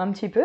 Un 0.00 0.10
petit 0.10 0.28
peu. 0.28 0.44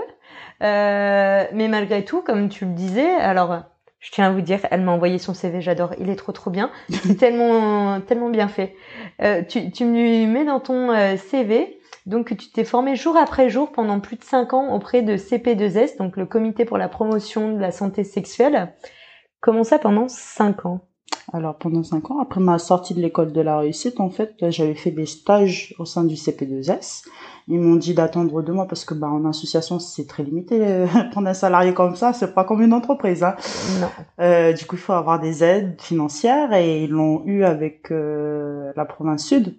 Euh, 0.62 1.46
mais 1.54 1.68
malgré 1.68 2.06
tout, 2.06 2.22
comme 2.22 2.50
tu 2.50 2.66
le 2.66 2.74
disais, 2.74 3.12
alors 3.16 3.64
je 4.00 4.12
tiens 4.12 4.28
à 4.28 4.32
vous 4.32 4.42
dire, 4.42 4.60
elle 4.70 4.82
m'a 4.82 4.92
envoyé 4.92 5.18
son 5.18 5.34
CV, 5.34 5.62
j'adore, 5.62 5.94
il 5.98 6.10
est 6.10 6.16
trop 6.16 6.34
trop 6.34 6.52
bien, 6.52 6.72
c'est 6.90 7.16
tellement 7.16 8.02
tellement 8.02 8.30
bien 8.30 8.48
fait. 8.48 8.76
Euh, 9.22 9.44
tu, 9.48 9.72
tu 9.72 9.86
me 9.86 10.26
mets 10.28 10.46
dans 10.46 10.60
ton 10.60 10.92
euh, 10.92 11.16
CV, 11.18 11.80
donc 12.06 12.36
tu 12.38 12.52
t'es 12.52 12.66
formé 12.66 12.96
jour 12.96 13.16
après 13.16 13.50
jour 13.50 13.72
pendant 13.72 14.00
plus 14.00 14.18
de 14.18 14.24
5 14.24 14.54
ans 14.54 14.74
auprès 14.74 15.02
de 15.02 15.16
CP2S, 15.16 15.98
donc 15.98 16.18
le 16.18 16.26
Comité 16.26 16.66
pour 16.66 16.78
la 16.78 16.90
promotion 16.90 17.54
de 17.54 17.60
la 17.60 17.72
santé 17.72 18.04
sexuelle. 18.04 18.74
Comment 19.40 19.64
ça 19.64 19.80
pendant 19.80 20.08
5 20.08 20.66
ans? 20.66 20.82
Alors 21.34 21.58
pendant 21.58 21.82
cinq 21.82 22.12
ans, 22.12 22.20
après 22.20 22.40
ma 22.40 22.60
sortie 22.60 22.94
de 22.94 23.02
l'école 23.02 23.34
de 23.34 23.42
la 23.42 23.58
réussite, 23.58 24.00
en 24.00 24.12
fait, 24.12 24.36
j'avais 24.52 24.76
fait 24.76 24.92
des 24.92 25.08
stages 25.08 25.74
au 25.80 25.86
sein 25.86 26.04
du 26.04 26.14
CP2S. 26.14 27.06
Ils 27.48 27.60
m'ont 27.60 27.76
dit 27.76 27.96
d'attendre 27.96 28.44
deux 28.44 28.54
mois 28.54 28.68
parce 28.68 28.86
que 28.86 28.94
bah 28.94 29.08
en 29.10 29.26
association 29.26 29.80
c'est 29.80 30.08
très 30.08 30.22
limité. 30.22 30.86
Prendre 31.12 31.28
un 31.28 31.34
salarié 31.34 31.74
comme 31.74 31.96
ça, 31.96 32.14
c'est 32.14 32.36
pas 32.36 32.44
comme 32.44 32.62
une 32.62 32.72
entreprise. 32.72 33.24
Hein. 33.24 33.36
Non. 33.82 33.90
Euh, 34.22 34.54
du 34.54 34.66
coup, 34.66 34.76
il 34.76 34.82
faut 34.82 34.94
avoir 34.94 35.20
des 35.20 35.44
aides 35.44 35.82
financières 35.82 36.54
et 36.54 36.84
ils 36.84 36.92
l'ont 36.92 37.26
eu 37.26 37.44
avec 37.44 37.92
euh, 37.92 38.72
la 38.76 38.86
province 38.86 39.26
sud 39.26 39.58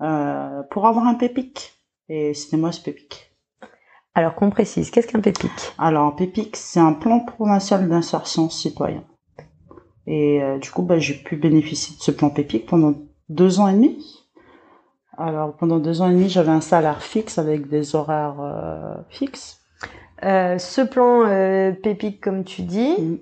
euh, 0.00 0.62
pour 0.70 0.86
avoir 0.86 1.06
un 1.06 1.14
PEPIC. 1.14 1.74
Et 2.08 2.32
c'était 2.32 2.56
moi 2.56 2.72
ce 2.72 2.80
PEPIC. 2.80 3.36
Alors 4.14 4.34
qu'on 4.34 4.50
précise, 4.50 4.90
qu'est-ce 4.90 5.08
qu'un 5.08 5.20
PEPIC 5.20 5.50
Alors 5.78 6.06
un 6.06 6.10
PEPIC, 6.12 6.56
c'est 6.56 6.80
un 6.80 6.94
plan 6.94 7.20
provincial 7.20 7.86
d'insertion 7.88 8.48
citoyen. 8.48 9.04
Et 10.06 10.42
euh, 10.42 10.58
du 10.58 10.70
coup, 10.70 10.82
bah, 10.82 10.98
j'ai 10.98 11.14
pu 11.14 11.36
bénéficier 11.36 11.96
de 11.96 12.02
ce 12.02 12.10
plan 12.10 12.30
PEPIC 12.30 12.66
pendant 12.66 12.94
deux 13.28 13.60
ans 13.60 13.68
et 13.68 13.74
demi. 13.74 14.18
Alors 15.16 15.56
pendant 15.56 15.78
deux 15.78 16.00
ans 16.00 16.08
et 16.08 16.12
demi, 16.12 16.28
j'avais 16.28 16.50
un 16.50 16.60
salaire 16.60 17.02
fixe 17.02 17.38
avec 17.38 17.68
des 17.68 17.94
horaires 17.94 18.40
euh, 18.40 18.94
fixes. 19.08 19.60
Euh, 20.24 20.58
ce 20.58 20.80
plan 20.80 21.26
PEPIC, 21.82 22.20
comme 22.20 22.44
tu 22.44 22.62
dis. 22.62 22.96
Mm. 22.98 23.18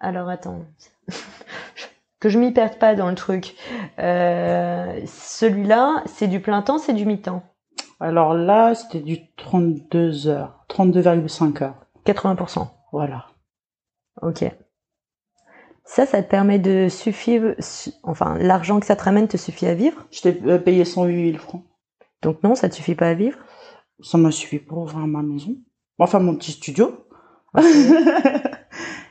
Alors 0.00 0.28
attends, 0.28 0.64
que 2.20 2.28
je 2.28 2.38
m'y 2.38 2.52
perde 2.52 2.78
pas 2.78 2.94
dans 2.94 3.08
le 3.08 3.16
truc. 3.16 3.54
Celui-là, 3.98 6.02
c'est 6.06 6.28
du 6.28 6.40
plein 6.40 6.62
temps, 6.62 6.78
c'est 6.78 6.94
du 6.94 7.04
mi-temps. 7.04 7.42
Alors 8.00 8.34
là, 8.34 8.74
c'était 8.74 9.00
du 9.00 9.18
32 9.36 10.28
heures, 10.28 10.64
32,5 10.70 11.64
heures. 11.64 11.74
80%. 12.06 12.68
Voilà. 12.92 13.26
Ok. 14.22 14.44
Ça, 15.90 16.04
ça 16.04 16.22
te 16.22 16.28
permet 16.28 16.58
de 16.58 16.88
suffire, 16.90 17.54
su- 17.60 17.90
enfin, 18.02 18.36
l'argent 18.38 18.78
que 18.78 18.84
ça 18.84 18.94
te 18.94 19.02
ramène 19.04 19.26
te 19.26 19.38
suffit 19.38 19.66
à 19.66 19.72
vivre? 19.74 20.04
Je 20.10 20.20
t'ai 20.20 20.38
euh, 20.46 20.58
payé 20.58 20.84
108 20.84 21.30
000 21.32 21.42
francs. 21.42 21.62
Donc 22.22 22.42
non, 22.42 22.54
ça 22.54 22.68
te 22.68 22.74
suffit 22.74 22.94
pas 22.94 23.08
à 23.08 23.14
vivre? 23.14 23.38
Ça 24.00 24.18
m'a 24.18 24.30
suffi 24.30 24.58
pour 24.58 24.78
ouvrir 24.78 25.06
ma 25.06 25.22
maison. 25.22 25.56
Enfin, 25.98 26.18
mon 26.20 26.36
petit 26.36 26.52
studio. 26.52 27.06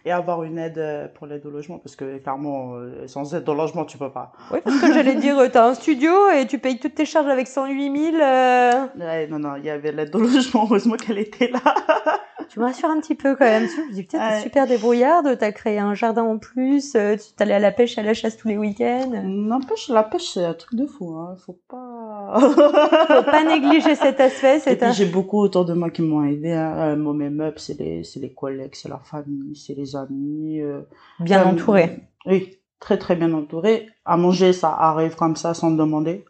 et 0.06 0.12
avoir 0.12 0.44
une 0.44 0.58
aide 0.60 0.78
euh, 0.78 1.08
pour 1.08 1.26
l'aide 1.28 1.46
au 1.46 1.50
logement, 1.50 1.80
parce 1.80 1.96
que 1.96 2.18
clairement, 2.20 2.76
euh, 2.76 3.08
sans 3.08 3.34
aide 3.36 3.50
au 3.50 3.56
logement, 3.56 3.84
tu 3.84 3.98
peux 3.98 4.12
pas. 4.12 4.32
Oui, 4.52 4.60
parce 4.64 4.80
que 4.80 4.94
j'allais 4.94 5.16
dire, 5.16 5.38
euh, 5.40 5.48
t'as 5.52 5.68
un 5.68 5.74
studio 5.74 6.12
et 6.30 6.46
tu 6.46 6.60
payes 6.60 6.80
toutes 6.80 6.96
tes 6.96 7.06
charges 7.06 7.28
avec 7.28 7.48
108 7.48 8.12
000. 8.12 8.16
euh, 8.22 8.86
Ouais, 9.00 9.28
non, 9.28 9.40
non, 9.40 9.56
il 9.58 9.66
y 9.66 9.70
avait 9.70 9.92
l'aide 9.92 10.16
au 10.16 10.20
logement, 10.20 10.64
heureusement 10.66 10.96
qu'elle 10.96 11.18
était 11.18 11.50
là. 11.50 11.60
Tu 12.50 12.60
me 12.60 12.66
rassures 12.66 12.90
un 12.90 13.00
petit 13.00 13.16
peu 13.16 13.36
quand 13.36 13.46
même. 13.46 13.68
Tu 13.68 13.82
me 13.82 13.94
dis, 13.94 14.04
putain, 14.04 14.30
t'es 14.30 14.42
super 14.44 14.68
débrouillarde, 14.68 15.38
t'as 15.38 15.52
créé 15.52 15.80
un 15.80 15.94
jardin 15.94 16.24
en 16.24 16.38
plus, 16.38 16.96
euh, 16.96 17.16
tu 17.16 17.34
t'allais 17.36 17.54
à 17.56 17.60
la 17.60 17.72
pêche, 17.72 17.98
à 17.98 18.04
la 18.04 18.14
chasse 18.14 18.38
tous 18.38 18.48
les 18.48 18.58
week-ends. 18.58 19.12
N'empêche, 19.26 19.90
la 19.90 20.04
pêche, 20.04 20.30
c'est 20.34 20.46
un 20.46 20.54
truc 20.54 20.76
de 20.76 20.86
fou, 20.86 21.12
hein. 21.16 21.36
Faut 21.46 21.60
pas... 21.70 22.40
Faut 22.40 23.24
pas 23.24 23.44
négliger 23.44 23.96
cet 23.96 24.20
aspect, 24.20 24.58
Et 24.58 24.60
c'est 24.60 24.76
puis 24.76 24.86
un... 24.86 24.92
j'ai 24.92 25.06
beaucoup 25.06 25.40
autour 25.40 25.66
de 25.66 25.74
moi 25.74 25.90
qui 25.90 26.02
m'ont 26.02 26.24
aidé. 26.26 26.52
Hein. 26.52 26.96
Moi, 26.96 27.14
mes 27.14 27.30
meubles, 27.30 27.60
c'est 27.60 27.80
les, 27.80 28.04
c'est 28.04 28.20
les 28.20 28.34
collègues, 28.34 28.74
c'est 28.76 28.90
la 28.90 29.00
famille, 29.00 29.56
c'est 29.56 29.74
les 29.76 29.96
amis. 29.96 30.60
euh. 30.62 30.82
bien 31.20 31.42
Euh, 31.42 31.46
entouré. 31.52 32.00
Oui, 32.26 32.58
très 32.80 32.98
très 32.98 33.16
bien 33.16 33.34
entouré. 33.34 33.88
À 34.06 34.18
manger, 34.18 34.54
ça 34.54 34.70
arrive 34.70 35.16
comme 35.16 35.36
ça 35.36 35.54
sans 35.54 35.72
demander. 35.72 36.26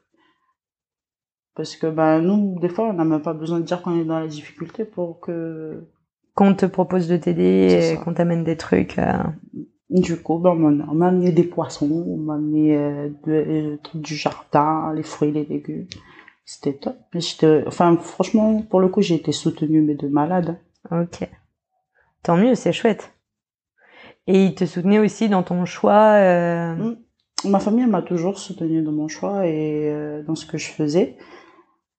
Parce 1.55 1.75
que 1.75 1.87
ben 1.87 2.21
nous, 2.21 2.59
des 2.59 2.69
fois, 2.69 2.85
on 2.89 2.93
n'a 2.93 3.03
même 3.03 3.21
pas 3.23 3.33
besoin 3.33 3.59
de 3.59 3.65
dire 3.65 3.81
qu'on 3.81 3.99
est 3.99 4.05
dans 4.05 4.19
la 4.19 4.27
difficulté 4.27 4.85
pour 4.85 5.19
que 5.19 5.83
Qu'on 6.37 6.53
te 6.53 6.65
propose 6.67 7.07
de 7.07 7.17
t'aider, 7.17 7.97
qu'on 8.03 8.13
t'amène 8.13 8.43
des 8.43 8.55
trucs. 8.57 8.97
euh, 8.99 9.11
Du 9.89 10.21
coup, 10.21 10.37
ben, 10.37 10.51
on 10.51 10.93
m'a- 10.93 11.07
amené 11.07 11.31
des 11.31 11.43
poissons, 11.43 11.89
on 12.07 12.17
m'a 12.17 12.35
amené 12.35 12.77
euh, 12.77 13.09
de- 13.25 13.31
euh, 13.31 13.77
du 13.95 14.15
jardin, 14.15 14.93
les 14.95 15.01
fruits, 15.03 15.31
les 15.31 15.45
légumes. 15.45 15.87
C'était 16.45 16.73
top. 16.73 16.95
Enfin, 17.67 17.97
franchement, 17.97 18.61
pour 18.69 18.79
le 18.79 18.87
coup, 18.87 19.01
j'ai 19.01 19.15
été 19.15 19.31
soutenue, 19.31 19.81
mais 19.81 19.95
de 19.95 20.07
malade. 20.07 20.59
Ok. 20.91 21.27
Tant 22.23 22.37
mieux, 22.37 22.55
c'est 22.55 22.71
chouette. 22.71 23.11
Et 24.27 24.45
il 24.45 24.55
te 24.55 24.65
soutenait 24.65 24.99
aussi 24.99 25.29
dans 25.29 25.43
ton 25.43 25.65
choix. 25.65 26.13
euh, 26.17 26.75
Mm. 26.75 26.97
Ma 27.45 27.59
famille 27.59 27.85
m'a 27.85 28.01
toujours 28.01 28.39
soutenue 28.39 28.81
dans 28.81 28.91
mon 28.91 29.07
choix 29.07 29.45
et 29.47 30.23
dans 30.25 30.35
ce 30.35 30.45
que 30.45 30.57
je 30.57 30.67
faisais. 30.69 31.17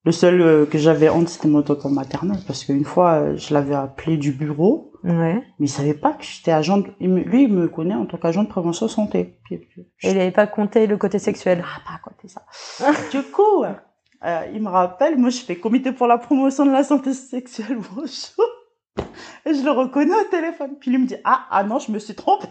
Le 0.05 0.11
seul 0.13 0.41
euh, 0.41 0.65
que 0.65 0.77
j'avais 0.77 1.09
honte, 1.09 1.27
c'était 1.29 1.47
mon 1.49 1.61
tonton 1.61 1.89
maternel, 1.89 2.37
parce 2.47 2.63
qu'une 2.63 2.85
fois, 2.85 3.15
euh, 3.15 3.35
je 3.37 3.53
l'avais 3.53 3.75
appelé 3.75 4.15
du 4.17 4.31
bureau, 4.31 4.93
Ouais. 5.03 5.35
mais 5.59 5.65
il 5.65 5.69
savait 5.69 5.93
pas 5.93 6.13
que 6.13 6.23
j'étais 6.23 6.51
agent. 6.51 6.77
de- 6.79 6.87
il 7.01 7.09
me- 7.09 7.21
Lui, 7.21 7.43
il 7.43 7.53
me 7.53 7.67
connaît 7.67 7.95
en 7.95 8.05
tant 8.05 8.17
qu'agent 8.17 8.43
de 8.43 8.47
prévention 8.49 8.87
santé. 8.87 9.37
Puis, 9.45 9.55
Et 10.03 10.11
il 10.11 10.17
n'avait 10.17 10.31
pas 10.31 10.47
compté 10.47 10.87
le 10.87 10.97
côté 10.97 11.19
sexuel. 11.19 11.63
Ah, 11.65 11.81
pas 11.85 11.99
côté 12.03 12.27
ça. 12.29 12.45
du 13.11 13.21
coup, 13.23 13.63
euh, 13.65 14.41
il 14.53 14.61
me 14.61 14.69
rappelle, 14.69 15.17
moi 15.17 15.29
je 15.29 15.39
fais 15.41 15.57
comité 15.57 15.91
pour 15.91 16.07
la 16.07 16.17
promotion 16.17 16.65
de 16.65 16.71
la 16.71 16.83
santé 16.83 17.13
sexuelle, 17.13 17.77
bonjour. 17.95 18.45
Et 19.45 19.53
je 19.53 19.63
le 19.63 19.71
reconnais 19.71 20.13
au 20.15 20.23
téléphone. 20.29 20.71
Puis 20.79 20.91
lui 20.91 20.97
me 20.97 21.07
dit, 21.07 21.15
ah, 21.25 21.45
ah 21.51 21.63
non, 21.63 21.79
je 21.79 21.91
me 21.91 21.99
suis 21.99 22.15
trompée. 22.15 22.47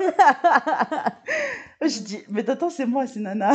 je 1.82 2.00
dis, 2.02 2.18
mais 2.28 2.48
attends, 2.48 2.70
c'est 2.70 2.86
moi, 2.86 3.06
c'est 3.06 3.20
Nana. 3.20 3.50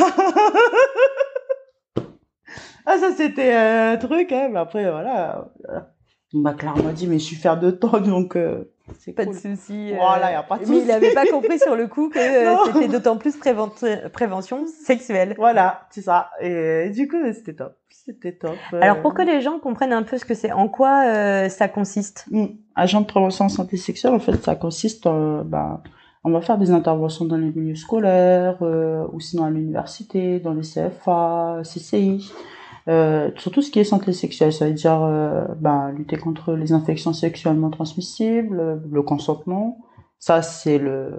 Ah, 2.86 2.98
ça 3.00 3.12
c'était 3.16 3.54
un 3.54 3.98
truc, 3.98 4.32
hein. 4.32 4.50
Mais 4.52 4.60
après, 4.60 4.90
voilà. 4.90 5.50
euh, 5.70 5.80
Il 6.34 6.42
m'a 6.42 6.54
clairement 6.54 6.92
dit, 6.92 7.08
mais 7.08 7.20
je 7.20 7.24
suis 7.24 7.36
faire 7.36 7.60
de 7.60 7.72
temps, 7.72 8.00
donc 8.00 8.36
euh, 8.36 8.64
c'est 9.00 9.14
Pas 9.14 9.26
cool. 9.26 9.36
de 9.36 9.40
souci. 9.40 9.92
euh, 9.94 9.96
Voilà, 9.98 10.32
y 10.32 10.36
a 10.36 10.44
pas 10.44 10.58
de 10.58 10.66
Mais 10.70 10.78
il 10.80 10.88
n'avait 10.88 11.14
pas 11.14 11.26
compris 11.26 11.60
sur 11.60 11.76
le 11.76 11.88
coup 11.88 12.10
que 12.10 12.20
euh, 12.20 12.56
c'était 12.74 12.88
d'autant 12.88 13.18
plus 13.18 13.38
prévent- 13.38 14.10
prévention 14.12 14.66
sexuelle. 14.68 15.36
Voilà, 15.38 15.88
c'est 15.92 16.02
ça. 16.02 16.30
Et 16.42 16.90
du 16.90 17.08
coup, 17.08 17.18
c'était 17.34 17.54
top. 17.54 17.76
C'était 17.90 18.34
top. 18.34 18.58
Alors 18.82 19.02
pour 19.02 19.14
que 19.14 19.22
les 19.22 19.40
gens 19.42 19.60
comprennent 19.60 19.94
un 19.94 20.04
peu 20.04 20.18
ce 20.18 20.26
que 20.26 20.34
c'est, 20.34 20.52
en 20.52 20.68
quoi 20.68 21.48
ça 21.50 21.70
consiste? 21.70 22.26
Mm. 22.32 22.46
Agent 22.76 23.02
de 23.02 23.06
prévention 23.06 23.46
en 23.46 23.50
santé 23.50 23.78
sexuelle, 23.78 24.14
en 24.14 24.20
fait, 24.20 24.44
ça 24.44 24.56
consiste, 24.56 25.08
bah, 25.46 25.82
on 26.26 26.32
va 26.32 26.42
faire 26.42 26.58
des 26.58 26.72
interventions 26.72 27.24
dans 27.26 27.38
les 27.38 27.52
milieux 27.52 27.76
scolaires, 27.76 28.58
ou 28.62 29.20
sinon 29.22 29.46
à 29.46 29.50
l'université, 29.52 30.40
dans 30.42 30.54
les 30.54 30.64
CFA, 30.64 31.62
CCI, 31.64 32.30
euh, 32.90 33.32
sur 33.38 33.52
tout 33.52 33.62
ce 33.62 33.72
qui 33.72 33.80
est 33.80 33.86
santé 33.86 34.12
sexuelle, 34.12 34.52
ça 34.52 34.68
veut 34.68 34.74
dire 34.74 35.02
euh, 35.04 35.46
bah, 35.60 35.92
lutter 35.96 36.18
contre 36.18 36.54
les 36.54 36.74
infections 36.74 37.14
sexuellement 37.14 37.70
transmissibles, 37.70 38.82
le 38.90 39.02
consentement, 39.02 39.78
ça 40.20 40.42
c'est 40.42 40.78
le, 40.78 41.12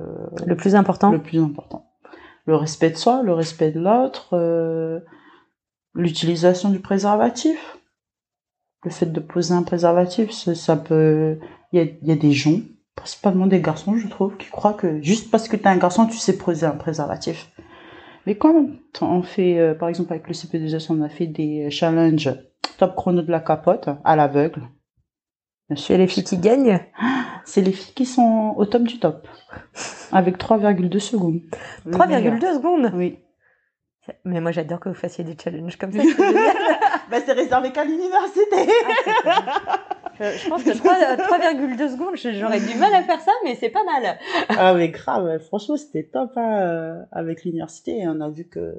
Le 0.45 0.57
plus 0.57 0.75
important 0.75 1.11
le 1.11 1.23
plus 1.23 1.43
important. 1.43 1.91
Le 2.47 2.57
respect 2.57 2.91
de 2.91 2.97
soi, 2.97 3.23
le 3.23 3.33
respect 3.33 3.71
de 3.71 3.81
l'autre, 3.81 4.31
euh, 4.35 5.01
l'utilisation 5.95 6.69
du 6.69 6.81
préservatif. 6.81 7.79
Le 8.83 8.91
fait 8.91 9.07
de 9.07 9.21
poser 9.21 9.55
un 9.55 9.63
préservatif, 9.63 10.31
ça, 10.31 10.55
ça 10.55 10.77
peut... 10.77 11.39
Il 11.73 11.79
y 11.79 11.83
a, 11.83 11.85
il 12.03 12.07
y 12.07 12.13
a 12.13 12.17
des 12.17 12.33
gens, 12.33 12.61
principalement 12.95 13.47
des 13.47 13.63
garçons, 13.63 13.97
je 13.97 14.07
trouve, 14.07 14.37
qui 14.37 14.51
croient 14.51 14.75
que 14.75 15.01
juste 15.01 15.31
parce 15.31 15.49
que 15.49 15.57
tu 15.57 15.63
es 15.63 15.69
un 15.69 15.79
garçon, 15.79 16.07
tu 16.07 16.19
sais 16.19 16.37
poser 16.37 16.67
un 16.67 16.73
préservatif. 16.73 17.51
Mais 18.27 18.37
quand 18.37 18.67
on 19.01 19.23
fait, 19.23 19.59
euh, 19.59 19.75
par 19.75 19.89
exemple 19.89 20.13
avec 20.13 20.27
le 20.29 20.35
CP2S, 20.35 20.87
on 20.91 21.03
a 21.03 21.09
fait 21.09 21.27
des 21.27 21.71
challenges 21.71 22.33
top 22.79 22.95
chrono 22.97 23.23
de 23.23 23.31
la 23.31 23.41
capote 23.41 23.89
à 24.05 24.17
l'aveugle. 24.17 24.63
Chez 25.77 25.97
les 25.97 26.07
filles 26.07 26.25
qui 26.25 26.39
gagnent? 26.39 26.81
C'est 27.45 27.61
les 27.61 27.73
filles 27.73 27.95
qui 27.95 28.07
sont 28.07 28.55
au 28.57 28.65
top 28.65 28.85
du 28.85 28.99
top. 28.99 29.29
Avec 30.13 30.39
3,2 30.39 30.99
secondes. 30.99 31.41
3,2 31.87 32.41
secondes? 32.55 32.91
Oui. 32.95 33.19
Mais 34.25 34.41
moi, 34.41 34.53
j'adore 34.53 34.81
que 34.81 34.89
vous 34.89 34.95
fassiez 34.95 35.25
des 35.25 35.37
challenges 35.43 35.77
comme 35.77 35.93
ça. 35.93 36.03
bah, 37.11 37.19
c'est 37.25 37.33
réservé 37.33 37.73
qu'à 37.73 37.85
l'université. 37.85 38.69
Ah, 39.25 39.81
je, 40.19 40.39
je 40.39 40.49
pense 40.49 40.63
que 40.63 40.71
3,2 40.71 41.91
secondes, 41.91 42.17
j'aurais 42.17 42.61
du 42.61 42.75
mal 42.79 42.95
à 42.95 43.03
faire 43.03 43.21
ça, 43.21 43.33
mais 43.45 43.55
c'est 43.55 43.71
pas 43.71 43.85
mal. 43.85 44.19
ah, 44.49 44.75
mais 44.75 44.89
grave, 44.89 45.39
franchement, 45.41 45.77
c'était 45.77 46.05
top 46.05 46.33
hein, 46.37 46.59
euh, 46.61 47.03
avec 47.13 47.45
l'université. 47.45 47.99
Et 47.99 48.09
on 48.09 48.21
a 48.21 48.29
vu 48.29 48.45
que, 48.45 48.75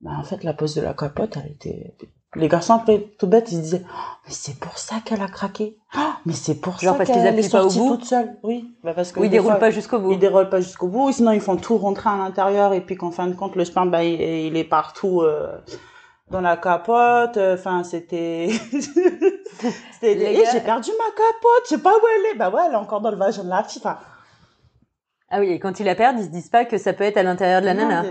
bah, 0.00 0.12
en 0.18 0.24
fait, 0.24 0.44
la 0.44 0.54
pose 0.54 0.74
de 0.74 0.82
la 0.82 0.94
capote, 0.94 1.36
elle 1.36 1.52
était. 1.52 1.94
Les 2.34 2.48
garçons, 2.48 2.74
après, 2.74 3.00
tout 3.18 3.26
bête, 3.26 3.50
ils 3.50 3.56
se 3.56 3.62
disaient 3.62 3.82
oh, 3.86 4.16
Mais 4.26 4.32
c'est 4.32 4.58
pour 4.60 4.76
ça 4.76 4.96
qu'elle 5.02 5.22
a 5.22 5.28
craqué. 5.28 5.78
Oh, 5.96 6.00
mais 6.26 6.34
c'est 6.34 6.60
pour 6.60 6.78
Genre 6.78 6.92
ça 6.92 6.98
parce 6.98 7.10
qu'ils 7.10 7.26
appuient 7.26 7.48
pas 7.48 7.64
au 7.64 7.70
bout 7.70 7.96
toute 7.96 8.04
seule. 8.04 8.36
Oui, 8.42 8.76
bah, 8.84 8.92
parce 8.94 9.12
que 9.12 9.20
Oui, 9.20 9.28
ils 9.28 9.30
déroulent 9.30 9.52
fois, 9.52 9.60
pas 9.60 9.70
jusqu'au 9.70 9.98
bout. 9.98 10.12
Ils 10.12 10.18
déroulent 10.18 10.50
pas 10.50 10.60
jusqu'au 10.60 10.88
bout, 10.88 11.10
sinon 11.10 11.32
ils 11.32 11.40
font 11.40 11.56
tout 11.56 11.78
rentrer 11.78 12.10
à 12.10 12.18
l'intérieur 12.18 12.74
et 12.74 12.82
puis 12.82 12.96
qu'en 12.96 13.10
fin 13.10 13.28
de 13.28 13.34
compte 13.34 13.56
le 13.56 13.64
sperme 13.64 13.90
bah, 13.90 14.04
il, 14.04 14.20
il 14.20 14.56
est 14.58 14.64
partout 14.64 15.22
euh, 15.22 15.56
dans 16.30 16.42
la 16.42 16.58
capote. 16.58 17.38
Enfin 17.38 17.82
c'était, 17.82 18.50
c'était 19.92 20.14
Les 20.14 20.40
Eh, 20.40 20.44
j'ai 20.52 20.60
perdu 20.60 20.90
ma 20.98 21.10
capote, 21.10 21.62
je 21.64 21.68
sais 21.70 21.78
pas 21.82 21.94
où 21.94 22.00
elle 22.16 22.32
est. 22.32 22.38
Bah 22.38 22.50
ouais, 22.50 22.62
elle 22.66 22.72
est 22.72 22.76
encore 22.76 23.00
dans 23.00 23.10
le 23.10 23.16
vagin 23.16 23.44
de 23.44 23.48
la 23.50 23.62
fille. 23.62 23.80
Enfin, 23.84 23.98
Ah 25.30 25.40
oui, 25.40 25.50
et 25.50 25.58
quand 25.60 25.78
ils 25.80 25.84
la 25.86 25.94
perdent, 25.94 26.18
ils 26.18 26.24
se 26.24 26.30
disent 26.30 26.48
pas 26.48 26.64
que 26.64 26.78
ça 26.78 26.92
peut 26.92 27.04
être 27.04 27.16
à 27.18 27.22
l'intérieur 27.22 27.60
de 27.60 27.66
la 27.66 27.74
non, 27.74 27.88
nana. 27.88 28.04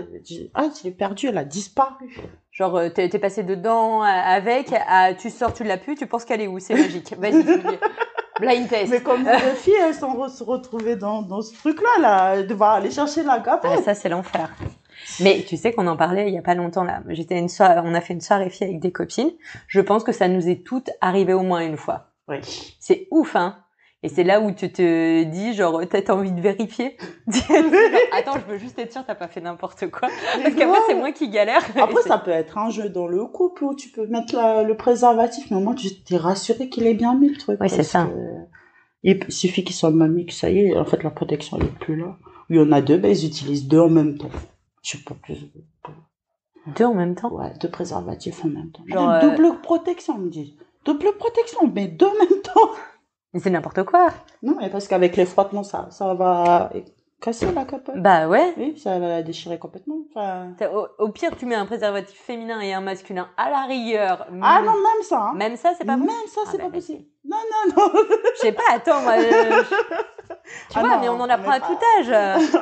Ah, 0.54 0.68
je 0.78 0.84
l'ai 0.84 0.90
perdue, 0.92 1.28
elle 1.28 1.38
a 1.38 1.44
disparu. 1.44 2.16
Genre, 2.52 2.76
euh, 2.76 2.88
t'es 2.90 3.08
passé 3.18 3.42
dedans 3.42 4.02
euh, 4.02 4.06
avec, 4.06 4.72
à, 4.88 5.14
tu 5.14 5.30
sors, 5.30 5.52
tu 5.52 5.64
l'as 5.64 5.78
plus, 5.78 5.94
tu 5.96 6.06
penses 6.06 6.24
qu'elle 6.24 6.40
est 6.40 6.46
où? 6.48 6.58
C'est 6.58 6.74
magique. 6.74 7.14
Vas-y, 7.18 7.44
blind 8.40 8.68
test. 8.68 8.90
Mais 8.90 9.00
comme 9.00 9.24
les 9.24 9.54
filles, 9.56 9.74
elles 9.84 9.94
sont 9.94 10.12
re- 10.14 10.28
se 10.28 10.42
retrouvées 10.44 10.96
dans, 10.96 11.22
dans 11.22 11.40
ce 11.42 11.54
truc-là, 11.54 12.00
là, 12.00 12.42
devoir 12.42 12.74
aller 12.74 12.90
chercher 12.90 13.22
la 13.22 13.40
capote. 13.40 13.70
Ah, 13.78 13.82
ça, 13.82 13.94
c'est 13.94 14.08
l'enfer. 14.08 14.50
Mais 15.20 15.44
tu 15.46 15.56
sais 15.56 15.72
qu'on 15.72 15.86
en 15.86 15.96
parlait 15.96 16.28
il 16.28 16.34
y 16.34 16.38
a 16.38 16.42
pas 16.42 16.54
longtemps 16.54 16.84
là. 16.84 17.02
J'étais 17.08 17.38
une 17.38 17.48
soirée, 17.48 17.80
on 17.84 17.94
a 17.94 18.00
fait 18.00 18.14
une 18.14 18.20
soirée 18.20 18.50
fille 18.50 18.66
avec 18.66 18.80
des 18.80 18.92
copines. 18.92 19.30
Je 19.66 19.80
pense 19.80 20.04
que 20.04 20.12
ça 20.12 20.28
nous 20.28 20.48
est 20.48 20.64
toutes 20.64 20.90
arrivé 21.00 21.32
au 21.32 21.42
moins 21.42 21.60
une 21.66 21.76
fois. 21.76 22.10
Oui. 22.28 22.36
C'est 22.80 23.08
ouf, 23.10 23.36
hein. 23.36 23.56
Et 24.04 24.08
c'est 24.08 24.22
là 24.22 24.40
où 24.40 24.52
tu 24.52 24.70
te 24.70 25.24
dis, 25.24 25.54
genre, 25.54 25.80
t'as 25.90 26.14
envie 26.14 26.30
de 26.30 26.40
vérifier. 26.40 26.96
Attends, 28.12 28.34
je 28.38 28.52
veux 28.52 28.58
juste 28.58 28.78
être 28.78 28.92
sûre, 28.92 29.02
t'as 29.04 29.14
pas 29.16 29.26
fait 29.28 29.40
n'importe 29.40 29.90
quoi. 29.90 30.08
Parce 30.42 30.54
qu'après, 30.54 30.78
c'est 30.86 30.94
moi 30.94 31.10
qui 31.10 31.28
galère. 31.30 31.64
Après, 31.76 32.02
ça 32.06 32.18
peut 32.18 32.30
être 32.30 32.58
un 32.58 32.70
jeu 32.70 32.88
dans 32.90 33.06
le 33.08 33.24
couple 33.24 33.64
où 33.64 33.74
tu 33.74 33.88
peux 33.88 34.06
mettre 34.06 34.36
la- 34.36 34.62
le 34.62 34.76
préservatif, 34.76 35.50
mais 35.50 35.56
au 35.56 35.60
moins 35.60 35.74
tu 35.74 35.88
t'es 36.02 36.16
rassuré 36.16 36.68
qu'il 36.68 36.86
est 36.86 36.94
bien 36.94 37.14
mis 37.18 37.28
le 37.30 37.36
truc. 37.36 37.58
Oui, 37.60 37.68
c'est 37.68 37.82
ça. 37.82 38.04
que 38.04 38.46
Il 39.02 39.18
suffit 39.32 39.64
qu'il 39.64 39.74
soit 39.74 39.90
mal 39.90 40.10
mis, 40.12 40.26
que 40.26 40.32
ça 40.32 40.48
y 40.50 40.60
est, 40.66 40.76
en 40.76 40.84
fait 40.84 41.02
la 41.02 41.10
protection 41.10 41.56
elle 41.60 41.66
est 41.66 41.78
plus 41.80 41.96
là. 41.96 42.16
Il 42.50 42.56
y 42.56 42.60
en 42.60 42.70
a 42.72 42.80
deux, 42.80 42.98
ben 42.98 43.10
ils 43.10 43.26
utilisent 43.26 43.66
deux 43.66 43.80
en 43.80 43.90
même 43.90 44.16
temps. 44.16 44.30
Je 44.82 44.96
sais 44.96 45.02
pas 45.04 45.14
plus. 45.14 45.36
Deux 46.76 46.84
en 46.84 46.94
même 46.94 47.14
temps. 47.14 47.30
Ouais, 47.32 47.52
deux 47.60 47.70
préservatifs 47.70 48.44
en 48.44 48.48
même 48.48 48.70
temps. 48.70 48.82
Genre, 48.86 49.10
euh, 49.10 49.20
Double 49.20 49.60
protection, 49.60 50.14
on 50.14 50.18
me 50.18 50.30
dit. 50.30 50.56
Double 50.84 51.12
protection, 51.18 51.70
mais 51.74 51.88
deux 51.88 52.06
en 52.06 52.14
même 52.14 52.42
temps. 52.42 52.70
Mais 53.32 53.40
c'est 53.40 53.50
n'importe 53.50 53.82
quoi. 53.84 54.08
Non, 54.42 54.56
mais 54.58 54.70
parce 54.70 54.88
qu'avec 54.88 55.16
les 55.16 55.26
frottements, 55.26 55.62
ça, 55.62 55.88
ça 55.90 56.14
va 56.14 56.70
casser 57.20 57.50
la 57.52 57.64
capote. 57.64 57.96
Bah 57.96 58.28
ouais. 58.28 58.54
Oui, 58.56 58.78
ça 58.78 58.98
va 58.98 59.08
la 59.08 59.22
déchirer 59.22 59.58
complètement. 59.58 59.96
Enfin... 60.14 60.48
Au, 60.72 60.86
au 60.98 61.08
pire, 61.10 61.36
tu 61.36 61.46
mets 61.46 61.54
un 61.56 61.66
préservatif 61.66 62.18
féminin 62.18 62.60
et 62.60 62.72
un 62.72 62.80
masculin 62.80 63.28
à 63.36 63.50
la 63.50 63.62
rigueur. 63.64 64.26
Ah 64.42 64.60
non, 64.64 64.72
même 64.72 65.02
ça. 65.02 65.30
Hein. 65.30 65.34
Même 65.36 65.56
ça, 65.56 65.72
c'est 65.78 65.84
pas 65.84 65.96
même 65.96 66.06
bon. 66.06 66.12
ça, 66.28 66.40
Ah 66.44 66.48
c'est 66.50 66.58
bah, 66.58 66.64
pas 66.64 66.68
mais 66.70 66.78
possible. 66.78 67.04
Non, 67.24 67.36
non, 67.52 67.74
non. 67.76 68.00
Je 68.36 68.40
sais 68.40 68.52
pas, 68.52 68.62
attends, 68.72 69.02
moi. 69.02 69.12
euh, 69.18 69.62
je- 69.70 70.34
Tu 70.70 70.76
Ah 70.76 70.80
vois, 70.80 70.88
non, 70.88 71.00
mais 71.00 71.08
on 71.10 71.20
en 71.20 71.28
apprend 71.28 71.50
à 71.50 71.60
pas- 71.60 71.66
tout 71.66 71.78
âge. 72.00 72.10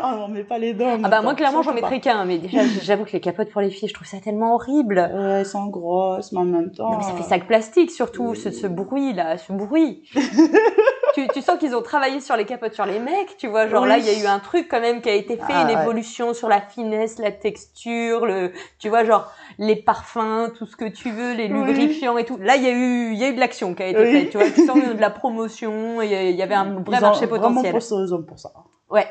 Ah, 0.03 0.17
on 0.25 0.29
met 0.29 0.43
pas 0.45 0.59
les 0.59 0.75
dents. 0.75 0.99
Ah 1.05 1.09
bah 1.09 1.21
moi 1.23 1.35
clairement 1.35 1.63
j'en 1.63 1.73
mettrais 1.73 2.01
qu'un, 2.01 2.25
mais 2.25 2.39
déjà 2.39 2.59
j'avoue 2.83 3.05
que 3.05 3.13
les 3.13 3.21
capotes 3.21 3.51
pour 3.51 3.61
les 3.61 3.71
filles, 3.71 3.89
je 3.89 3.95
trouve 3.95 4.07
ça 4.09 4.19
tellement 4.19 4.55
horrible. 4.55 4.99
Ouais, 4.99 5.41
elles 5.41 5.47
sont 5.47 5.67
grosses, 5.67 6.33
mais 6.33 6.41
en 6.41 6.45
même 6.45 6.73
temps. 6.73 6.91
Non 6.91 6.97
mais 6.99 7.05
ça 7.05 7.13
fait 7.13 7.23
sac 7.23 7.47
plastique 7.47 7.91
surtout, 7.93 8.35
ce, 8.35 8.51
ce 8.51 8.67
bruit 8.67 9.13
là, 9.13 9.37
ce 9.39 9.53
bruit. 9.53 10.03
tu, 11.17 11.29
tu 11.29 11.41
sens 11.43 11.59
qu'ils 11.59 11.75
ont 11.75 11.83
travaillé 11.83 12.21
sur 12.21 12.37
les 12.37 12.45
capotes 12.45 12.75
sur 12.75 12.85
les 12.87 12.99
mecs, 13.01 13.37
tu 13.39 13.47
vois, 13.49 13.67
genre 13.69 13.83
Oui. 13.83 13.89
là 13.89 13.99
il 13.99 14.05
y 14.05 14.11
a 14.11 14.23
eu 14.23 14.27
un 14.27 14.39
truc 14.39 14.69
quand 14.71 14.81
même 14.81 15.01
qui 15.01 15.09
a 15.09 15.15
été 15.15 15.37
fait, 15.37 15.43
Ah, 15.49 15.63
une 15.63 15.75
ouais. 15.77 15.83
évolution 15.83 16.35
sur 16.35 16.49
la 16.49 16.61
finesse, 16.61 17.19
la 17.19 17.33
texture, 17.33 18.27
le, 18.27 18.53
tu 18.79 18.89
vois 18.89 19.05
genre 19.05 19.33
les 19.59 19.77
parfums, 19.77 20.53
tout 20.57 20.67
ce 20.67 20.77
que 20.77 20.85
tu 20.85 21.11
veux, 21.11 21.33
les 21.35 21.45
Oui. 21.51 21.65
lubrifiants 21.65 22.19
et 22.19 22.25
tout. 22.25 22.37
Là 22.39 22.57
il 22.57 22.63
y 22.63 22.67
a 22.69 22.73
eu, 22.73 23.13
il 23.13 23.19
y 23.19 23.25
a 23.25 23.29
eu 23.31 23.35
de 23.35 23.41
l'action 23.41 23.75
qui 23.75 23.83
a 23.83 23.89
été 23.89 23.99
Oui. 24.01 24.13
faite, 24.13 24.31
tu 24.31 24.37
vois, 24.39 24.51
tu 24.51 24.65
sens 24.67 24.77
de 24.79 25.01
la 25.01 25.11
promotion, 25.11 26.03
il 26.03 26.11
y, 26.11 26.43
avait 26.43 26.55
un 26.55 26.75
vrai 26.81 26.97
Ils 26.99 27.01
marché 27.01 27.27
Vraiment 27.27 27.63
potentiel. 27.63 28.13
hommes 28.13 28.27
pour 28.27 28.39
ça. 28.39 28.53
Ouais. 28.91 29.07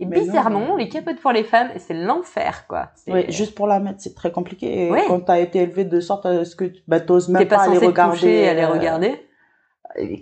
Et 0.00 0.06
Mais 0.06 0.20
bizarrement, 0.20 0.60
non. 0.68 0.76
les 0.76 0.88
capotes 0.88 1.20
pour 1.20 1.30
les 1.32 1.44
femmes, 1.44 1.70
c'est 1.78 1.94
l'enfer 1.94 2.66
quoi. 2.68 2.88
Oui, 3.06 3.24
juste 3.30 3.54
pour 3.54 3.66
la 3.68 3.78
mettre, 3.78 4.00
c'est 4.00 4.14
très 4.14 4.32
compliqué. 4.32 4.86
Et 4.86 4.90
Ouais. 4.90 5.04
quand 5.06 5.20
t'as 5.20 5.38
été 5.38 5.60
élevé 5.60 5.84
de 5.84 6.00
sorte 6.00 6.26
à 6.26 6.44
ce 6.44 6.56
que 6.56 6.64
tu 6.64 6.82
bah, 6.88 6.98
t'oses 7.00 7.28
même 7.28 7.46
pas, 7.46 7.56
pas, 7.56 7.62
aller 7.62 7.78
regarder. 7.78 8.16
toucher, 8.18 8.48
aller 8.48 8.62
euh, 8.62 8.72
regarder. 8.72 9.24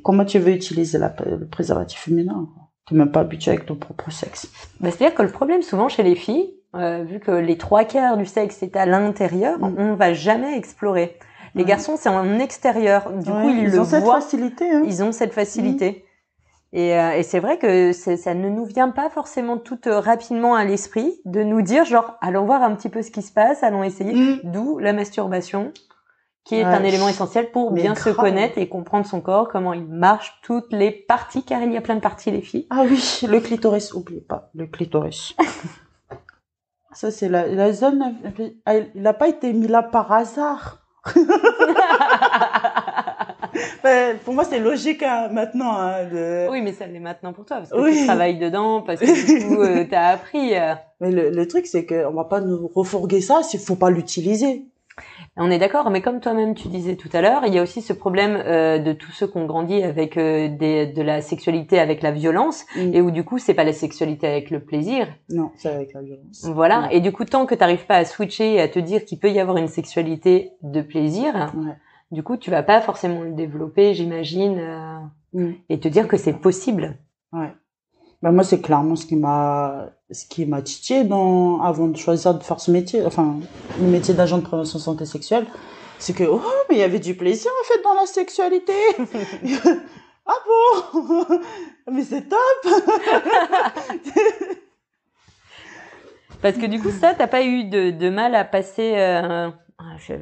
Comment 0.04 0.24
tu 0.24 0.38
veux 0.38 0.52
utiliser 0.52 0.98
la, 0.98 1.14
le 1.26 1.46
préservatif 1.46 2.00
féminin 2.00 2.48
T'es 2.88 2.94
même 2.96 3.12
pas 3.12 3.20
habitué 3.20 3.52
avec 3.52 3.64
ton 3.66 3.76
propre 3.76 4.10
sexe. 4.10 4.50
Bah, 4.80 4.90
C'est-à-dire 4.90 5.14
que 5.14 5.22
le 5.22 5.30
problème 5.30 5.62
souvent 5.62 5.88
chez 5.88 6.02
les 6.02 6.14
filles, 6.16 6.52
euh, 6.74 7.04
vu 7.04 7.20
que 7.20 7.30
les 7.30 7.56
trois 7.56 7.84
quarts 7.84 8.16
du 8.16 8.26
sexe 8.26 8.62
est 8.62 8.76
à 8.76 8.86
l'intérieur, 8.86 9.58
Mm. 9.60 9.74
on 9.78 9.94
va 9.94 10.12
jamais 10.14 10.56
explorer. 10.58 11.16
Les 11.54 11.62
Ouais. 11.62 11.68
garçons, 11.68 11.96
c'est 11.98 12.08
en 12.08 12.38
extérieur. 12.38 13.10
Du 13.12 13.30
Ouais, 13.30 13.42
coup, 13.42 13.48
ils, 13.50 13.70
le 13.70 13.80
ont 13.80 13.84
cette 13.84 14.02
voient, 14.02 14.20
facilité. 14.20 14.70
Hein. 14.70 14.82
ils 14.86 15.02
ont 15.04 15.12
cette 15.12 15.32
facilité. 15.32 16.04
Et, 16.72 16.98
euh, 16.98 17.12
et 17.12 17.22
c'est 17.22 17.38
vrai 17.40 17.58
que 17.58 17.92
ça 17.92 18.32
ne 18.34 18.48
nous 18.48 18.64
vient 18.64 18.88
pas 18.88 19.10
forcément 19.10 19.58
tout 19.58 19.78
euh, 19.86 20.00
rapidement 20.00 20.54
à 20.54 20.64
l'esprit 20.64 21.20
de 21.26 21.42
nous 21.42 21.60
dire 21.60 21.84
genre 21.84 22.14
allons 22.22 22.46
voir 22.46 22.62
un 22.62 22.74
petit 22.74 22.88
peu 22.88 23.02
ce 23.02 23.10
qui 23.10 23.20
se 23.20 23.30
passe, 23.32 23.62
allons 23.62 23.84
essayer. 23.84 24.14
Mm. 24.14 24.40
D'où 24.44 24.78
la 24.78 24.94
masturbation, 24.94 25.70
qui 26.44 26.56
est 26.56 26.64
Ouais. 26.64 26.70
un 26.74 26.82
élément 26.82 27.08
essentiel 27.08 27.50
pour 27.52 27.72
Mais 27.72 27.82
bien 27.82 27.94
se 27.94 28.10
connaître 28.10 28.58
et 28.58 28.68
comprendre 28.68 29.06
son 29.06 29.20
corps, 29.20 29.48
comment 29.48 29.72
il 29.72 29.86
marche, 29.86 30.38
toutes 30.42 30.72
les 30.72 30.90
parties, 30.90 31.44
car 31.44 31.62
il 31.62 31.72
y 31.72 31.76
a 31.76 31.80
plein 31.80 31.94
de 31.94 32.00
parties 32.00 32.30
les 32.30 32.40
filles. 32.42 32.66
Ah 32.70 32.82
oui, 32.88 33.20
le 33.28 33.38
clitoris, 33.40 33.92
oubliez 33.94 34.20
pas, 34.22 34.50
le 34.54 34.66
clitoris. 34.66 35.34
Ça, 36.94 37.10
c'est 37.10 37.28
la, 37.30 37.46
la 37.46 37.72
zone, 37.72 38.16
elle- 38.66 38.90
il 38.94 39.00
n'a 39.02 39.14
pas 39.14 39.28
été 39.28 39.52
mis 39.54 39.66
là 39.66 39.82
par 39.82 40.12
hasard. 40.12 40.78
Ben, 43.84 44.16
pour 44.24 44.32
moi, 44.34 44.44
c'est 44.44 44.60
logique 44.60 45.02
hein, 45.02 45.28
maintenant. 45.30 45.72
hein, 45.76 46.04
de- 46.04 46.48
Oui, 46.50 46.62
mais 46.62 46.72
ça 46.72 46.86
l'est 46.86 47.00
maintenant 47.00 47.32
pour 47.32 47.44
toi, 47.44 47.58
parce 47.58 47.70
que 47.70 47.76
Oui. 47.80 47.98
tu 48.00 48.06
travailles 48.06 48.38
dedans, 48.38 48.80
parce 48.80 49.00
que 49.00 49.26
du 49.40 49.46
coup, 49.46 49.60
euh, 49.60 49.84
t'as 49.90 50.08
appris. 50.08 50.54
euh. 50.56 50.74
Mais 51.00 51.10
le, 51.10 51.30
le 51.30 51.48
truc, 51.48 51.66
c'est 51.66 51.84
qu'on 51.84 52.12
va 52.12 52.24
pas 52.24 52.40
nous 52.40 52.68
refourguer 52.74 53.20
ça 53.20 53.42
s'il 53.42 53.60
faut 53.60 53.74
pas 53.76 53.90
l'utiliser. 53.90 54.64
On 55.38 55.50
est 55.50 55.58
d'accord, 55.58 55.88
mais 55.88 56.02
comme 56.02 56.20
toi-même 56.20 56.54
tu 56.54 56.68
disais 56.68 56.94
tout 56.96 57.08
à 57.14 57.22
l'heure, 57.22 57.44
il 57.46 57.54
y 57.54 57.58
a 57.58 57.62
aussi 57.62 57.80
ce 57.80 57.94
problème 57.94 58.36
euh, 58.44 58.78
de 58.78 58.92
tous 58.92 59.12
ceux 59.12 59.26
qui 59.26 59.38
ont 59.38 59.46
grandi 59.46 59.82
avec 59.82 60.18
euh, 60.18 60.48
des, 60.48 60.86
de 60.86 61.00
la 61.00 61.22
sexualité 61.22 61.78
avec 61.78 62.02
la 62.02 62.10
violence, 62.10 62.66
Mm. 62.76 62.94
et 62.94 63.00
où 63.00 63.10
du 63.10 63.24
coup, 63.24 63.38
c'est 63.38 63.54
pas 63.54 63.64
la 63.64 63.72
sexualité 63.72 64.26
avec 64.28 64.50
le 64.50 64.60
plaisir. 64.60 65.06
Non, 65.30 65.50
c'est 65.56 65.70
avec 65.70 65.94
la 65.94 66.02
violence. 66.02 66.44
Voilà. 66.52 66.82
Ouais. 66.82 66.96
Et 66.96 67.00
du 67.00 67.12
coup, 67.12 67.24
tant 67.24 67.46
que 67.46 67.54
t'arrives 67.54 67.86
pas 67.86 67.96
à 67.96 68.04
switcher 68.04 68.54
et 68.54 68.60
à 68.60 68.68
te 68.68 68.78
dire 68.78 69.04
qu'il 69.06 69.18
peut 69.18 69.30
y 69.30 69.40
avoir 69.40 69.56
une 69.56 69.68
sexualité 69.68 70.52
de 70.62 70.82
plaisir, 70.82 71.34
Ouais. 71.56 71.72
du 72.10 72.22
coup, 72.22 72.36
tu 72.36 72.50
vas 72.50 72.62
pas 72.62 72.82
forcément 72.82 73.22
le 73.22 73.32
développer, 73.32 73.94
j'imagine, 73.94 74.58
euh, 74.58 74.98
Mm. 75.32 75.52
et 75.70 75.80
te 75.80 75.88
dire 75.88 76.08
que 76.08 76.18
c'est 76.18 76.34
possible. 76.34 76.98
Ouais. 77.32 77.52
Ben 78.20 78.32
moi, 78.32 78.44
c'est 78.44 78.60
clairement 78.60 78.96
ce 78.96 79.06
qui 79.06 79.16
m'a, 79.16 79.86
ce 80.12 80.26
qui 80.26 80.46
m'a 80.46 80.62
titillé 80.62 81.04
dans, 81.04 81.60
avant 81.62 81.86
de 81.88 81.96
choisir 81.96 82.34
de 82.34 82.42
faire 82.42 82.60
ce 82.60 82.70
métier, 82.70 83.04
enfin, 83.04 83.36
le 83.80 83.86
métier 83.86 84.14
d'agent 84.14 84.38
de 84.38 84.42
prévention 84.42 84.78
santé 84.78 85.06
sexuelle. 85.06 85.46
C'est 85.98 86.12
que, 86.14 86.24
oh, 86.24 86.40
mais 86.68 86.76
il 86.76 86.78
y 86.78 86.82
avait 86.82 86.98
du 86.98 87.14
plaisir, 87.14 87.50
en 87.60 87.64
fait, 87.72 87.80
dans 87.82 87.94
la 87.94 88.06
sexualité. 88.06 88.72
ah 90.26 90.34
bon? 90.92 91.38
mais 91.92 92.02
c'est 92.02 92.28
top! 92.28 92.38
Parce 96.42 96.56
que 96.56 96.66
du 96.66 96.80
coup, 96.80 96.90
ça, 96.90 97.14
t'as 97.16 97.28
pas 97.28 97.44
eu 97.44 97.64
de, 97.64 97.90
de 97.90 98.10
mal 98.10 98.34
à 98.34 98.44
passer. 98.44 98.94
euh, 98.96 99.48
ah, 99.78 99.96
je- 99.98 100.14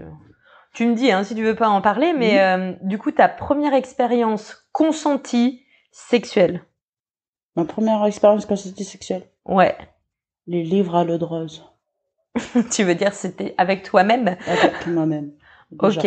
Tu 0.75 0.87
me 0.87 0.95
dis 0.95 1.11
hein, 1.11 1.25
si 1.25 1.35
tu 1.35 1.43
veux 1.43 1.55
pas 1.57 1.69
en 1.71 1.81
parler, 1.81 2.13
mais 2.13 2.41
euh, 2.41 2.73
du 2.83 2.99
coup, 2.99 3.11
ta 3.11 3.27
première 3.29 3.73
expérience 3.73 4.69
consentie 4.73 5.63
sexuelle? 5.93 6.63
Ma 7.57 7.65
première 7.65 8.05
expérience 8.05 8.47
c'était 8.55 8.85
sexuelle. 8.85 9.23
Ouais. 9.47 9.77
Les 10.47 10.63
livres 10.63 10.97
à 10.97 11.05
l'eau 11.05 11.19
de 11.19 11.25
rose. 11.25 11.65
tu 12.73 12.85
veux 12.85 12.95
dire 12.95 13.13
c'était 13.13 13.55
avec 13.59 13.83
toi-même? 13.83 14.37
Avec 14.47 14.87
moi-même. 14.87 15.33
Ok. 15.79 16.07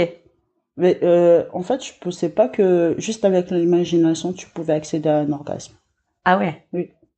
Mais, 0.75 0.99
euh, 1.03 1.43
en 1.53 1.61
fait, 1.61 1.85
je 1.85 1.91
pensais 1.99 2.29
pas 2.29 2.47
que 2.49 2.95
juste 2.97 3.25
avec 3.25 3.51
l'imagination, 3.51 4.33
tu 4.33 4.47
pouvais 4.47 4.73
accéder 4.73 5.09
à 5.09 5.19
un 5.19 5.31
orgasme. 5.31 5.75
Ah 6.25 6.39
ouais? 6.39 6.65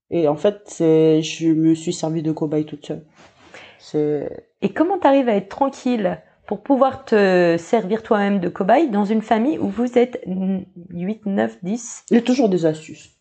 Et 0.10 0.28
en 0.28 0.36
fait, 0.36 0.62
c'est, 0.66 1.22
je 1.22 1.48
me 1.48 1.74
suis 1.74 1.94
servi 1.94 2.22
de 2.22 2.32
cobaye 2.32 2.66
toute 2.66 2.86
seule. 2.86 3.06
C'est, 3.80 4.50
Et 4.62 4.70
comment 4.70 4.98
t'arrives 4.98 5.30
à 5.30 5.36
être 5.36 5.50
tranquille 5.50 6.20
pour 6.48 6.62
pouvoir 6.62 7.06
te 7.06 7.56
servir 7.58 8.04
toi-même 8.04 8.40
de 8.40 8.50
cobaye 8.50 8.90
dans 8.90 9.06
une 9.06 9.22
famille 9.22 9.58
où 9.58 9.68
vous 9.68 9.98
êtes 9.98 10.22
8, 10.26 11.26
9, 11.26 11.64
10 11.64 12.06
il 12.12 12.16
y 12.16 12.18
a 12.18 12.22
toujours 12.22 12.50
des 12.50 12.66
astuces. 12.66 13.15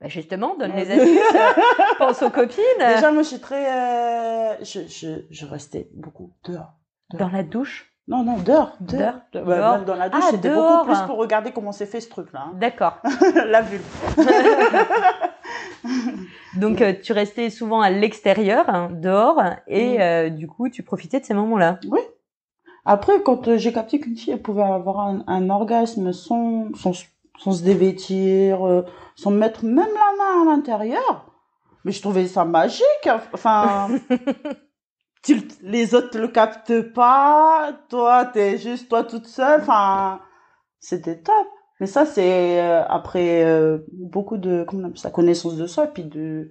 Bah 0.00 0.06
justement, 0.08 0.54
donne 0.56 0.72
les 0.76 0.90
astuces. 0.90 1.18
Pense 1.98 2.22
aux 2.22 2.30
copines. 2.30 2.62
Déjà, 2.78 3.10
moi, 3.10 3.22
je 3.22 3.28
suis 3.28 3.40
très. 3.40 3.66
euh, 3.72 4.54
je, 4.62 4.80
je, 4.88 5.08
je 5.28 5.46
restais 5.46 5.88
beaucoup 5.94 6.32
dehors. 6.44 6.72
Dans 7.14 7.28
la 7.28 7.42
douche? 7.42 7.92
Non, 8.06 8.22
non, 8.22 8.38
dehors. 8.38 8.76
Dehors. 8.80 9.14
Dehors? 9.32 9.46
Ouais, 9.48 9.56
Dehors? 9.56 9.76
même 9.76 9.84
dans 9.84 9.94
la 9.96 10.08
douche, 10.08 10.22
Ah, 10.24 10.28
c'était 10.30 10.54
beaucoup 10.54 10.84
plus 10.86 11.00
pour 11.06 11.16
regarder 11.18 11.50
comment 11.52 11.72
c'est 11.72 11.84
fait 11.86 12.00
ce 12.00 12.08
truc-là. 12.08 12.44
hein. 12.46 12.52
D'accord. 12.54 12.98
la 13.34 13.60
vulve. 13.62 13.82
Donc 16.56 16.80
euh, 16.80 16.92
tu 17.02 17.12
restais 17.12 17.50
souvent 17.50 17.80
à 17.80 17.90
l'extérieur, 17.90 18.68
hein, 18.68 18.88
dehors, 18.92 19.40
et 19.66 20.00
euh, 20.02 20.28
du 20.30 20.46
coup 20.48 20.68
tu 20.68 20.82
profitais 20.82 21.20
de 21.20 21.24
ces 21.24 21.34
moments-là. 21.34 21.78
Après, 22.84 23.20
quand 23.22 23.48
euh, 23.48 23.58
j'ai 23.58 23.72
capté 23.72 24.00
qu'une 24.00 24.16
fille 24.16 24.32
elle 24.32 24.42
pouvait 24.42 24.62
avoir 24.62 25.00
un, 25.00 25.22
un 25.26 25.50
orgasme 25.50 26.12
sans, 26.12 26.68
sans, 26.74 26.92
sans 27.38 27.52
se 27.52 27.62
dévêtir, 27.62 28.66
euh, 28.66 28.82
sans 29.16 29.30
mettre 29.30 29.64
même 29.64 29.76
la 29.76 30.16
main 30.18 30.42
à 30.42 30.44
l'intérieur, 30.54 31.32
mais 31.84 31.92
je 31.92 32.00
trouvais 32.02 32.26
ça 32.26 32.44
magique. 32.44 32.84
hein. 33.06 33.20
Enfin, 33.32 33.88
tu 35.22 35.34
le- 35.36 35.42
les 35.62 35.94
autres 35.94 36.18
le 36.18 36.28
captent 36.28 36.92
pas, 36.92 37.72
toi, 37.88 38.24
t'es 38.26 38.58
juste 38.58 38.88
toi 38.88 39.04
toute 39.04 39.26
seule. 39.26 39.60
Enfin, 39.60 40.20
c'était 40.80 41.20
top. 41.20 41.34
Mais 41.80 41.86
ça, 41.86 42.06
c'est 42.06 42.60
euh, 42.60 42.84
après 42.88 43.44
euh, 43.44 43.78
beaucoup 43.92 44.36
de 44.36 44.64
comment 44.66 44.82
on 44.82 44.86
appelle 44.86 44.98
ça, 44.98 45.10
connaissance 45.10 45.56
de 45.56 45.66
soi, 45.68 45.86
puis 45.86 46.04
de 46.04 46.50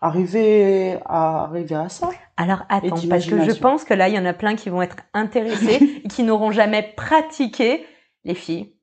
arriver 0.00 0.98
à 1.04 1.44
arriver 1.44 1.74
à 1.74 1.88
ça. 1.88 2.08
Alors 2.36 2.62
attends, 2.68 2.88
parce 3.08 3.24
que 3.26 3.36
je 3.44 3.50
pense 3.60 3.84
que 3.84 3.94
là 3.94 4.08
il 4.08 4.14
y 4.14 4.18
en 4.18 4.24
a 4.26 4.32
plein 4.32 4.56
qui 4.56 4.68
vont 4.70 4.82
être 4.82 4.96
intéressés 5.14 6.00
et 6.04 6.08
qui 6.08 6.22
n'auront 6.24 6.50
jamais 6.50 6.82
pratiqué 6.96 7.84
les 8.24 8.34
filles. 8.34 8.74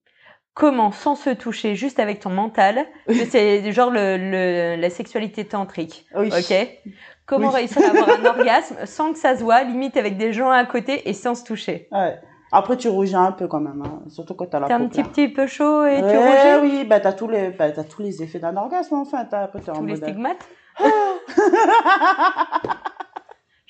Comment 0.60 0.92
sans 0.92 1.16
se 1.16 1.30
toucher, 1.32 1.76
juste 1.76 2.00
avec 2.00 2.20
ton 2.20 2.30
mental, 2.30 2.86
c'est 3.30 3.72
genre 3.72 3.90
le, 3.90 4.18
le- 4.18 4.76
la 4.80 4.90
sexualité 4.90 5.46
tantrique, 5.46 6.06
Oui. 6.16 6.30
ok 6.38 6.68
Comment 7.26 7.50
Oui. 7.50 7.56
réussir 7.56 7.82
à 7.86 7.90
avoir 7.92 8.10
un 8.20 8.26
orgasme 8.26 8.76
sans 8.86 9.14
que 9.14 9.20
ça 9.20 9.38
se 9.38 9.44
voit, 9.44 9.64
limite 9.64 9.96
avec 9.98 10.18
des 10.18 10.34
gens 10.34 10.50
à 10.50 10.66
côté 10.66 11.08
et 11.10 11.14
sans 11.14 11.36
se 11.36 11.44
toucher 11.46 11.88
Ouais. 11.92 12.20
Après, 12.52 12.76
tu 12.78 12.90
rougis 12.90 13.16
un 13.16 13.32
peu 13.32 13.48
quand 13.48 13.60
même, 13.60 13.82
hein, 13.86 14.02
surtout 14.10 14.34
quand 14.34 14.48
t'as 14.48 14.60
la 14.60 14.66
T'es 14.68 14.74
un 14.74 14.88
petit 14.88 15.04
petit 15.04 15.28
peu 15.30 15.46
chaud 15.48 15.86
et 15.86 15.98
tu 16.00 16.04
Ouais, 16.04 16.56
rougis 16.58 16.78
oui, 16.80 16.84
bah 16.84 17.00
t'as 17.00 17.14
tous 17.14 17.28
les, 17.30 17.52
bah, 17.52 17.70
t'as 17.72 17.84
tous 17.84 18.02
les 18.02 18.24
effets 18.24 18.40
d'un 18.40 18.58
orgasme 18.58 18.96
enfin. 18.96 19.24
T'as 19.26 19.44
après 19.44 19.60
t'es 19.62 19.70
en 19.70 19.76
tous 19.76 19.86
les 19.86 19.94
mode. 19.94 20.04
stigmates 20.04 20.48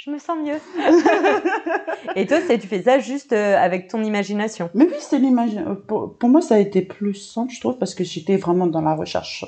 Je 0.01 0.11
me 0.11 0.17
sens 0.17 0.37
mieux. 0.41 0.55
et 2.15 2.25
toi, 2.25 2.37
tu 2.49 2.67
fais 2.67 2.81
ça 2.81 2.99
juste 2.99 3.33
euh, 3.33 3.57
avec 3.57 3.89
ton 3.89 4.01
imagination. 4.01 4.69
Mais 4.73 4.85
oui, 4.85 4.93
c'est 4.99 5.19
l'image. 5.19 5.57
euh, 5.57 5.75
Pour, 5.75 6.17
pour 6.17 6.29
moi, 6.29 6.39
ça 6.39 6.55
a 6.55 6.59
été 6.59 6.81
plus 6.81 7.15
simple, 7.15 7.51
je 7.53 7.59
trouve, 7.59 7.77
parce 7.77 7.95
que 7.95 8.05
j'étais 8.05 8.37
vraiment 8.37 8.67
dans 8.67 8.81
la 8.81 8.95
recherche. 8.95 9.43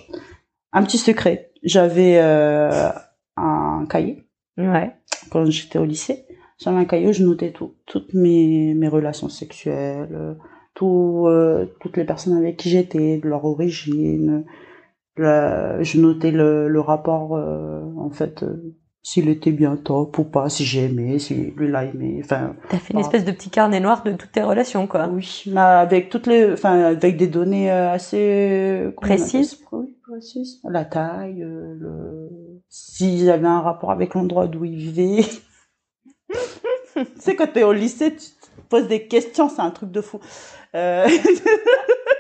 Un 0.74 0.84
petit 0.84 0.98
secret. 0.98 1.52
J'avais 1.64 2.18
euh, 2.20 2.90
un 3.38 3.86
cahier 3.90 4.26
Ouais. 4.58 4.92
quand 5.32 5.46
j'étais 5.46 5.80
au 5.80 5.86
lycée. 5.86 6.26
J'avais 6.60 6.78
un 6.78 6.86
cahier 6.86 7.08
où 7.08 7.14
je 7.14 7.24
notais 7.24 7.52
tout, 7.52 7.76
toutes 7.86 8.14
mes, 8.14 8.74
mes 8.74 8.90
relations 8.90 9.30
sexuelles, 9.30 10.36
tout, 10.74 11.24
euh, 11.28 11.66
toutes 11.80 11.96
les 11.96 12.04
personnes 12.04 12.38
avec 12.38 12.58
qui 12.58 12.70
j'étais, 12.70 13.18
de 13.20 13.28
leur 13.30 13.46
origine. 13.46 14.44
La- 15.16 15.82
je 15.82 15.98
notais 16.00 16.32
le, 16.32 16.68
le 16.68 16.80
rapport, 16.82 17.36
euh, 17.38 17.82
en 17.98 18.10
fait, 18.10 18.44
euh, 18.44 18.76
s'il 19.04 19.30
était 19.30 19.52
bien 19.52 19.78
top 19.78 20.18
ou 20.20 20.24
pas, 20.24 20.50
si 20.50 20.64
j'aimais, 20.64 21.18
si 21.18 21.34
lui 21.58 21.70
l'a 21.70 21.86
aimé. 21.86 22.22
Enfin, 22.24 22.56
T'as 22.70 22.78
fait 22.78 22.94
une 22.94 23.00
espèce 23.00 23.26
de 23.26 23.32
petit 23.32 23.50
carnet 23.50 23.80
noir 23.80 24.04
de 24.04 24.12
toutes 24.12 24.32
tes 24.32 24.44
relations, 24.44 24.86
quoi. 24.86 25.08
oui, 25.08 25.44
mais 25.48 25.60
avec 25.60 26.10
toutes 26.10 26.28
les, 26.28 26.54
enfin, 26.54 26.80
avec 26.84 27.18
des 27.18 27.28
données 27.28 27.72
euh, 27.72 27.92
assez 27.92 28.82
appelle 28.90 28.94
Précises. 28.96 29.60
Oui, 29.72 29.96
précises. 30.08 30.62
La 30.70 30.86
taille, 30.86 31.42
euh, 31.42 31.76
le, 31.80 32.30
s'il 32.70 33.30
avait 33.30 33.48
un 33.48 33.62
rapport 33.62 33.92
avec 33.92 34.14
l'endroit 34.14 34.48
d'où 34.48 34.66
il 34.66 34.76
vivait. 34.76 35.26
tu 36.96 37.06
sais, 37.18 37.36
quand 37.36 37.52
t'es 37.52 37.64
au 37.64 37.74
lycée, 37.74 38.12
tu 38.12 38.20
te 38.20 38.62
poses 38.70 38.88
des 38.88 39.08
questions, 39.08 39.50
c'est 39.50 39.62
un 39.62 39.72
truc 39.72 39.92
de 39.92 40.02
fou. 40.02 40.20
Euh, 40.76 41.08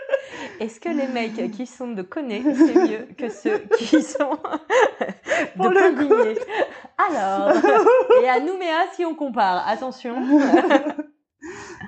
Est-ce 0.61 0.79
que 0.79 0.89
les 0.89 1.07
mecs 1.07 1.51
qui 1.57 1.65
sont 1.65 1.91
de 1.91 2.03
Coné, 2.03 2.43
c'est 2.43 2.75
mieux 2.75 3.07
que 3.17 3.29
ceux 3.29 3.57
qui 3.77 4.03
sont 4.03 4.37
de 5.55 5.69
le 5.69 6.35
Alors, 7.09 7.57
et 8.23 8.29
à 8.29 8.39
Nouméa, 8.39 8.85
si 8.93 9.03
on 9.03 9.15
compare, 9.15 9.67
attention. 9.67 10.15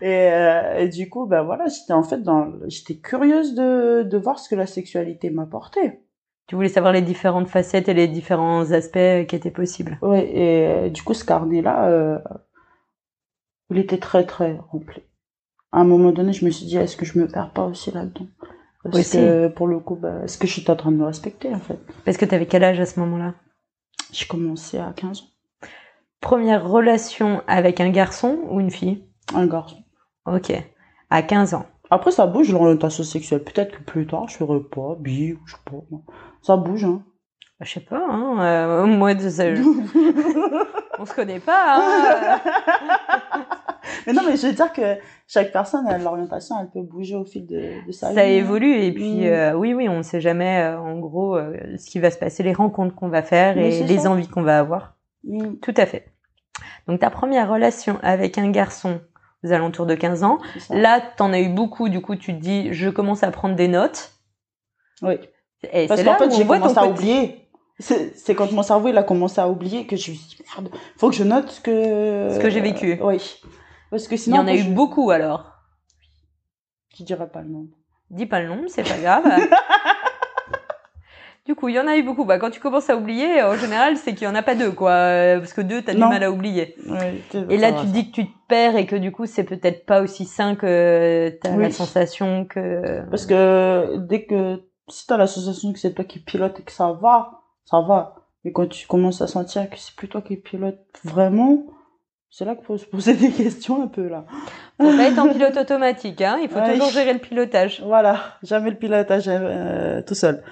et, 0.01 0.31
euh, 0.31 0.79
et 0.79 0.87
du 0.87 1.07
coup, 1.07 1.27
ben 1.27 1.43
voilà, 1.43 1.67
j'étais 1.67 1.93
en 1.93 2.01
fait 2.01 2.23
dans, 2.23 2.51
j'étais 2.65 2.95
curieuse 2.95 3.53
de, 3.53 4.01
de 4.09 4.17
voir 4.17 4.39
ce 4.39 4.49
que 4.49 4.55
la 4.55 4.65
sexualité 4.65 5.29
m'apportait. 5.29 6.01
Tu 6.47 6.55
voulais 6.55 6.67
savoir 6.67 6.93
les 6.93 7.03
différentes 7.03 7.47
facettes 7.47 7.89
et 7.89 7.93
les 7.93 8.07
différents 8.07 8.71
aspects 8.71 9.27
qui 9.27 9.35
étaient 9.35 9.51
possibles. 9.51 9.99
Ouais, 10.01 10.27
et 10.35 10.67
euh, 10.67 10.89
du 10.89 11.03
coup, 11.03 11.13
ce 11.13 11.23
carnet-là, 11.23 11.89
euh, 11.89 12.17
il 13.69 13.77
était 13.77 13.99
très, 13.99 14.25
très 14.25 14.57
rempli. 14.71 15.03
À 15.71 15.81
un 15.81 15.83
moment 15.85 16.11
donné, 16.11 16.33
je 16.33 16.43
me 16.43 16.49
suis 16.49 16.65
dit, 16.65 16.77
est-ce 16.77 16.97
que 16.97 17.05
je 17.05 17.19
me 17.19 17.27
perds 17.27 17.51
pas 17.51 17.65
aussi 17.65 17.91
là-dedans? 17.91 18.27
Parce 18.83 18.99
Aussi. 18.99 19.17
que, 19.17 19.47
pour 19.47 19.67
le 19.67 19.79
coup, 19.79 19.95
bah, 19.95 20.23
est-ce 20.23 20.37
que 20.37 20.45
je 20.47 20.53
suis 20.59 20.69
en 20.71 20.75
train 20.75 20.91
de 20.91 20.97
me 20.97 21.05
respecter, 21.05 21.53
en 21.53 21.59
fait 21.59 21.79
Parce 22.05 22.17
que 22.17 22.25
t'avais 22.25 22.45
quel 22.47 22.63
âge 22.63 22.79
à 22.79 22.85
ce 22.85 22.99
moment-là? 22.99 23.33
J'ai 24.11 24.25
commencé 24.25 24.77
à 24.77 24.93
15 24.95 25.21
ans. 25.21 25.67
Première 26.19 26.67
relation 26.67 27.41
avec 27.47 27.79
un 27.81 27.89
garçon 27.89 28.39
ou 28.49 28.59
une 28.59 28.71
fille? 28.71 29.05
Un 29.33 29.47
garçon. 29.47 29.77
Ok. 30.25 30.51
À 31.09 31.21
15 31.21 31.53
ans. 31.53 31.65
Après, 31.89 32.11
ça 32.11 32.25
bouge, 32.27 32.51
l'orientation 32.51 33.03
sexuelle. 33.03 33.43
Peut-être 33.43 33.77
que 33.77 33.83
plus 33.83 34.07
tard, 34.07 34.27
je 34.29 34.37
ferai 34.37 34.59
pas, 34.59 34.95
bi, 34.99 35.33
ou 35.33 35.39
je 35.45 35.53
sais 35.53 35.61
pas. 35.65 35.77
Ça 36.41 36.57
bouge, 36.57 36.85
hein. 36.85 37.03
Je 37.61 37.69
sais 37.71 37.79
pas, 37.79 38.05
hein. 38.09 38.41
euh, 38.41 38.85
moi, 38.85 39.13
de 39.13 39.29
ça- 39.29 39.45
on 40.99 41.05
se 41.05 41.13
connaît 41.13 41.39
pas. 41.39 41.77
Hein. 41.77 42.41
mais 44.07 44.13
non, 44.13 44.21
mais 44.27 44.35
je 44.37 44.47
veux 44.47 44.53
dire 44.53 44.71
que 44.73 44.97
chaque 45.27 45.51
personne, 45.51 45.85
l'orientation, 46.03 46.55
elle 46.61 46.69
peut 46.69 46.81
bouger 46.81 47.15
au 47.15 47.25
fil 47.25 47.45
de, 47.45 47.85
de 47.87 47.91
sa 47.91 48.09
vie. 48.09 48.15
ça 48.15 48.25
évolue 48.25 48.75
et 48.75 48.91
puis 48.91 49.21
Mm. 49.21 49.23
euh, 49.25 49.53
oui 49.53 49.73
oui 49.73 49.87
on 49.89 49.97
ne 49.97 50.03
sait 50.03 50.21
jamais 50.21 50.61
euh, 50.61 50.79
en 50.79 50.97
gros 50.99 51.35
euh, 51.37 51.53
ce 51.77 51.89
qui 51.89 51.99
va 51.99 52.11
se 52.11 52.17
passer 52.17 52.43
les 52.43 52.53
rencontres 52.53 52.95
qu'on 52.95 53.09
va 53.09 53.21
faire 53.23 53.55
Mais 53.55 53.79
et 53.79 53.83
les 53.83 53.99
ça. 53.99 54.11
envies 54.11 54.27
qu'on 54.27 54.43
va 54.43 54.59
avoir 54.59 54.95
Mm, 55.25 55.55
tout 55.61 55.73
à 55.77 55.85
fait 55.85 56.11
donc 56.87 56.99
ta 56.99 57.09
première 57.09 57.49
relation 57.49 57.97
avec 58.03 58.37
un 58.37 58.49
garçon 58.51 58.99
aux 59.45 59.51
alentours 59.53 59.85
de 59.85 59.95
15 59.95 60.23
ans 60.23 60.37
là 60.69 61.01
t'en 61.15 61.31
as 61.31 61.39
eu 61.39 61.47
beaucoup 61.49 61.87
du 61.89 62.01
coup 62.01 62.15
tu 62.17 62.33
te 62.35 62.39
dis 62.41 62.73
je 62.73 62.89
commence 62.89 63.23
à 63.23 63.31
prendre 63.31 63.55
des 63.55 63.67
notes 63.69 64.11
Oui. 65.01 65.15
et 65.71 65.87
Parce 65.87 66.03
qu'en 66.03 66.17
fait, 66.17 66.31
j'ai 66.35 66.45
commencé 66.45 66.77
à 66.77 66.85
oublier. 66.87 67.39
C'est 67.79 68.15
c'est 68.17 68.35
quand 68.35 68.51
mon 68.51 68.61
cerveau 68.63 68.89
il 68.89 68.97
a 68.97 69.03
commencé 69.03 69.41
à 69.41 69.49
oublier 69.49 69.87
que 69.87 69.95
je 69.95 70.11
me 70.11 70.15
suis 70.15 70.27
dit 70.37 70.43
merde, 70.55 70.69
faut 70.97 71.09
que 71.09 71.15
je 71.15 71.23
note 71.23 71.49
ce 71.49 71.59
que. 71.61 71.71
Ce 72.35 72.39
que 72.39 72.49
j'ai 72.49 72.61
vécu. 72.61 72.99
oui. 73.01 73.41
Parce 73.93 74.07
que 74.07 74.15
il 74.15 74.19
sinon. 74.19 74.37
y 74.37 74.39
en 74.39 74.47
a 74.47 74.53
eu 74.55 74.59
je... 74.63 74.69
beaucoup 74.71 75.11
alors 75.11 75.53
Je 76.97 77.03
dirais 77.03 77.29
pas 77.29 77.41
le 77.41 77.49
nom. 77.49 77.67
dis 78.09 78.25
pas 78.25 78.39
le 78.41 78.47
nom 78.47 78.63
c'est 78.67 78.83
pas 78.83 78.97
grave 78.97 79.23
Du 81.45 81.55
coup, 81.55 81.67
il 81.67 81.75
y 81.75 81.79
en 81.79 81.87
a 81.87 81.97
eu 81.97 82.03
beaucoup. 82.03 82.23
Bah, 82.23 82.39
quand 82.39 82.51
tu 82.51 82.61
commences 82.61 82.89
à 82.89 82.95
oublier, 82.95 83.43
en 83.43 83.55
général, 83.57 83.97
c'est 83.97 84.13
qu'il 84.15 84.23
y 84.25 84.31
en 84.31 84.35
a 84.35 84.41
pas 84.41 84.55
deux, 84.55 84.71
quoi. 84.71 84.91
Euh, 84.91 85.39
Parce 85.39 85.51
que 85.51 85.59
deux, 85.59 85.81
t'as 85.81 85.93
du 85.93 85.99
mal 85.99 86.23
à 86.23 86.31
oublier. 86.31 86.77
Et 87.49 87.57
là, 87.57 87.73
tu 87.73 87.85
te 87.85 87.91
dis 87.91 88.09
que 88.11 88.15
tu 88.15 88.27
te 88.27 88.37
perds 88.47 88.77
et 88.77 88.85
que 88.85 88.95
du 88.95 89.11
coup, 89.11 89.25
c'est 89.25 89.43
peut-être 89.43 89.85
pas 89.85 90.01
aussi 90.01 90.23
sain 90.23 90.55
que 90.55 91.37
t'as 91.41 91.51
Oui. 91.57 91.63
la 91.63 91.71
sensation 91.71 92.45
que. 92.45 93.01
Parce 93.09 93.25
que 93.25 93.97
dès 93.97 94.23
que. 94.25 94.63
Si 94.87 95.05
t'as 95.05 95.17
l'association 95.17 95.73
que 95.73 95.79
c'est 95.79 95.93
toi 95.93 96.05
qui 96.05 96.19
pilote 96.19 96.57
et 96.61 96.63
que 96.63 96.71
ça 96.71 96.93
va, 96.93 97.41
ça 97.65 97.81
va. 97.81 98.15
Mais 98.45 98.53
quand 98.53 98.67
tu 98.69 98.87
commences 98.87 99.21
à 99.21 99.27
sentir 99.27 99.69
que 99.69 99.75
c'est 99.77 99.95
plus 99.97 100.07
toi 100.07 100.21
qui 100.21 100.37
pilote 100.37 100.79
vraiment, 101.03 101.65
c'est 102.35 102.45
là 102.45 102.55
qu'il 102.55 102.65
faut 102.65 102.77
se 102.79 102.85
poser 102.85 103.13
des 103.13 103.29
questions 103.29 103.83
un 103.83 103.87
peu 103.87 104.07
là. 104.07 104.25
Faut 104.81 104.89
pas 104.97 105.03
être 105.03 105.19
en 105.19 105.29
pilote 105.29 105.55
automatique, 105.55 106.19
hein. 106.21 106.39
Il 106.41 106.49
faut 106.49 106.57
Ouais. 106.59 106.73
toujours 106.73 106.89
gérer 106.89 107.13
le 107.13 107.19
pilotage. 107.19 107.83
Voilà, 107.85 108.19
jamais 108.41 108.71
le 108.71 108.75
pilotage 108.77 109.25
euh, 109.27 110.01
tout 110.01 110.15
seul. 110.15 110.43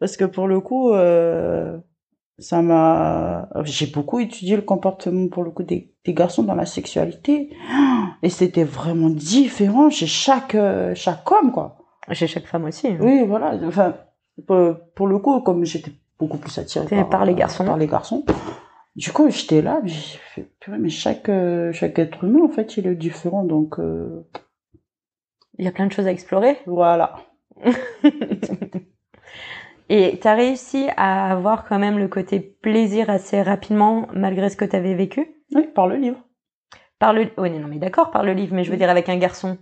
Parce 0.00 0.16
que 0.16 0.24
pour 0.24 0.48
le 0.48 0.60
coup, 0.60 0.92
euh, 0.92 1.76
ça 2.38 2.62
m'a. 2.62 3.48
J'ai 3.64 3.86
beaucoup 3.86 4.18
étudié 4.18 4.56
le 4.56 4.62
comportement 4.62 5.28
pour 5.28 5.44
le 5.44 5.50
coup 5.50 5.62
des, 5.62 5.92
des 6.06 6.14
garçons 6.14 6.42
dans 6.42 6.54
la 6.54 6.64
sexualité, 6.66 7.50
et 8.22 8.30
c'était 8.30 8.64
vraiment 8.64 9.10
différent 9.10 9.90
chez 9.90 10.06
chaque 10.06 10.54
euh, 10.54 10.94
chaque 10.94 11.30
homme 11.30 11.52
quoi. 11.52 11.76
Chez 12.12 12.26
chaque 12.28 12.46
femme 12.46 12.64
aussi. 12.64 12.86
hein. 12.88 12.96
Oui, 13.00 13.24
voilà. 13.26 13.54
Enfin, 13.66 13.94
pour, 14.46 14.76
pour 14.94 15.06
le 15.06 15.18
coup, 15.18 15.40
comme 15.40 15.64
j'étais 15.64 15.92
beaucoup 16.18 16.38
plus 16.38 16.56
attirée 16.58 17.04
par 17.10 17.24
les 17.26 17.34
garçons. 17.34 17.64
par 17.64 17.76
les 17.76 17.86
garçons, 17.88 18.24
du 18.96 19.12
coup, 19.12 19.30
j'étais 19.30 19.62
là, 19.62 19.80
j'ai 19.84 20.18
fait, 20.18 20.50
purée, 20.58 20.78
mais 20.78 20.88
chaque 20.88 21.28
euh, 21.28 21.70
chaque 21.72 21.98
être 21.98 22.24
humain 22.24 22.44
en 22.44 22.48
fait, 22.48 22.78
il 22.78 22.86
est 22.86 22.94
différent, 22.94 23.44
donc 23.44 23.78
euh, 23.78 24.26
Il 25.58 25.64
y 25.64 25.68
a 25.68 25.72
plein 25.72 25.86
de 25.86 25.92
choses 25.92 26.06
à 26.06 26.12
explorer. 26.12 26.58
voilà. 26.66 27.16
Et 29.88 30.18
t'as 30.20 30.34
réussi 30.34 30.88
à 30.96 31.30
avoir 31.30 31.64
quand 31.64 31.78
même 31.78 31.98
le 31.98 32.08
côté 32.08 32.40
plaisir 32.40 33.08
assez 33.08 33.40
rapidement, 33.40 34.08
malgré 34.12 34.50
ce 34.50 34.56
que 34.56 34.64
t'avais 34.64 34.94
vécu? 34.94 35.44
Oui, 35.54 35.68
par 35.68 35.86
le 35.86 35.94
livre. 35.94 36.18
Par 36.98 37.12
le. 37.12 37.30
Oui, 37.38 37.50
non, 37.50 37.68
mais 37.68 37.78
d'accord, 37.78 38.10
par 38.10 38.24
le 38.24 38.32
livre, 38.32 38.52
mais 38.54 38.64
je 38.64 38.70
veux 38.72 38.76
dire 38.76 38.90
avec 38.90 39.08
un 39.08 39.16
garçon. 39.16 39.58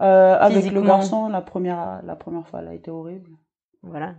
Euh, 0.00 0.38
avec 0.38 0.70
le 0.72 0.80
garçon, 0.80 1.28
la 1.28 1.42
première, 1.42 2.00
la 2.04 2.16
première 2.16 2.46
fois, 2.46 2.60
elle 2.62 2.68
a 2.68 2.74
été 2.74 2.90
horrible. 2.90 3.30
Voilà. 3.82 4.14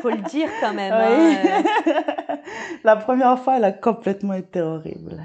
Faut 0.00 0.10
le 0.10 0.28
dire 0.28 0.48
quand 0.60 0.74
même. 0.74 0.92
hein, 0.94 1.62
euh. 1.88 2.31
La 2.84 2.96
première 2.96 3.38
fois, 3.38 3.56
elle 3.56 3.64
a 3.64 3.72
complètement 3.72 4.34
été 4.34 4.60
horrible. 4.60 5.24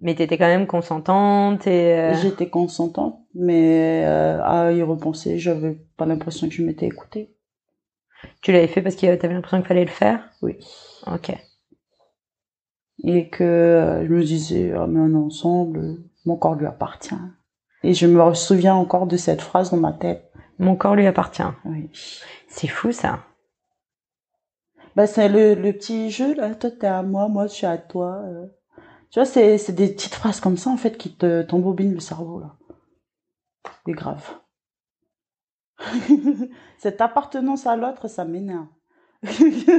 Mais 0.00 0.14
t'étais 0.14 0.36
quand 0.36 0.46
même 0.46 0.66
consentante 0.66 1.66
et. 1.66 1.92
euh, 1.94 2.14
J'étais 2.20 2.50
consentante, 2.50 3.20
mais 3.34 4.02
euh, 4.04 4.42
à 4.42 4.72
y 4.72 4.82
repenser, 4.82 5.38
j'avais 5.38 5.78
pas 5.96 6.06
l'impression 6.06 6.48
que 6.48 6.54
je 6.54 6.62
m'étais 6.64 6.86
écoutée. 6.86 7.36
Tu 8.40 8.52
l'avais 8.52 8.66
fait 8.66 8.82
parce 8.82 8.96
que 8.96 9.14
t'avais 9.14 9.34
l'impression 9.34 9.58
qu'il 9.58 9.66
fallait 9.68 9.84
le 9.84 9.90
faire? 9.90 10.28
Oui. 10.42 10.58
Ok. 11.06 11.32
Et 13.04 13.28
que 13.28 13.42
euh, 13.44 14.06
je 14.06 14.12
me 14.12 14.22
disais, 14.22 14.72
ah, 14.76 14.86
mais 14.88 15.00
on 15.00 15.12
est 15.12 15.24
ensemble, 15.26 15.96
mon 16.24 16.36
corps 16.36 16.54
lui 16.54 16.66
appartient. 16.66 17.14
Et 17.84 17.94
je 17.94 18.06
me 18.06 18.34
souviens 18.34 18.74
encore 18.74 19.06
de 19.06 19.16
cette 19.16 19.40
phrase 19.40 19.70
dans 19.70 19.76
ma 19.76 19.92
tête. 19.92 20.30
Mon 20.58 20.76
corps 20.76 20.94
lui 20.94 21.06
appartient. 21.06 21.42
Oui. 21.64 21.90
C'est 22.48 22.68
fou 22.68 22.92
ça. 22.92 23.20
Bah, 24.96 25.06
c'est 25.06 25.28
le, 25.28 25.54
le 25.54 25.72
petit 25.72 26.10
jeu, 26.10 26.34
là. 26.34 26.54
Toi, 26.54 26.70
t'es 26.70 26.86
à 26.86 27.02
moi, 27.02 27.28
moi, 27.28 27.46
je 27.46 27.52
suis 27.52 27.66
à 27.66 27.78
toi. 27.78 28.22
euh. 28.26 28.46
Tu 29.10 29.18
vois, 29.18 29.26
c'est, 29.26 29.58
c'est 29.58 29.72
des 29.72 29.88
petites 29.88 30.14
phrases 30.14 30.40
comme 30.40 30.56
ça, 30.56 30.70
en 30.70 30.76
fait, 30.76 30.96
qui 30.98 31.14
te, 31.14 31.42
t'embobinent 31.42 31.94
le 31.94 32.00
cerveau, 32.00 32.40
là. 32.40 32.56
C'est 33.86 33.92
grave. 33.92 34.24
Cette 36.78 37.00
appartenance 37.00 37.66
à 37.66 37.76
l'autre, 37.76 38.08
ça 38.08 38.24
m'énerve. 38.24 38.66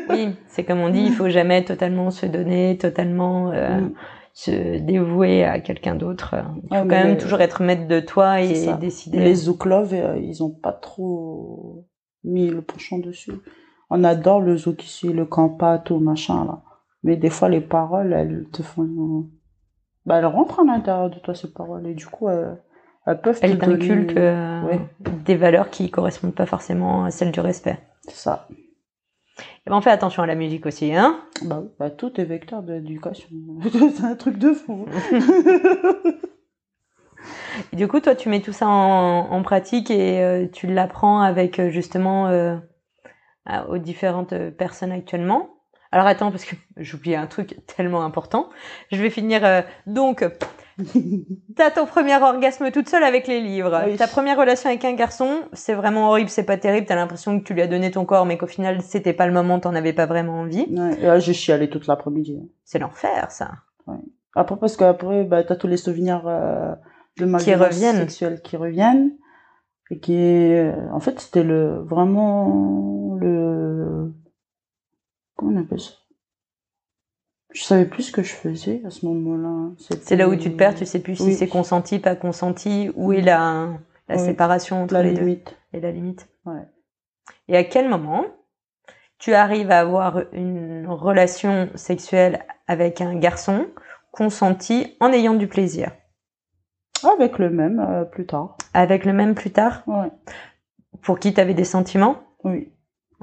Oui, 0.09 0.29
c'est 0.47 0.63
comme 0.63 0.79
on 0.79 0.89
dit, 0.89 1.01
il 1.05 1.11
faut 1.13 1.29
jamais 1.29 1.63
totalement 1.65 2.11
se 2.11 2.25
donner, 2.25 2.77
totalement 2.77 3.51
euh, 3.51 3.81
Mm. 3.81 3.93
se 4.33 4.77
dévouer 4.79 5.43
à 5.43 5.59
quelqu'un 5.59 5.95
d'autre. 5.95 6.35
Il 6.63 6.77
faut 6.77 6.83
quand 6.83 6.87
même 6.87 7.17
toujours 7.17 7.41
être 7.41 7.61
maître 7.61 7.87
de 7.87 7.99
toi 7.99 8.41
et 8.41 8.73
décider. 8.79 9.19
Les 9.19 9.35
Zouk 9.35 9.65
Love, 9.65 9.93
euh, 9.93 10.17
ils 10.17 10.43
ont 10.43 10.49
pas 10.49 10.71
trop 10.71 11.85
mis 12.23 12.47
le 12.49 12.61
penchant 12.61 12.99
dessus. 12.99 13.33
On 13.89 14.03
adore 14.03 14.41
le 14.41 14.57
Zouk 14.57 14.83
ici, 14.83 15.11
le 15.13 15.25
campa, 15.25 15.77
tout 15.77 15.99
machin, 15.99 16.45
là. 16.45 16.61
Mais 17.03 17.17
des 17.17 17.29
fois, 17.29 17.49
les 17.49 17.61
paroles, 17.61 18.13
elles 18.13 18.45
te 18.51 18.63
font... 18.63 19.27
Bah, 20.05 20.17
elles 20.17 20.25
rentrent 20.25 20.61
à 20.61 20.63
l'intérieur 20.63 21.09
de 21.09 21.19
toi, 21.19 21.35
ces 21.35 21.51
paroles. 21.51 21.85
Et 21.87 21.93
du 21.93 22.05
coup, 22.07 22.27
euh, 22.27 22.53
elles 23.05 23.19
peuvent 23.21 23.39
te 23.39 23.45
Elle 23.45 23.57
donner- 23.57 24.13
euh, 24.17 24.61
Ouais. 24.63 24.79
des 25.25 25.35
valeurs 25.35 25.69
qui 25.69 25.89
correspondent 25.91 26.33
pas 26.35 26.45
forcément 26.45 27.03
à 27.05 27.11
celles 27.11 27.31
du 27.31 27.39
respect. 27.41 27.77
C'est 28.03 28.15
ça. 28.15 28.47
Et 29.65 29.69
ben, 29.69 29.77
on 29.77 29.81
fait 29.81 29.91
attention 29.91 30.23
à 30.23 30.27
la 30.27 30.35
musique 30.35 30.65
aussi, 30.65 30.93
hein 30.93 31.19
Bah, 31.43 31.63
bah, 31.79 31.89
tout 31.89 32.19
est 32.19 32.25
vecteur 32.25 32.63
d'éducation. 32.63 33.27
c'est 33.95 34.03
un 34.05 34.15
truc 34.15 34.37
de 34.37 34.53
fou. 34.53 34.85
Et 37.71 37.75
du 37.75 37.87
coup, 37.87 37.99
toi, 37.99 38.15
tu 38.15 38.29
mets 38.29 38.41
tout 38.41 38.51
ça 38.53 38.67
en, 38.67 39.31
en 39.31 39.41
pratique 39.43 39.89
et 39.91 40.21
euh, 40.23 40.47
tu 40.51 40.67
l'apprends 40.67 41.21
avec 41.21 41.61
justement 41.69 42.27
euh, 42.27 42.57
à- 43.45 43.67
aux 43.69 43.77
différentes 43.77 44.33
euh, 44.33 44.51
personnes 44.51 44.91
actuellement. 44.91 45.49
Alors 45.91 46.07
attends, 46.07 46.31
parce 46.31 46.45
que 46.45 46.55
j'ai 46.77 46.95
oublié 46.95 47.15
un 47.15 47.27
truc 47.27 47.57
tellement 47.67 48.03
important. 48.03 48.49
Je 48.91 49.01
vais 49.01 49.09
finir. 49.09 49.45
euh, 49.45 49.61
donc, 49.87 50.25
t'as 51.55 51.69
ton 51.71 51.85
premier 51.85 52.15
orgasme 52.21 52.71
toute 52.71 52.89
seule 52.89 53.03
avec 53.03 53.27
les 53.27 53.41
livres. 53.41 53.83
Oui. 53.87 53.95
Ta 53.97 54.07
première 54.07 54.37
relation 54.37 54.69
avec 54.69 54.83
un 54.85 54.93
garçon, 54.93 55.41
c'est 55.53 55.73
vraiment 55.75 56.09
horrible, 56.09 56.29
c'est 56.29 56.43
pas 56.45 56.57
terrible. 56.57 56.87
T'as 56.87 56.95
l'impression 56.95 57.39
que 57.39 57.43
tu 57.45 57.53
lui 57.53 57.61
as 57.61 57.67
donné 57.67 57.91
ton 57.91 58.05
corps, 58.05 58.25
mais 58.25 58.37
qu'au 58.37 58.47
final, 58.47 58.81
c'était 58.81 59.13
pas 59.13 59.27
le 59.27 59.33
moment, 59.33 59.59
t'en 59.59 59.75
avais 59.75 59.93
pas 59.93 60.05
vraiment 60.07 60.39
envie. 60.41 60.65
Ouais, 60.71 60.97
et 60.99 61.05
là, 61.05 61.19
j'ai 61.19 61.33
chialé 61.33 61.69
toute 61.69 61.85
l'après-midi. 61.87 62.39
C'est 62.65 62.79
l'enfer, 62.79 63.29
ça. 63.31 63.51
Après, 64.35 64.55
parce 64.57 64.77
qu'après, 64.77 65.25
bah, 65.25 65.43
t'as 65.43 65.55
tous 65.55 65.67
les 65.67 65.77
souvenirs 65.77 66.23
euh, 66.25 66.73
de 67.19 67.25
ma 67.25 67.37
Qui 67.37 67.53
reviennent. 67.53 67.97
sexuelle 67.97 68.41
qui 68.41 68.57
reviennent. 68.57 69.11
Et 69.91 69.99
qui, 69.99 70.15
euh, 70.17 70.71
en 70.91 70.99
fait, 70.99 71.19
c'était 71.19 71.43
le, 71.43 71.77
vraiment 71.83 72.47
comment 75.43 75.59
on 75.59 75.61
appelle 75.61 75.79
ça? 75.79 75.91
Je 77.53 77.61
savais 77.63 77.85
plus 77.85 78.03
ce 78.03 78.11
que 78.11 78.23
je 78.23 78.33
faisais 78.33 78.81
à 78.85 78.89
ce 78.89 79.05
moment-là. 79.05 79.71
C'est 80.01 80.15
là 80.15 80.27
où 80.27 80.35
tu 80.35 80.51
te 80.51 80.57
perds, 80.57 80.73
tu 80.75 80.85
sais 80.85 80.99
plus 80.99 81.15
si 81.15 81.33
c'est 81.33 81.47
consenti, 81.47 81.99
pas 81.99 82.15
consenti, 82.15 82.89
où 82.95 83.13
est 83.13 83.21
la, 83.21 83.69
la 84.09 84.15
Oui. 84.15 84.25
séparation 84.25 84.83
entre 84.83 84.95
la 84.95 85.03
les 85.03 85.13
deux. 85.13 85.37
et 85.73 85.79
la 85.79 85.91
limite. 85.91 86.27
Ouais. 86.45 86.63
Et 87.47 87.55
à 87.55 87.63
quel 87.63 87.89
moment 87.89 88.25
tu 89.19 89.33
arrives 89.33 89.69
à 89.69 89.79
avoir 89.79 90.23
une 90.33 90.87
relation 90.87 91.69
sexuelle 91.75 92.43
avec 92.67 93.01
un 93.01 93.15
garçon 93.15 93.67
consenti 94.11 94.97
en 94.99 95.11
ayant 95.13 95.35
du 95.35 95.47
plaisir? 95.47 95.91
Avec 97.03 97.37
le 97.37 97.51
même, 97.51 97.79
euh, 97.79 98.03
plus 98.03 98.25
tard. 98.25 98.57
Avec 98.73 99.05
le 99.05 99.13
même 99.13 99.35
plus 99.35 99.51
tard? 99.51 99.83
Ouais. 99.85 100.09
Pour 101.03 101.19
qui 101.19 101.33
tu 101.35 101.39
avais 101.39 101.53
des 101.53 101.65
sentiments? 101.65 102.17
Oui. 102.43 102.72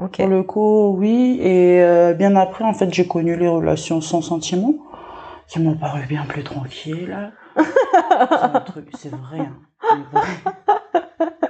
Ok. 0.02 0.16
Pour 0.18 0.26
le 0.28 0.42
coup, 0.42 0.94
oui. 0.96 1.38
Et 1.42 1.82
euh, 1.82 2.14
bien 2.14 2.34
après, 2.36 2.64
en 2.64 2.74
fait, 2.74 2.92
j'ai 2.92 3.06
connu 3.06 3.36
les 3.36 3.48
relations 3.48 4.00
sans 4.00 4.22
sentiment, 4.22 4.74
qui 5.48 5.60
m'ont 5.60 5.74
paru 5.76 6.02
bien 6.08 6.24
plus 6.26 6.42
tranquilles. 6.44 7.32
c'est 7.56 7.62
un 8.44 8.60
truc, 8.60 8.88
c'est 8.96 9.10
vrai. 9.10 9.40
hein. 9.40 9.56
Vrai. 10.12 10.22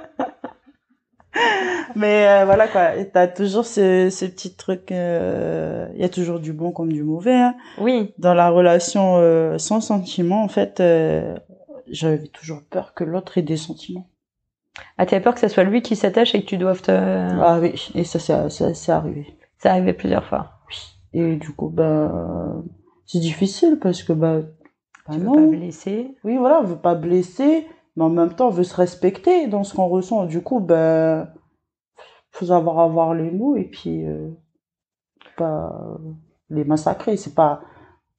Mais 1.95 2.27
euh, 2.27 2.45
voilà 2.45 2.67
quoi, 2.67 2.91
t'as 3.13 3.27
toujours 3.27 3.65
ce, 3.65 4.09
ce 4.09 4.25
petit 4.25 4.55
truc. 4.55 4.91
euh, 4.91 5.87
Il 5.95 6.01
y 6.01 6.03
a 6.03 6.09
toujours 6.09 6.39
du 6.39 6.53
bon 6.53 6.71
comme 6.71 6.91
du 6.91 7.03
mauvais. 7.03 7.35
hein. 7.35 7.55
Oui, 7.79 8.13
Dans 8.17 8.33
la 8.33 8.49
relation 8.49 9.17
euh, 9.17 9.57
sans 9.57 9.81
sentiment, 9.81 10.43
en 10.43 10.47
fait, 10.47 10.79
euh, 10.79 11.37
j'avais 11.87 12.27
toujours 12.27 12.61
peur 12.69 12.93
que 12.93 13.03
l'autre 13.03 13.37
ait 13.37 13.41
des 13.43 13.57
sentiments. 13.57 14.07
Ah, 14.97 15.05
t'as 15.05 15.19
peur 15.19 15.33
que 15.33 15.39
ce 15.39 15.47
soit 15.47 15.63
lui 15.63 15.81
qui 15.81 15.95
s'attache 15.95 16.33
et 16.35 16.41
que 16.41 16.47
tu 16.47 16.57
doives 16.57 16.81
te... 16.81 16.91
Ah 16.91 17.59
oui, 17.59 17.73
et 17.95 18.03
ça, 18.03 18.19
c'est 18.19 18.49
ça, 18.49 18.73
c'est 18.73 18.91
arrivé. 18.91 19.27
Ça 19.57 19.71
arrivé 19.71 19.93
plusieurs 19.93 20.25
fois. 20.25 20.61
Et 21.13 21.35
du 21.35 21.53
coup, 21.53 21.69
bah, 21.69 22.53
c'est 23.05 23.19
difficile 23.19 23.79
parce 23.79 24.03
que, 24.03 24.13
bah, 24.13 24.41
bah 24.41 25.13
tu 25.13 25.19
veux 25.19 25.31
pas 25.31 25.47
blesser. 25.47 26.15
Oui, 26.23 26.37
voilà, 26.37 26.61
on 26.61 26.63
veut 26.63 26.77
pas 26.77 26.95
blesser, 26.95 27.67
mais 27.95 28.03
en 28.03 28.09
même 28.09 28.33
temps, 28.33 28.47
on 28.47 28.51
veut 28.51 28.63
se 28.63 28.75
respecter 28.75 29.47
dans 29.47 29.63
ce 29.63 29.75
qu'on 29.75 29.87
ressent. 29.87 30.25
Du 30.25 30.41
coup, 30.41 30.59
bah, 30.59 31.33
faut 32.31 32.45
savoir 32.45 32.79
avoir 32.79 33.13
les 33.13 33.29
mots 33.29 33.57
et 33.57 33.65
puis, 33.65 34.05
euh, 34.05 34.29
pas 35.35 35.97
les 36.49 36.63
massacrer. 36.63 37.17
C'est 37.17 37.35
pas, 37.35 37.61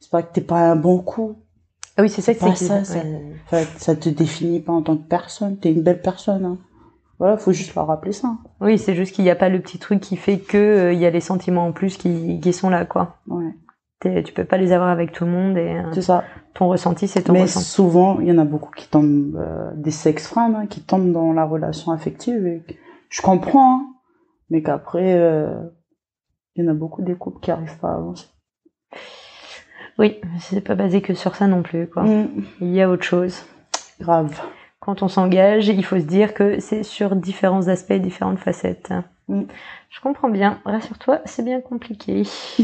c'est 0.01 0.11
pas 0.11 0.23
que 0.23 0.33
t'es 0.33 0.43
pas 0.43 0.71
un 0.71 0.77
bon 0.77 0.99
coup. 0.99 1.37
Ah 1.97 2.03
oui, 2.03 2.09
c'est 2.09 2.23
ça 2.23 2.35
que 2.35 2.41
c'est 2.41 2.65
ça, 2.65 2.85
ça, 2.85 2.99
ouais. 3.53 3.67
ça 3.77 3.95
te 3.95 4.09
définit 4.09 4.61
pas 4.61 4.73
en 4.73 4.83
tant 4.83 4.97
que 4.97 5.07
personne. 5.07 5.59
T'es 5.59 5.73
une 5.73 5.83
belle 5.83 6.01
personne, 6.01 6.45
hein. 6.45 6.59
Voilà, 7.19 7.37
faut 7.37 7.53
juste 7.53 7.75
leur 7.77 7.87
rappeler 7.87 8.13
ça. 8.13 8.37
Oui, 8.61 8.79
c'est 8.79 8.97
juste 8.97 9.15
qu'il 9.15 9.23
n'y 9.25 9.31
a 9.31 9.37
pas 9.37 9.49
le 9.49 9.61
petit 9.61 9.79
truc 9.79 10.01
qui 10.01 10.17
fait 10.17 10.39
que 10.39 10.57
euh, 10.59 10.93
il 10.93 10.99
y 10.99 11.07
a 11.07 11.11
les 11.11 11.21
sentiments 11.21 11.67
en 11.67 11.73
plus 11.73 11.97
qui, 11.97 12.41
qui 12.41 12.53
sont 12.53 12.69
là, 12.69 12.85
quoi. 12.85 13.19
Ouais, 13.29 14.25
Tu 14.25 14.33
peux 14.33 14.45
pas 14.45 14.57
les 14.57 14.73
avoir 14.73 14.89
avec 14.91 15.13
tout 15.13 15.25
le 15.25 15.31
monde 15.31 15.57
et 15.57 15.77
euh, 15.77 15.93
c'est 15.93 16.03
ça. 16.03 16.25
ton 16.55 16.67
ressenti, 16.69 17.07
c'est 17.07 17.23
ton 17.23 17.33
Mais 17.35 17.43
ressenti. 17.43 17.67
souvent, 17.67 18.19
il 18.19 18.27
y 18.27 18.33
en 18.33 18.39
a 18.39 18.45
beaucoup 18.45 18.73
qui 18.73 18.89
tombent, 18.89 19.37
euh, 19.37 19.71
des 19.77 19.93
sex-friends, 19.93 20.55
hein, 20.57 20.67
qui 20.67 20.81
tombent 20.81 21.13
dans 21.13 21.33
la 21.33 21.45
relation 21.45 21.93
affective. 21.93 22.45
Et 22.45 22.65
je 23.09 23.23
comprends, 23.23 23.77
hein, 23.77 23.87
mais 24.51 24.63
qu'après, 24.63 25.15
euh, 25.15 25.55
il 26.57 26.65
y 26.65 26.69
en 26.69 26.71
a 26.73 26.75
beaucoup 26.75 27.03
des 27.03 27.15
couples 27.15 27.39
qui 27.41 27.53
arrivent 27.53 27.79
pas 27.79 27.91
à 27.91 27.97
avancer. 27.99 28.27
Oui, 29.99 30.21
c'est 30.41 30.61
pas 30.63 30.75
basé 30.75 31.03
que 31.03 31.15
sur 31.15 31.35
ça 31.37 31.47
non 31.47 31.63
plus, 31.63 31.87
quoi. 31.87 32.03
Mm, 32.05 32.29
Il 32.61 32.73
y 32.75 32.81
a 32.83 32.89
autre 32.91 33.05
chose. 33.05 33.45
grave. 34.01 34.39
Quand 34.81 35.03
on 35.03 35.09
s'engage, 35.09 35.69
il 35.69 35.85
faut 35.85 35.99
se 35.99 36.05
dire 36.05 36.35
que 36.35 36.59
c'est 36.61 36.83
sur 36.83 37.15
différents 37.15 37.69
aspects, 37.69 37.93
différentes 37.93 38.39
facettes. 38.39 38.93
Mm. 39.29 39.43
Je 39.91 40.01
comprends 40.01 40.29
bien. 40.31 40.59
Rassure-toi, 40.65 41.21
c'est 41.25 41.45
bien 41.45 41.61
compliqué. 41.61 42.23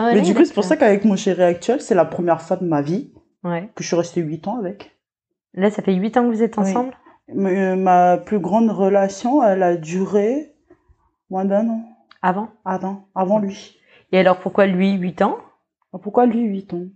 mais 0.00 0.20
du 0.22 0.34
coup, 0.34 0.44
c'est 0.44 0.54
pour 0.54 0.64
ça 0.64 0.76
qu'avec 0.76 1.04
mon 1.04 1.16
chéri 1.16 1.42
actuel, 1.42 1.80
c'est 1.80 1.94
la 1.94 2.04
première 2.04 2.40
fois 2.40 2.56
de 2.56 2.64
ma 2.64 2.80
vie 2.82 3.10
Ouais. 3.42 3.68
que 3.74 3.82
je 3.82 3.88
suis 3.88 3.96
restée 3.96 4.22
8 4.22 4.48
ans 4.48 4.58
avec. 4.58 4.96
Là, 5.52 5.70
ça 5.70 5.82
fait 5.82 5.92
huit 5.92 6.16
ans 6.16 6.22
que 6.28 6.34
vous 6.34 6.42
êtes 6.42 6.58
ensemble. 6.58 6.94
Euh, 7.30 7.76
ma 7.76 8.16
plus 8.16 8.38
grande 8.38 8.70
relation, 8.70 9.42
elle 9.44 9.62
a 9.62 9.76
duré 9.76 10.52
moins 11.30 11.44
d'un 11.44 11.68
an 11.68 11.82
Avant. 12.22 12.48
avant, 12.64 13.06
avant 13.14 13.38
lui. 13.38 13.78
Et 14.12 14.18
alors, 14.18 14.38
pourquoi 14.38 14.66
lui 14.66 14.92
huit 14.92 15.20
ans 15.22 15.36
Pourquoi 16.02 16.26
lui 16.26 16.42
8 16.42 16.74
ans? 16.74 16.86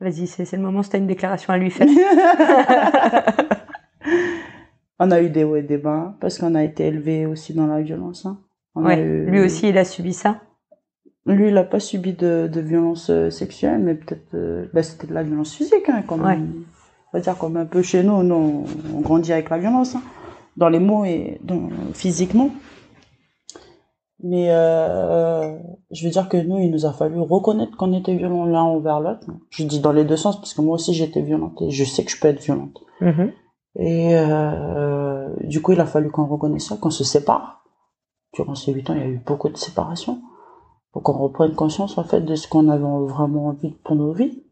Vas-y, 0.00 0.26
c'est 0.26 0.50
le 0.56 0.62
moment. 0.62 0.82
Si 0.82 0.90
t'as 0.90 0.98
une 0.98 1.06
déclaration 1.06 1.52
à 1.52 1.58
lui 1.58 1.70
faire. 1.70 1.86
On 4.98 5.10
a 5.10 5.20
eu 5.20 5.30
des 5.30 5.44
hauts 5.44 5.56
et 5.56 5.62
des 5.62 5.78
bas, 5.78 6.14
parce 6.20 6.38
qu'on 6.38 6.54
a 6.54 6.62
été 6.62 6.86
élevé 6.86 7.26
aussi 7.26 7.54
dans 7.54 7.66
la 7.66 7.80
violence. 7.80 8.24
hein. 8.26 8.38
Ouais. 8.74 9.00
eu- 9.00 9.26
Lui 9.26 9.40
aussi, 9.40 9.68
il 9.68 9.78
a 9.78 9.84
subi 9.84 10.12
ça. 10.12 10.40
Lui, 11.26 11.48
il 11.48 11.54
n'a 11.54 11.64
pas 11.64 11.80
subi 11.80 12.12
de, 12.14 12.48
de 12.52 12.60
violence 12.60 13.10
euh, 13.10 13.30
sexuelle, 13.30 13.78
mais 13.80 13.94
peut-être... 13.94 14.34
euh, 14.34 14.66
bah, 14.72 14.82
c'était 14.82 15.06
de 15.06 15.14
la 15.14 15.22
violence 15.22 15.54
physique, 15.54 15.88
hein, 15.88 16.02
comme, 16.06 16.24
Ouais. 16.24 16.36
on 17.12 17.16
va 17.18 17.20
dire 17.20 17.36
comme 17.38 17.56
un 17.56 17.64
peu 17.64 17.82
chez 17.82 18.02
nous, 18.02 18.22
nous, 18.22 18.64
on 18.94 19.00
grandit 19.00 19.32
avec 19.32 19.50
la 19.50 19.58
violence, 19.58 19.94
hein, 19.94 20.02
dans 20.56 20.68
les 20.68 20.80
mots 20.80 21.04
et 21.04 21.38
dans, 21.42 21.68
physiquement. 21.94 22.50
Mais 24.22 24.46
euh, 24.50 25.58
je 25.90 26.04
veux 26.04 26.10
dire 26.10 26.28
que 26.28 26.36
nous, 26.36 26.58
il 26.58 26.70
nous 26.70 26.86
a 26.86 26.92
fallu 26.92 27.18
reconnaître 27.20 27.76
qu'on 27.76 27.92
était 27.92 28.14
violents 28.14 28.44
l'un 28.44 28.62
envers 28.62 29.00
l'autre. 29.00 29.26
Je 29.50 29.64
dis 29.64 29.80
dans 29.80 29.92
les 29.92 30.04
deux 30.04 30.16
sens, 30.16 30.36
parce 30.36 30.54
que 30.54 30.62
moi 30.62 30.76
aussi, 30.76 30.94
j'étais 30.94 31.22
violente, 31.22 31.60
et 31.60 31.70
je 31.70 31.84
sais 31.84 32.04
que 32.04 32.10
je 32.10 32.20
peux 32.20 32.28
être 32.28 32.40
violente. 32.40 32.78
Mhm. 33.00 33.32
Et 33.76 34.10
euh, 34.14 35.28
du 35.44 35.60
coup, 35.60 35.72
il 35.72 35.80
a 35.80 35.86
fallu 35.86 36.10
qu'on 36.10 36.26
reconnaisse 36.26 36.66
ça, 36.66 36.76
qu'on 36.76 36.90
se 36.90 37.04
sépare. 37.04 37.64
durant 38.34 38.54
ces 38.54 38.72
huit 38.72 38.88
ans, 38.88 38.94
il 38.94 39.00
y 39.00 39.04
a 39.04 39.08
eu 39.08 39.20
beaucoup 39.26 39.48
de 39.48 39.56
séparations. 39.56 40.20
Pour 40.92 41.02
qu'on 41.02 41.14
reprenne 41.14 41.54
conscience, 41.54 41.98
en 41.98 42.04
fait, 42.04 42.20
de 42.20 42.34
ce 42.34 42.46
qu'on 42.46 42.68
avait 42.68 42.82
vraiment 42.82 43.46
envie 43.46 43.72
pour 43.84 43.96
nos 43.96 44.12
vies. 44.12 44.44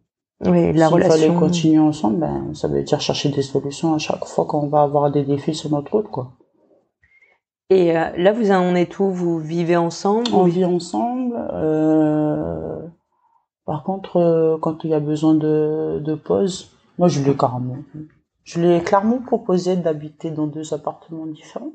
Oui, 0.45 0.73
la 0.73 0.87
S'il 0.87 0.95
relation. 0.95 1.11
fallait 1.13 1.35
continuer 1.35 1.79
ensemble, 1.79 2.17
ben, 2.19 2.55
ça 2.55 2.67
veut 2.67 2.83
dire 2.83 3.01
chercher 3.01 3.29
des 3.29 3.43
solutions 3.43 3.93
à 3.95 3.99
chaque 3.99 4.25
fois 4.25 4.47
qu'on 4.47 4.69
va 4.69 4.83
avoir 4.83 5.11
des 5.11 5.23
défis 5.23 5.55
sur 5.55 5.71
notre 5.71 5.93
route, 5.93 6.09
quoi. 6.09 6.33
Et 7.71 7.97
euh, 7.97 8.11
là, 8.17 8.33
vous 8.33 8.51
en 8.51 8.75
êtes 8.75 8.99
où? 8.99 9.11
Vous 9.11 9.39
vivez 9.39 9.77
ensemble? 9.77 10.27
On 10.33 10.45
vit 10.45 10.65
ensemble. 10.65 11.37
euh, 11.53 12.79
Par 13.65 13.85
contre, 13.85 14.17
euh, 14.17 14.59
quand 14.61 14.83
il 14.85 14.91
y 14.91 14.95
a 14.95 15.01
besoin 15.01 15.35
de, 15.35 16.01
de 16.05 16.15
pause, 16.15 16.71
moi 16.99 17.07
je 17.09 17.23
l'ai 17.23 17.37
carrément. 17.37 17.77
Je 18.43 18.61
l'ai 18.61 18.81
clairement 18.81 19.19
proposé 19.19 19.77
d'habiter 19.77 20.31
dans 20.33 20.47
deux 20.49 20.75
appartements 20.75 21.27
différents, 21.27 21.73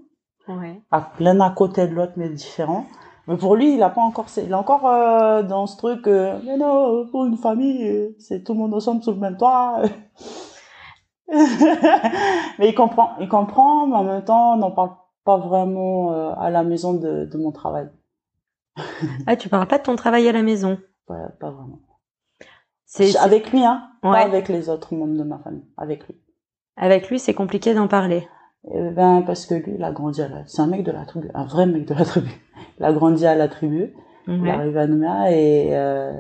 Ouais. 0.50 0.82
à 0.92 1.12
l'un 1.20 1.40
à 1.40 1.50
côté 1.52 1.88
de 1.88 1.94
l'autre 1.96 2.14
mais 2.18 2.28
différents. 2.30 2.86
Mais 3.28 3.38
pour 3.38 3.56
lui, 3.56 3.74
il 3.76 3.82
a 3.82 3.90
pas 3.90 4.02
encore, 4.02 4.26
il 4.38 4.52
est 4.52 4.54
encore 4.54 4.86
euh, 4.88 5.42
dans 5.44 5.66
ce 5.66 5.78
truc. 5.78 6.06
mais 6.08 6.58
non, 6.58 7.08
pour 7.10 7.26
une 7.26 7.38
famille, 7.38 8.14
c'est 8.20 8.44
tout 8.44 8.54
le 8.54 8.60
monde 8.60 8.74
ensemble 8.74 9.02
sous 9.02 9.12
le 9.12 9.18
même 9.18 9.38
toit. 9.38 9.82
mais 12.60 12.68
il 12.70 12.76
comprend, 12.76 13.12
il 13.20 13.28
comprend, 13.30 13.88
mais 13.88 13.96
en 13.96 14.04
même 14.04 14.24
temps, 14.26 14.54
on 14.54 14.58
n'en 14.58 14.72
parle 14.72 14.92
pas 15.26 15.38
vraiment 15.38 16.14
euh, 16.14 16.34
à 16.38 16.50
la 16.50 16.64
maison 16.64 16.94
de, 16.94 17.26
de 17.26 17.38
mon 17.38 17.52
travail. 17.52 17.90
Ah, 19.28 19.36
tu 19.36 19.50
parles 19.50 19.68
pas 19.68 19.78
de 19.80 19.84
ton 19.84 19.96
travail 19.96 20.28
à 20.30 20.32
la 20.32 20.44
maison? 20.44 20.78
Pas, 21.08 21.30
pas 21.40 21.52
vraiment. 21.52 21.80
C'est 22.86 23.18
Avec 23.18 23.52
lui, 23.52 23.64
hein. 23.64 23.90
Ouais. 24.04 24.12
Pas 24.12 24.20
avec 24.22 24.48
les 24.48 24.70
autres 24.70 24.94
membres 24.96 25.18
de 25.18 25.24
ma 25.24 25.40
famille. 25.40 25.66
Avec 25.78 26.08
lui. 26.08 26.16
Avec 26.78 27.10
lui, 27.10 27.20
c'est 27.20 27.34
compliqué 27.34 27.74
d'en 27.74 27.88
parler. 27.88 28.28
Eh 28.74 28.90
ben, 28.92 29.24
parce 29.26 29.46
que 29.46 29.56
lui, 29.56 29.74
il 29.76 29.84
a 29.84 29.92
grandi 29.92 30.22
à 30.22 30.28
la, 30.28 30.46
c'est 30.46 30.62
un 30.62 30.68
mec 30.68 30.84
de 30.84 30.92
la 30.92 31.06
tribu, 31.06 31.30
un 31.34 31.46
vrai 31.46 31.66
mec 31.66 31.88
de 31.88 31.94
la 31.94 32.04
tribu. 32.04 32.30
Il 32.80 32.86
a 32.86 32.94
grandi 32.94 33.26
à 33.26 33.36
la 33.36 33.48
tribu. 33.48 33.94
Il 34.28 34.48
est 34.48 34.52
arrivé 34.52 34.80
à 34.80 34.88
Nouméa 34.88 35.32
et, 35.32 35.70
euh, 35.76 36.12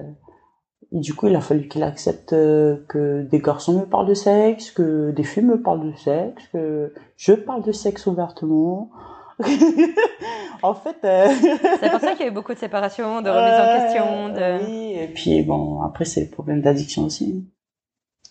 et 0.92 1.00
du 1.00 1.14
coup, 1.14 1.28
il 1.28 1.36
a 1.36 1.42
fallu 1.42 1.68
qu'il 1.68 1.84
accepte 1.84 2.34
euh, 2.34 2.78
que 2.88 3.24
des 3.24 3.40
garçons 3.40 3.80
me 3.80 3.86
parlent 3.86 4.08
de 4.08 4.14
sexe, 4.14 4.72
que 4.72 5.12
des 5.12 5.24
filles 5.24 5.44
me 5.44 5.62
parlent 5.62 5.92
de 5.92 5.96
sexe, 5.98 6.44
que 6.54 6.94
je 7.18 7.34
parle 7.34 7.64
de 7.64 7.72
sexe 7.72 8.06
ouvertement. 8.08 8.90
en 10.62 10.74
fait, 10.74 10.98
euh, 11.04 11.28
C'est 11.82 11.90
pour 11.92 12.00
ça 12.00 12.12
qu'il 12.12 12.22
y 12.22 12.30
a 12.30 12.32
eu 12.32 12.34
beaucoup 12.34 12.54
de 12.54 12.58
séparations, 12.60 13.22
de 13.22 13.30
remises 13.30 13.60
en 13.60 13.84
question. 13.84 14.30
De... 14.30 14.40
Euh, 14.40 14.60
Oui, 14.66 14.94
et 14.96 15.08
puis 15.08 15.44
bon, 15.44 15.82
après, 15.82 16.06
c'est 16.06 16.22
les 16.22 16.30
problèmes 16.30 16.62
d'addiction 16.62 17.04
aussi 17.04 17.46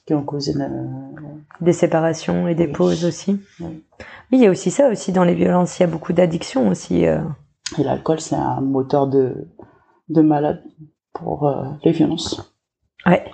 qui 0.07 0.13
ont 0.15 0.23
causé 0.25 0.53
le, 0.53 0.67
Des 1.63 1.73
séparations 1.73 2.47
et 2.47 2.55
des 2.55 2.67
Oui. 2.67 2.73
pauses 2.73 3.05
aussi. 3.07 3.41
Oui. 3.61 3.83
Il 4.33 4.41
y 4.41 4.47
a 4.47 4.51
aussi 4.51 4.71
ça 4.71 4.89
aussi 4.89 5.13
dans 5.13 5.25
les 5.25 5.35
violences. 5.35 5.79
Il 5.79 5.83
y 5.83 5.85
a 5.85 5.89
beaucoup 5.89 6.13
d'addictions 6.13 6.69
aussi. 6.69 7.07
euh. 7.07 7.21
Et 7.79 7.85
l'alcool, 7.85 8.21
c'est 8.21 8.35
un 8.35 8.61
moteur 8.61 9.07
de, 9.07 9.49
de 10.11 10.21
malade 10.21 10.63
pour 11.15 11.49
euh, 11.49 11.65
les 11.85 11.93
violences. 11.93 12.55
Ouais. 13.07 13.25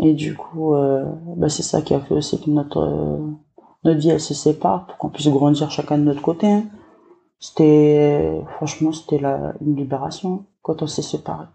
Et 0.00 0.14
du 0.14 0.34
coup, 0.34 0.74
euh, 0.74 1.04
bah, 1.36 1.48
c'est 1.48 1.62
ça 1.62 1.82
qui 1.82 1.94
a 1.94 2.00
fait 2.00 2.14
aussi 2.14 2.40
que 2.40 2.50
notre, 2.50 2.78
euh, 2.78 3.30
notre 3.84 3.98
vie, 3.98 4.10
elle 4.10 4.20
se 4.20 4.34
sépare 4.34 4.86
pour 4.86 4.98
qu'on 4.98 5.10
puisse 5.10 5.28
grandir 5.28 5.70
chacun 5.70 5.98
de 5.98 6.04
notre 6.04 6.22
côté. 6.22 6.46
hein. 6.50 6.64
C'était, 7.38 8.40
franchement, 8.56 8.92
c'était 8.92 9.18
la, 9.18 9.54
une 9.60 9.74
libération 9.74 10.46
quand 10.62 10.82
on 10.82 10.86
s'est 10.86 11.02
séparés. 11.02 11.48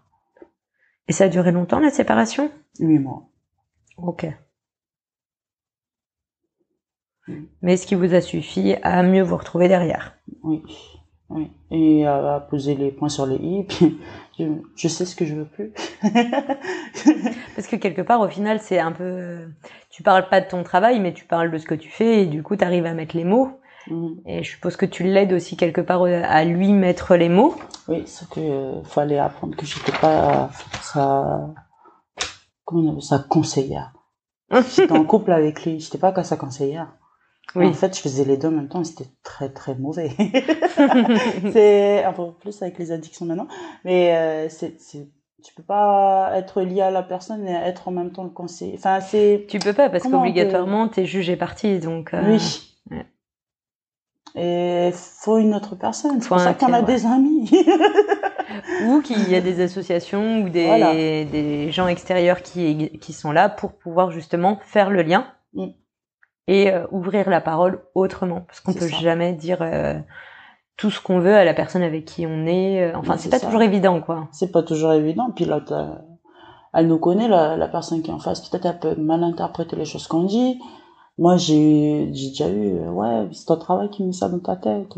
Et 1.08 1.12
ça 1.12 1.24
a 1.24 1.28
duré 1.28 1.50
longtemps 1.50 1.80
la 1.80 1.90
séparation? 1.90 2.50
Huit 2.78 2.98
mois. 2.98 3.30
Ok. 3.96 4.26
Mais 7.62 7.76
ce 7.76 7.86
qui 7.86 7.94
vous 7.94 8.14
a 8.14 8.20
suffi 8.20 8.74
à 8.82 9.02
mieux 9.02 9.22
vous 9.22 9.36
retrouver 9.36 9.68
derrière? 9.68 10.14
Oui. 10.42 10.62
Oui. 11.30 11.50
Et 11.70 12.06
à, 12.06 12.36
à 12.36 12.40
poser 12.40 12.74
les 12.74 12.90
points 12.90 13.08
sur 13.08 13.26
les 13.26 13.36
i, 13.36 13.64
puis 13.68 13.98
je, 14.38 14.44
je 14.76 14.88
sais 14.88 15.04
ce 15.04 15.14
que 15.14 15.24
je 15.24 15.34
veux 15.34 15.44
plus. 15.44 15.72
Parce 17.54 17.66
que 17.68 17.76
quelque 17.76 18.02
part, 18.02 18.20
au 18.20 18.28
final, 18.28 18.60
c'est 18.60 18.78
un 18.78 18.92
peu. 18.92 19.48
Tu 19.90 20.02
parles 20.02 20.28
pas 20.28 20.40
de 20.40 20.48
ton 20.48 20.62
travail, 20.62 21.00
mais 21.00 21.12
tu 21.12 21.24
parles 21.24 21.50
de 21.50 21.58
ce 21.58 21.66
que 21.66 21.74
tu 21.74 21.90
fais, 21.90 22.22
et 22.22 22.26
du 22.26 22.42
coup, 22.42 22.56
tu 22.56 22.64
arrives 22.64 22.86
à 22.86 22.94
mettre 22.94 23.16
les 23.16 23.24
mots. 23.24 23.58
Mhm. 23.88 24.20
Et 24.26 24.42
je 24.42 24.50
suppose 24.50 24.76
que 24.76 24.86
tu 24.86 25.04
l'aides 25.04 25.32
aussi 25.32 25.56
quelque 25.56 25.80
part 25.80 26.02
euh, 26.02 26.22
à 26.24 26.44
lui 26.44 26.72
mettre 26.72 27.16
les 27.16 27.28
mots. 27.28 27.54
Oui, 27.88 28.02
c'est 28.06 28.28
que 28.28 28.40
euh, 28.40 28.82
fallait 28.84 29.18
apprendre 29.18 29.56
que 29.56 29.66
j'étais 29.66 29.92
pas 30.00 30.50
sa 30.82 31.48
comment 32.64 32.82
on 32.82 32.90
appelle 32.90 33.02
ça 33.02 33.18
conseillère. 33.18 33.92
J'étais 34.74 34.92
en 34.92 35.04
couple 35.04 35.32
avec 35.32 35.64
lui, 35.64 35.78
j'étais 35.80 35.98
pas 35.98 36.12
que 36.12 36.22
sa 36.22 36.36
conseillère. 36.36 36.88
Oui. 37.54 37.66
En 37.66 37.72
fait, 37.72 37.96
je 37.96 38.00
faisais 38.02 38.24
les 38.24 38.36
deux 38.36 38.48
en 38.48 38.52
même 38.52 38.68
temps 38.68 38.82
et 38.82 38.84
c'était 38.84 39.08
très 39.22 39.48
très 39.48 39.74
mauvais. 39.74 40.10
c'est 41.52 42.04
un 42.04 42.12
peu 42.12 42.32
plus 42.40 42.60
avec 42.62 42.78
les 42.78 42.92
addictions 42.92 43.26
maintenant, 43.26 43.48
mais 43.84 44.14
euh, 44.16 44.48
c'est 44.48 44.80
c'est 44.80 45.08
tu 45.44 45.54
peux 45.54 45.62
pas 45.62 46.32
être 46.34 46.62
lié 46.62 46.82
à 46.82 46.90
la 46.90 47.02
personne 47.02 47.46
et 47.46 47.52
être 47.52 47.88
en 47.88 47.92
même 47.92 48.10
temps 48.10 48.24
le 48.24 48.30
conseiller. 48.30 48.74
Enfin, 48.76 49.00
c'est 49.00 49.46
tu 49.48 49.58
peux 49.58 49.72
pas, 49.72 49.88
parce 49.88 50.04
qu'obligatoirement, 50.04 50.88
t'es 50.88 51.06
jugé 51.06 51.36
parti, 51.36 51.78
donc. 51.78 52.12
euh, 52.12 52.22
oui. 52.26 52.76
ouais. 52.90 53.06
Et 54.34 54.90
faut 54.92 55.38
une 55.38 55.54
autre 55.54 55.74
personne. 55.74 56.20
C'est 56.20 56.28
Faut 56.28 56.34
pour 56.34 56.40
ça 56.40 56.54
qu'on 56.54 56.72
a 56.72 56.82
des 56.82 57.06
amis. 57.06 57.50
Ou 58.84 59.00
qu'il 59.00 59.28
y 59.30 59.34
a 59.34 59.40
des 59.40 59.60
associations 59.60 60.42
ou 60.42 60.48
des, 60.48 60.66
Voilà. 60.66 60.92
des 60.94 61.70
gens 61.70 61.86
extérieurs 61.86 62.42
qui, 62.42 62.90
qui 62.98 63.12
sont 63.12 63.30
là 63.30 63.48
pour 63.48 63.72
pouvoir 63.72 64.10
justement 64.10 64.58
faire 64.62 64.90
le 64.90 65.02
lien 65.02 65.26
Mm. 65.54 65.68
Et 66.48 66.72
euh, 66.72 66.84
ouvrir 66.90 67.30
la 67.30 67.40
parole 67.40 67.82
autrement. 67.94 68.40
Parce 68.48 68.58
qu'on 68.60 68.72
peut 68.72 68.88
ça. 68.88 68.96
jamais 68.96 69.32
dire 69.34 69.58
euh, 69.60 69.94
tout 70.76 70.90
ce 70.90 71.00
qu'on 71.00 71.20
veut 71.20 71.36
à 71.36 71.44
la 71.44 71.54
personne 71.54 71.82
avec 71.82 72.04
qui 72.06 72.26
on 72.26 72.46
est. 72.46 72.82
euh, 72.82 72.96
Enfin, 72.96 73.16
c'est 73.16 73.30
pas 73.30 73.38
ça. 73.38 73.46
toujours 73.46 73.62
évident, 73.62 74.00
quoi. 74.00 74.26
c'est 74.32 74.50
pas 74.50 74.62
toujours 74.64 74.92
évident. 74.92 75.30
Puis 75.36 75.44
là, 75.44 75.60
elle 76.74 76.88
nous 76.88 76.98
connaît, 76.98 77.28
la, 77.28 77.56
la 77.56 77.68
personne 77.68 78.02
qui 78.02 78.10
est 78.10 78.14
en 78.14 78.18
face. 78.18 78.40
Peut-être 78.48 78.66
elle 78.66 78.78
peut 78.80 78.94
mal 79.00 79.22
interpréter 79.22 79.76
les 79.76 79.84
choses 79.84 80.08
qu'on 80.08 80.24
dit. 80.24 80.60
Moi, 81.18 81.36
j'ai 81.36 82.06
déjà 82.06 82.48
eu, 82.48 82.78
ouais, 82.88 83.28
c'est 83.32 83.46
ton 83.46 83.56
travail 83.56 83.90
qui 83.90 84.04
met 84.04 84.12
ça 84.12 84.28
dans 84.28 84.38
ta 84.38 84.56
tête. 84.56 84.94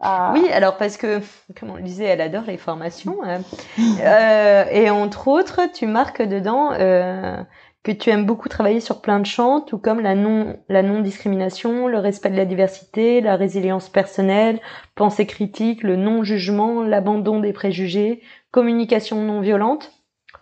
Ah. 0.00 0.32
Oui, 0.34 0.50
alors 0.52 0.76
parce 0.76 0.98
que, 0.98 1.20
comme 1.58 1.70
on 1.70 1.76
le 1.76 1.82
disait, 1.82 2.04
elle 2.04 2.20
adore 2.20 2.42
les 2.46 2.58
formations. 2.58 3.16
euh, 3.24 4.64
et 4.70 4.90
entre 4.90 5.28
autres, 5.28 5.60
tu 5.72 5.86
marques 5.86 6.20
dedans 6.20 6.72
euh, 6.72 7.42
que 7.84 7.92
tu 7.92 8.10
aimes 8.10 8.24
beaucoup 8.26 8.48
travailler 8.48 8.80
sur 8.80 9.00
plein 9.02 9.20
de 9.20 9.26
champs, 9.26 9.60
tout 9.60 9.78
comme 9.78 10.00
la 10.00 10.14
non 10.14 10.56
la 10.68 10.82
non 10.82 11.00
discrimination, 11.00 11.86
le 11.86 11.98
respect 11.98 12.30
de 12.30 12.36
la 12.36 12.46
diversité, 12.46 13.20
la 13.20 13.36
résilience 13.36 13.88
personnelle, 13.90 14.58
pensée 14.94 15.26
critique, 15.26 15.82
le 15.82 15.94
non 15.96 16.24
jugement, 16.24 16.82
l'abandon 16.82 17.40
des 17.40 17.52
préjugés, 17.52 18.22
communication 18.50 19.22
non 19.22 19.40
violente. 19.40 19.92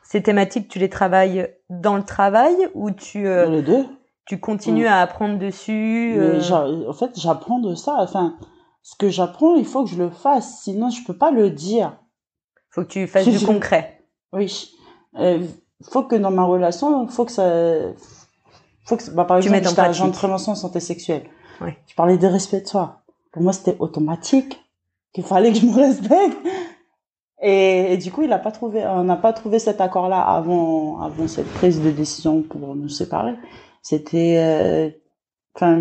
Ces 0.05 0.23
thématiques, 0.23 0.69
tu 0.69 0.79
les 0.79 0.89
travailles 0.89 1.49
dans 1.69 1.97
le 1.97 2.05
travail 2.05 2.55
ou 2.75 2.91
tu 2.93 3.27
euh, 3.27 3.47
Les 3.47 3.63
deux. 3.63 3.87
tu 4.27 4.39
continues 4.39 4.85
Mm. 4.85 4.89
à 4.89 5.01
apprendre 5.01 5.39
dessus 5.39 6.15
euh, 6.17 6.41
en 6.89 6.93
fait, 6.93 7.11
j'apprends 7.19 7.59
de 7.59 7.75
ça. 7.75 7.97
Enfin, 7.99 8.37
ce 8.83 8.95
que 8.97 9.09
j'apprends, 9.09 9.57
il 9.57 9.65
faut 9.65 9.85
que 9.85 9.91
je 9.91 9.97
le 10.01 10.11
fasse. 10.11 10.61
Sinon, 10.63 10.91
je 10.91 11.05
peux 11.05 11.17
pas 11.17 11.31
le 11.33 11.51
dire. 11.51 11.97
Faut 12.71 12.83
que 12.83 12.89
tu 12.89 13.07
fasses 13.09 13.29
du 13.29 13.45
concret. 13.45 14.05
Oui. 14.33 14.71
Euh, 15.19 15.45
faut 15.91 16.03
que 16.05 16.17
dans 16.17 16.31
ma 16.31 16.45
relation, 16.45 17.07
faut 17.09 17.25
que 17.25 17.33
ça, 17.33 17.51
faut 18.85 18.97
que, 18.97 19.11
bah, 19.11 19.25
par 19.25 19.41
Tu 19.41 19.49
exemple, 19.49 19.69
j'étais 19.69 19.81
agent 19.81 20.09
de 20.09 20.13
prévention 20.13 20.53
en 20.53 20.57
santé 20.57 20.81
sexuelle. 20.81 21.25
Ouais. 21.61 21.77
Je 21.87 21.95
parlais 21.95 22.19
de 22.19 22.27
respect 22.27 22.61
de 22.61 22.69
soi. 22.69 23.03
Pour 23.33 23.43
moi, 23.43 23.53
c'était 23.53 23.77
automatique 23.79 24.59
qu'il 25.13 25.25
fallait 25.25 25.53
que 25.53 25.59
je 25.59 25.67
me 25.67 25.75
respecte. 25.75 26.39
Et, 27.41 27.95
et 27.95 27.97
du 27.97 28.13
coup, 28.13 28.23
il 28.23 28.33
a 28.33 28.39
pas 28.39 28.53
trouvé, 28.53 28.85
on 28.87 29.05
n'a 29.05 29.17
pas 29.17 29.33
trouvé 29.33 29.59
cet 29.59 29.81
accord-là 29.81 30.21
avant, 30.21 31.01
avant 31.01 31.27
cette 31.27 31.53
prise 31.55 31.81
de 31.83 31.91
décision 31.91 32.43
pour 32.43 32.75
nous 32.77 32.89
séparer. 32.89 33.35
C'était, 33.83 34.37
euh, 34.39 34.91
enfin, 35.57 35.81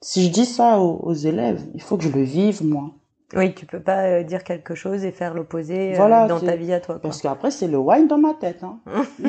si 0.00 0.24
je 0.24 0.30
dis 0.30 0.46
ça 0.46 0.80
aux, 0.80 1.00
aux 1.02 1.12
élèves, 1.12 1.62
il 1.74 1.82
faut 1.82 1.98
que 1.98 2.04
je 2.04 2.08
le 2.10 2.22
vive, 2.22 2.64
moi. 2.64 2.92
Oui, 3.34 3.54
tu 3.54 3.66
peux 3.66 3.80
pas 3.80 4.04
euh, 4.06 4.22
dire 4.24 4.42
quelque 4.42 4.74
chose 4.74 5.04
et 5.04 5.12
faire 5.12 5.34
l'opposé 5.34 5.92
euh, 5.92 5.96
Voilà, 5.96 6.26
dans 6.26 6.40
ta 6.40 6.56
vie 6.56 6.72
à 6.72 6.80
toi. 6.80 6.94
Quoi. 6.96 7.02
Parce 7.02 7.22
qu'après, 7.22 7.50
c'est 7.50 7.68
le 7.68 7.78
wine 7.78 8.08
dans 8.08 8.18
ma 8.18 8.34
tête. 8.34 8.62
Hein. 8.64 8.80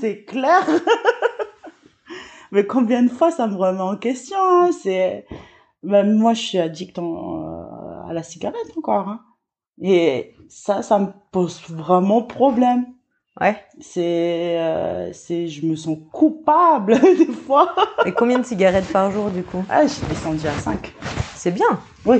C'est 0.00 0.24
clair. 0.24 0.66
Mais 2.50 2.66
combien 2.66 3.02
de 3.02 3.08
fois 3.10 3.30
ça 3.30 3.46
me 3.46 3.56
remet 3.56 3.80
en 3.80 3.96
question 3.96 4.36
hein, 4.38 4.70
C'est 4.82 5.26
même 5.82 6.14
moi, 6.16 6.34
je 6.34 6.40
suis 6.42 6.58
addict 6.58 6.98
en- 6.98 8.04
euh, 8.04 8.10
à 8.10 8.12
la 8.12 8.22
cigarette 8.22 8.56
encore. 8.76 9.08
Hein. 9.08 9.20
Et 9.80 10.34
ça, 10.48 10.82
ça 10.82 10.98
me 10.98 11.08
pose 11.32 11.62
vraiment 11.68 12.22
problème. 12.22 12.84
Ouais. 13.40 13.56
C'est, 13.80 14.58
euh, 14.60 15.10
c'est, 15.14 15.48
je 15.48 15.64
me 15.64 15.74
sens 15.76 15.96
coupable 16.12 17.00
des 17.00 17.24
fois. 17.26 17.74
Et 18.04 18.12
combien 18.12 18.38
de 18.38 18.44
cigarettes 18.44 18.92
par 18.92 19.10
jour 19.10 19.30
du 19.30 19.42
coup? 19.42 19.64
Ah, 19.70 19.84
je 19.84 19.88
suis 19.88 20.06
descendue 20.06 20.46
à 20.46 20.52
5. 20.52 20.92
C'est 21.42 21.50
bien. 21.50 21.80
Oui. 22.06 22.18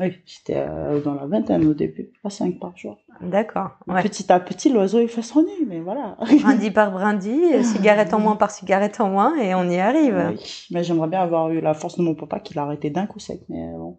Oui, 0.00 0.18
j'étais 0.26 0.56
euh, 0.56 1.00
dans 1.00 1.14
la 1.14 1.26
vingtaine 1.26 1.64
au 1.64 1.74
début, 1.74 2.10
pas 2.24 2.28
5 2.28 2.58
par 2.58 2.76
jour. 2.76 2.98
D'accord. 3.20 3.78
Ouais. 3.86 4.02
Petit 4.02 4.32
à 4.32 4.40
petit, 4.40 4.68
l'oiseau 4.68 4.98
il 4.98 5.06
fait 5.06 5.22
son 5.22 5.44
nid, 5.44 5.64
mais 5.64 5.78
voilà. 5.78 6.16
brindis 6.40 6.72
par 6.72 6.90
brindis, 6.90 7.62
cigarette 7.62 8.12
en 8.14 8.18
moins 8.18 8.34
par 8.34 8.50
cigarette 8.50 9.00
en 9.00 9.10
moins, 9.10 9.36
et 9.36 9.54
on 9.54 9.70
y 9.70 9.78
arrive. 9.78 10.20
Oui. 10.30 10.66
Mais 10.72 10.82
j'aimerais 10.82 11.06
bien 11.06 11.20
avoir 11.20 11.50
eu 11.50 11.60
la 11.60 11.72
force 11.72 11.96
de 11.98 12.02
mon 12.02 12.16
papa 12.16 12.40
qui 12.40 12.54
l'a 12.54 12.62
arrêté 12.62 12.90
d'un 12.90 13.06
coup 13.06 13.20
sec, 13.20 13.42
mais 13.48 13.64
bon. 13.76 13.96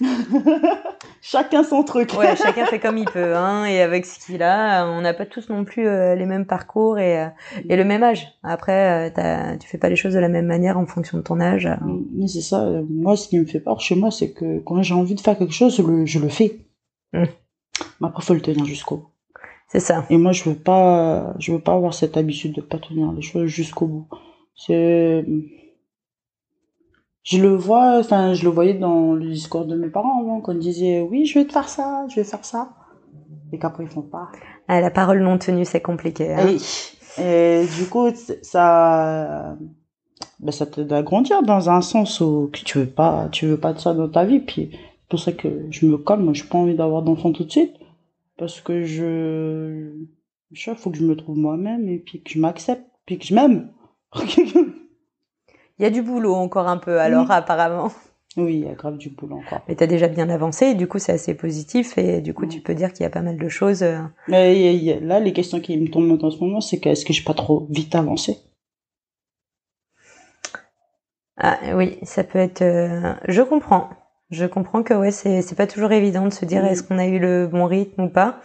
chacun 1.22 1.64
son 1.64 1.82
truc. 1.82 2.12
Ouais, 2.18 2.36
chacun 2.36 2.66
fait 2.66 2.78
comme 2.78 2.98
il 2.98 3.06
peut, 3.06 3.34
hein, 3.34 3.64
et 3.64 3.80
avec 3.80 4.04
ce 4.04 4.24
qu'il 4.24 4.42
a, 4.42 4.86
on 4.86 5.00
n'a 5.00 5.14
pas 5.14 5.26
tous 5.26 5.48
non 5.48 5.64
plus 5.64 5.86
euh, 5.86 6.14
les 6.14 6.26
mêmes 6.26 6.46
parcours 6.46 6.98
et, 6.98 7.22
euh, 7.22 7.28
et 7.68 7.76
le 7.76 7.84
même 7.84 8.02
âge. 8.02 8.28
Après, 8.42 9.10
euh, 9.10 9.56
tu 9.58 9.68
fais 9.68 9.78
pas 9.78 9.88
les 9.88 9.96
choses 9.96 10.14
de 10.14 10.18
la 10.18 10.28
même 10.28 10.46
manière 10.46 10.78
en 10.78 10.86
fonction 10.86 11.18
de 11.18 11.22
ton 11.22 11.40
âge. 11.40 11.68
Mais 12.12 12.28
c'est 12.28 12.42
ça. 12.42 12.68
Moi, 12.90 13.16
ce 13.16 13.28
qui 13.28 13.38
me 13.38 13.46
fait 13.46 13.60
peur 13.60 13.80
chez 13.80 13.94
moi, 13.94 14.10
c'est 14.10 14.32
que 14.32 14.58
quand 14.60 14.82
j'ai 14.82 14.94
envie 14.94 15.14
de 15.14 15.20
faire 15.20 15.38
quelque 15.38 15.54
chose, 15.54 15.76
je 15.76 15.82
le, 15.82 16.06
je 16.06 16.18
le 16.18 16.28
fais. 16.28 16.66
Mm. 17.12 17.24
Mais 18.00 18.08
après, 18.08 18.22
faut 18.22 18.34
le 18.34 18.40
tenir 18.40 18.64
jusqu'au 18.64 18.96
bout. 18.96 19.08
C'est 19.68 19.80
ça. 19.80 20.06
Et 20.10 20.16
moi, 20.16 20.32
je 20.32 20.44
veux 20.44 20.54
pas, 20.54 21.34
je 21.38 21.52
veux 21.52 21.58
pas 21.58 21.74
avoir 21.74 21.92
cette 21.92 22.16
habitude 22.16 22.54
de 22.54 22.60
pas 22.60 22.78
tenir 22.78 23.12
les 23.12 23.22
choses 23.22 23.46
jusqu'au 23.46 23.86
bout. 23.86 24.08
C'est, 24.54 25.24
je 27.26 27.42
le 27.42 27.54
vois, 27.56 27.98
enfin, 27.98 28.34
je 28.34 28.44
le 28.44 28.50
voyais 28.50 28.74
dans 28.74 29.12
le 29.12 29.28
discours 29.28 29.64
de 29.64 29.74
mes 29.74 29.88
parents 29.88 30.40
quand 30.40 30.52
ils 30.52 30.60
disaient 30.60 31.00
oui, 31.00 31.26
je 31.26 31.40
vais 31.40 31.44
te 31.44 31.52
faire 31.52 31.68
ça, 31.68 32.06
je 32.08 32.14
vais 32.14 32.24
faire 32.24 32.44
ça, 32.44 32.70
et 33.52 33.58
qu'après 33.58 33.82
ils 33.82 33.90
font 33.90 34.02
pas. 34.02 34.28
Ah, 34.68 34.80
la 34.80 34.90
parole 34.90 35.20
non 35.20 35.36
tenue, 35.36 35.64
c'est 35.64 35.80
compliqué. 35.80 36.32
Hein. 36.32 36.46
Et, 37.18 37.62
et, 37.62 37.66
du 37.66 37.88
coup, 37.88 38.08
ça, 38.42 39.56
ben, 40.38 40.52
ça 40.52 40.66
t'aide 40.66 40.92
à 40.92 41.02
grandir 41.02 41.42
dans 41.42 41.68
un 41.68 41.80
sens 41.80 42.20
où 42.20 42.48
tu 42.52 42.78
veux 42.78 42.86
pas, 42.86 43.28
tu 43.32 43.46
veux 43.46 43.58
pas 43.58 43.72
de 43.72 43.80
ça 43.80 43.92
dans 43.92 44.08
ta 44.08 44.24
vie. 44.24 44.38
Puis 44.38 44.70
c'est 44.72 45.08
pour 45.08 45.18
ça 45.18 45.32
que 45.32 45.66
je 45.70 45.84
me 45.84 45.98
calme. 45.98 46.22
Moi, 46.22 46.32
j'ai 46.32 46.44
pas 46.44 46.58
envie 46.58 46.76
d'avoir 46.76 47.02
d'enfant 47.02 47.32
tout 47.32 47.44
de 47.44 47.50
suite 47.50 47.74
parce 48.36 48.60
que 48.60 48.84
je, 48.84 49.90
je 50.52 50.74
faut 50.74 50.90
que 50.90 50.98
je 50.98 51.04
me 51.04 51.16
trouve 51.16 51.38
moi-même 51.38 51.88
et 51.88 51.98
puis 51.98 52.22
que 52.22 52.30
je 52.30 52.38
m'accepte, 52.38 52.86
puis 53.04 53.18
que 53.18 53.24
je 53.24 53.34
m'aime. 53.34 53.72
Il 55.78 55.82
y 55.82 55.86
a 55.86 55.90
du 55.90 56.02
boulot 56.02 56.34
encore 56.34 56.68
un 56.68 56.78
peu, 56.78 57.00
alors, 57.00 57.30
apparemment. 57.30 57.90
Oui, 58.38 58.54
il 58.54 58.66
y 58.66 58.68
a 58.68 58.74
grave 58.74 58.98
du 58.98 59.10
boulot 59.10 59.36
encore. 59.36 59.60
Mais 59.68 59.74
t'as 59.76 59.86
déjà 59.86 60.08
bien 60.08 60.28
avancé, 60.28 60.66
et 60.66 60.74
du 60.74 60.86
coup, 60.86 60.98
c'est 60.98 61.12
assez 61.12 61.34
positif, 61.34 61.96
et 61.98 62.20
du 62.20 62.34
coup, 62.34 62.46
tu 62.46 62.60
peux 62.60 62.74
dire 62.74 62.92
qu'il 62.92 63.02
y 63.02 63.06
a 63.06 63.10
pas 63.10 63.22
mal 63.22 63.38
de 63.38 63.48
choses. 63.48 63.82
euh, 63.82 63.98
Mais 64.28 64.98
là, 65.00 65.20
les 65.20 65.32
questions 65.32 65.60
qui 65.60 65.76
me 65.78 65.88
tombent 65.88 66.22
en 66.22 66.30
ce 66.30 66.38
moment, 66.38 66.60
c'est 66.60 66.78
que 66.80 66.88
est-ce 66.90 67.04
que 67.04 67.12
j'ai 67.12 67.24
pas 67.24 67.34
trop 67.34 67.66
vite 67.70 67.94
avancé? 67.94 68.36
Ah 71.38 71.58
oui, 71.74 71.98
ça 72.02 72.24
peut 72.24 72.38
être. 72.38 72.62
euh, 72.62 73.12
Je 73.28 73.42
comprends. 73.42 73.90
Je 74.30 74.44
comprends 74.46 74.82
que 74.82 74.92
ouais, 74.94 75.12
c'est 75.12 75.54
pas 75.56 75.66
toujours 75.68 75.92
évident 75.92 76.24
de 76.26 76.32
se 76.32 76.44
dire 76.44 76.64
est-ce 76.64 76.82
qu'on 76.82 76.98
a 76.98 77.06
eu 77.06 77.18
le 77.20 77.46
bon 77.46 77.66
rythme 77.66 78.02
ou 78.04 78.08
pas. 78.08 78.40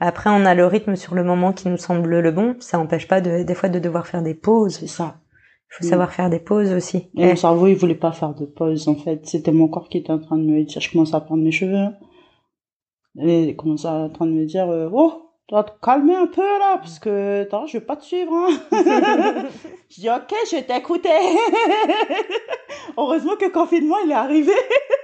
Après, 0.00 0.28
on 0.28 0.44
a 0.44 0.54
le 0.54 0.66
rythme 0.66 0.96
sur 0.96 1.14
le 1.14 1.24
moment 1.24 1.52
qui 1.54 1.68
nous 1.68 1.78
semble 1.78 2.18
le 2.20 2.30
bon. 2.30 2.56
Ça 2.60 2.76
n'empêche 2.76 3.08
pas 3.08 3.20
de, 3.22 3.42
des 3.42 3.54
fois 3.54 3.70
de 3.70 3.78
devoir 3.78 4.06
faire 4.06 4.20
des 4.22 4.34
pauses. 4.34 4.78
C'est 4.80 4.86
ça. 4.86 5.14
Il 5.74 5.82
faut 5.82 5.86
Mm. 5.86 5.90
savoir 5.90 6.12
faire 6.12 6.30
des 6.30 6.38
pauses 6.38 6.72
aussi. 6.72 7.08
Et 7.16 7.26
mon 7.26 7.36
cerveau, 7.36 7.66
il 7.66 7.74
voulait 7.74 7.94
pas 7.94 8.12
faire 8.12 8.34
de 8.34 8.44
pause, 8.46 8.86
en 8.88 8.94
fait. 8.94 9.26
C'était 9.26 9.52
mon 9.52 9.68
corps 9.68 9.88
qui 9.88 9.98
était 9.98 10.12
en 10.12 10.18
train 10.20 10.36
de 10.36 10.44
me 10.44 10.62
dire, 10.62 10.80
je 10.80 10.90
commence 10.90 11.14
à 11.14 11.20
prendre 11.20 11.42
mes 11.42 11.50
cheveux. 11.52 11.88
Et 13.20 13.42
il 13.44 13.56
commence 13.56 13.84
à 13.84 13.92
en 13.92 14.08
train 14.10 14.26
de 14.26 14.32
me 14.32 14.44
dire, 14.44 14.68
euh, 14.70 14.88
oh, 14.92 15.30
tu 15.48 15.54
dois 15.54 15.64
te 15.64 15.72
calmer 15.82 16.14
un 16.14 16.26
peu, 16.26 16.42
là, 16.42 16.78
parce 16.78 16.98
que, 16.98 17.42
attends, 17.42 17.66
je 17.66 17.78
vais 17.78 17.84
pas 17.84 17.96
te 17.96 18.04
suivre, 18.04 18.32
hein. 18.32 18.48
je 19.90 20.00
dis, 20.00 20.08
ok, 20.10 20.32
je 20.50 20.56
vais 20.56 20.62
t'écouter. 20.62 21.10
Heureusement 22.98 23.36
que 23.36 23.44
le 23.46 23.50
confinement, 23.50 23.96
il 24.04 24.10
est 24.10 24.14
arrivé. 24.14 24.52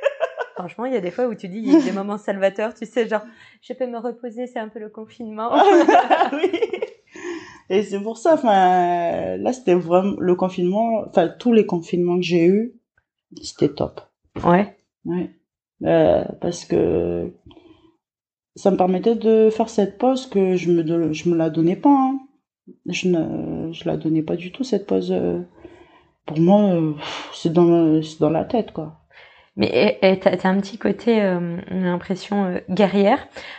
Franchement, 0.57 0.85
il 0.85 0.93
y 0.93 0.97
a 0.97 1.01
des 1.01 1.11
fois 1.11 1.27
où 1.27 1.35
tu 1.35 1.49
dis, 1.49 1.59
il 1.59 1.73
y 1.73 1.77
a 1.77 1.81
des 1.81 1.93
moments 1.93 2.19
salvateurs, 2.19 2.75
tu 2.75 2.85
sais, 2.87 3.09
genre, 3.09 3.23
je 3.63 3.73
peux 3.73 3.87
me 3.87 3.99
reposer, 3.99 4.47
c'est 4.47 4.59
un 4.59 4.69
peu 4.69 4.79
le 4.79 4.89
confinement. 4.91 5.51
oui. 6.33 6.51
Et 7.71 7.83
c'est 7.85 8.01
pour 8.03 8.19
ça, 8.19 8.35
enfin, 8.35 9.37
là, 9.39 9.53
c'était 9.55 9.75
vraiment 9.75 10.17
le 10.19 10.35
confinement, 10.35 11.05
enfin, 11.09 11.29
tous 11.29 11.53
les 11.53 11.67
confinements 11.67 12.17
que 12.17 12.23
j'ai 12.23 12.45
eus, 12.47 12.75
c'était 13.43 13.71
top. 13.75 14.03
ouais. 14.45 14.77
Ouais. 15.07 15.31
Euh, 15.85 16.25
parce 16.43 16.67
que 16.67 17.33
ça 18.57 18.71
me 18.71 18.77
permettait 18.77 19.17
de 19.17 19.51
faire 19.51 19.69
cette 19.71 19.99
pause 19.99 20.27
que 20.27 20.57
je 20.57 20.71
me 20.71 21.13
je 21.13 21.29
me 21.31 21.37
la 21.37 21.51
donnais 21.51 21.77
pas. 21.77 21.91
hein. 21.91 22.21
Je 22.87 23.09
ne 23.09 23.73
je 23.73 23.85
la 23.89 23.97
donnais 23.97 24.23
pas 24.23 24.37
du 24.37 24.53
tout 24.53 24.65
cette 24.65 24.87
pause. 24.87 25.11
euh. 25.13 25.41
Pour 26.27 26.39
moi, 26.41 26.63
euh, 26.75 26.95
c'est 27.35 27.53
dans 27.53 28.03
c'est 28.03 28.21
dans 28.21 28.31
la 28.31 28.45
tête 28.45 28.73
quoi. 28.73 29.00
Mais 29.61 29.99
et- 30.03 30.11
et 30.13 30.19
t'as 30.19 30.49
un 30.49 30.59
petit 30.59 30.79
côté, 30.79 31.23
euh, 31.23 31.59
une 31.71 31.85
impression 31.87 32.47
euh, 32.47 32.59
guerrière. 32.71 33.19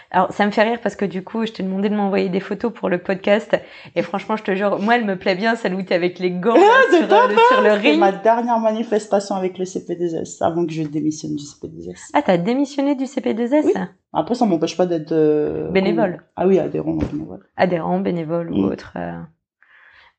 Alors 0.09 0.33
ça 0.33 0.45
me 0.47 0.51
fait 0.51 0.63
rire 0.63 0.79
parce 0.81 0.95
que 0.95 1.05
du 1.05 1.23
coup, 1.23 1.45
je 1.45 1.51
t'ai 1.51 1.61
demandé 1.63 1.89
de 1.89 1.95
m'envoyer 1.95 2.27
des 2.27 2.39
photos 2.39 2.73
pour 2.73 2.89
le 2.89 2.97
podcast 2.97 3.55
et 3.95 4.01
franchement, 4.01 4.35
je 4.35 4.41
te 4.43 4.55
jure, 4.55 4.79
moi, 4.79 4.95
elle 4.95 5.05
me 5.05 5.15
plaît 5.15 5.35
bien 5.35 5.55
celle 5.55 5.75
où 5.75 5.81
t'es 5.83 5.93
avec 5.95 6.17
les 6.17 6.31
gants 6.31 6.55
c'est 6.89 6.97
sur, 7.07 7.13
euh, 7.13 7.27
le, 7.27 7.35
sur 7.35 7.61
le 7.61 7.69
C'est 7.69 7.77
ring. 7.91 7.99
ma 7.99 8.11
dernière 8.11 8.59
manifestation 8.59 9.35
avec 9.35 9.57
le 9.59 9.65
CP2S 9.65 10.43
avant 10.43 10.65
que 10.65 10.73
je 10.73 10.81
démissionne 10.83 11.35
du 11.35 11.43
CP2S. 11.43 12.09
Ah, 12.13 12.21
t'as 12.23 12.37
démissionné 12.37 12.95
du 12.95 13.05
CP2S 13.05 13.61
Oui. 13.65 13.73
Après, 14.13 14.33
ça 14.35 14.45
m'empêche 14.45 14.75
pas 14.75 14.87
d'être 14.87 15.11
euh, 15.13 15.69
Bénévole. 15.69 16.23
Ah 16.35 16.47
oui, 16.47 16.57
adhérent 16.59 16.93
bénévole. 16.93 17.45
adhérent, 17.55 17.99
bénévole 17.99 18.51
ou 18.51 18.57
Mm. 18.57 18.65
autre. 18.65 18.93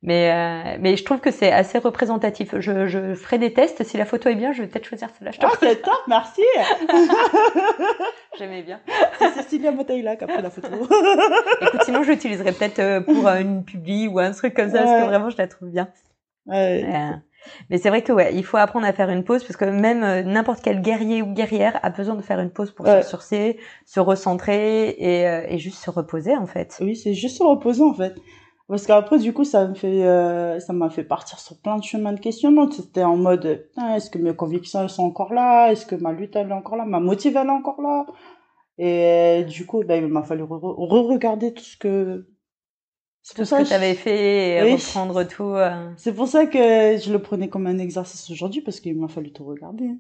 Mais, 0.05 0.33
euh, 0.33 0.79
mais 0.81 0.97
je 0.97 1.05
trouve 1.05 1.21
que 1.21 1.31
c'est 1.31 1.53
assez 1.53 1.79
représentatif. 1.79 2.57
Je, 2.59 2.87
je 2.89 3.15
ferai 3.15 3.39
des 3.39 3.53
tests. 3.53 3.85
Si 3.85 3.97
la 3.97 4.05
photo 4.05 4.29
est 4.29 4.35
bien, 4.35 4.53
je 4.53 4.63
vais 4.63 4.69
peut-être 4.69 4.87
choisir 4.87 5.09
celle-là. 5.17 5.31
Ah, 5.43 5.51
c'est 5.61 5.81
top, 5.81 5.95
merci. 6.09 6.43
J'aimais 8.39 8.63
bien. 8.63 8.81
c'est 9.19 9.31
Cécilia 9.35 9.71
Motaïla 9.73 10.17
qui 10.17 10.25
a 10.25 10.27
pris 10.27 10.43
la 10.43 10.51
photo. 10.51 10.69
Écoute, 11.61 11.83
sinon, 11.85 12.03
je 12.03 12.11
l'utiliserai 12.11 12.53
peut-être 12.53 12.79
euh, 12.79 13.01
pour 13.01 13.27
euh, 13.29 13.39
une 13.41 13.65
publi 13.65 14.09
ou 14.09 14.19
un 14.19 14.33
truc 14.33 14.55
comme 14.55 14.71
ça, 14.71 14.79
parce 14.83 15.03
que 15.03 15.07
vraiment, 15.07 15.31
je 15.31 15.37
la 15.39 15.47
trouve 15.47 15.69
bien. 15.69 15.89
Ouais. 16.47 16.85
Euh, 16.85 17.17
mais 17.71 17.79
c'est 17.79 17.89
vrai 17.89 18.03
que 18.03 18.13
ouais, 18.13 18.35
il 18.35 18.45
faut 18.45 18.57
apprendre 18.57 18.87
à 18.87 18.93
faire 18.93 19.11
une 19.11 19.25
pause 19.25 19.43
parce 19.45 19.57
que 19.57 19.65
même 19.65 20.03
euh, 20.05 20.23
n'importe 20.23 20.61
quel 20.63 20.81
guerrier 20.81 21.23
ou 21.23 21.27
guerrière 21.27 21.79
a 21.83 21.91
besoin 21.91 22.15
de 22.15 22.23
faire 22.23 22.39
une 22.41 22.51
pause 22.51 22.73
pour 22.73 22.87
Ouais. 22.87 22.93
se 23.03 23.07
ressourcer, 23.07 23.59
se 23.85 24.01
recentrer 24.01 24.91
et, 24.99 25.29
euh, 25.29 25.43
et 25.49 25.59
juste 25.59 25.79
se 25.83 25.91
reposer 25.91 26.37
en 26.37 26.47
fait. 26.47 26.77
Oui, 26.81 26.97
c'est 26.97 27.15
juste 27.15 27.39
se 27.39 27.43
reposer 27.43 27.83
en 27.83 27.95
fait. 27.95 28.15
Parce 28.73 28.87
qu'après, 28.87 29.19
du 29.19 29.35
coup, 29.35 29.45
ça 29.45 29.67
me 29.69 29.75
fait, 29.75 30.05
euh, 30.07 30.59
ça 30.59 30.73
m'a 30.73 30.91
fait 30.91 31.05
partir 31.05 31.39
sur 31.39 31.61
plein 31.61 31.77
de 31.79 31.85
chemins 31.85 32.13
de 32.15 32.21
questionnement. 32.21 32.71
C'était 32.71 33.05
en 33.05 33.17
mode, 33.19 33.69
est-ce 33.97 34.11
que 34.11 34.19
mes 34.19 34.35
convictions 34.35 34.81
elles 34.83 34.91
sont 34.91 35.05
encore 35.05 35.35
là? 35.35 35.71
Est-ce 35.71 35.87
que 35.87 35.95
ma 35.97 36.13
lutte 36.13 36.37
elle 36.37 36.49
est 36.51 36.53
encore 36.55 36.77
là? 36.77 36.87
Ma 36.87 37.01
motive 37.01 37.37
elle 37.37 37.49
est 37.49 37.51
encore 37.51 37.83
là? 37.83 38.07
Et 38.79 39.45
du 39.45 39.67
coup, 39.67 39.85
ben, 39.85 40.03
il 40.05 40.09
m'a 40.11 40.23
fallu 40.23 40.43
re- 40.45 40.59
re- 40.61 40.89
re-regarder 40.89 41.53
tout 41.55 41.63
ce 41.65 41.77
que, 41.77 42.27
c'est 43.23 43.35
Tout 43.35 43.43
pour 43.43 43.47
ce 43.47 43.51
ça 43.51 43.63
que 43.63 43.69
tu 43.69 43.75
avais 43.75 43.95
fait 43.95 44.57
et 44.59 44.63
Oui. 44.65 44.73
reprendre 44.73 45.23
tout. 45.25 45.45
euh. 45.55 45.91
c'est 45.97 46.15
pour 46.15 46.29
ça 46.29 46.47
que 46.47 46.59
je 46.99 47.13
le 47.13 47.21
prenais 47.21 47.49
comme 47.49 47.67
un 47.67 47.79
exercice 47.79 48.31
aujourd'hui 48.31 48.63
parce 48.63 48.81
qu'il 48.81 48.99
m'a 48.99 49.09
fallu 49.09 49.33
tout 49.33 49.45
regarder. 49.45 49.91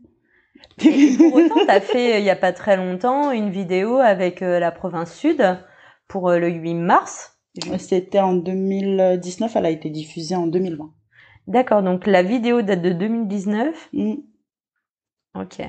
Et 0.79 1.17
pour 1.17 1.35
autant, 1.35 1.61
t'as 1.67 1.81
fait 1.81 2.21
il 2.21 2.25
y 2.25 2.31
a 2.31 2.37
pas 2.37 2.53
très 2.53 2.77
longtemps 2.77 3.31
une 3.33 3.51
vidéo 3.51 3.99
avec 3.99 4.43
euh, 4.43 4.59
la 4.59 4.71
province 4.73 5.15
sud 5.15 5.43
pour 6.09 6.31
euh, 6.31 6.39
le 6.39 6.49
8 6.49 6.75
mars. 6.75 7.32
C'était 7.79 8.21
en 8.21 8.35
2019, 8.35 9.57
elle 9.57 9.67
a 9.67 9.71
été 9.71 9.91
diffusée 9.91 10.37
en 10.37 10.47
2020. 10.47 10.91
D'accord, 11.47 11.83
donc 11.83 12.07
la 12.07 12.23
vidéo 12.23 12.63
date 12.63 12.83
de 12.83 12.91
2019. 12.91 13.91
Mm. 13.93 14.15
Ok. 15.35 15.61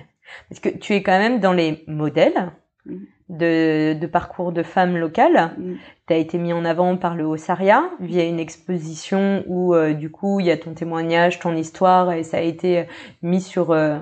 Parce 0.49 0.61
que 0.61 0.69
tu 0.69 0.93
es 0.93 1.03
quand 1.03 1.19
même 1.19 1.39
dans 1.39 1.53
les 1.53 1.83
modèles 1.87 2.51
Mhm. 2.85 3.07
de, 3.29 3.93
de 3.93 4.07
parcours 4.07 4.51
de 4.51 4.61
femmes 4.63 4.97
locales. 4.97 5.53
Mm. 5.57 5.75
Tu 6.07 6.13
as 6.13 6.17
été 6.17 6.37
mis 6.37 6.51
en 6.51 6.65
avant 6.65 6.97
par 6.97 7.15
le 7.15 7.25
Haut-Saria 7.25 7.89
via 7.99 8.25
une 8.25 8.39
exposition 8.39 9.43
où 9.47 9.73
euh, 9.73 9.93
du 9.93 10.11
coup 10.11 10.39
il 10.39 10.47
y 10.47 10.51
a 10.51 10.57
ton 10.57 10.73
témoignage, 10.73 11.39
ton 11.39 11.55
histoire 11.55 12.11
et 12.11 12.23
ça 12.23 12.37
a 12.37 12.41
été 12.41 12.79
euh, 12.79 12.83
mis 13.21 13.41
sur 13.41 13.71
euh, 13.71 13.99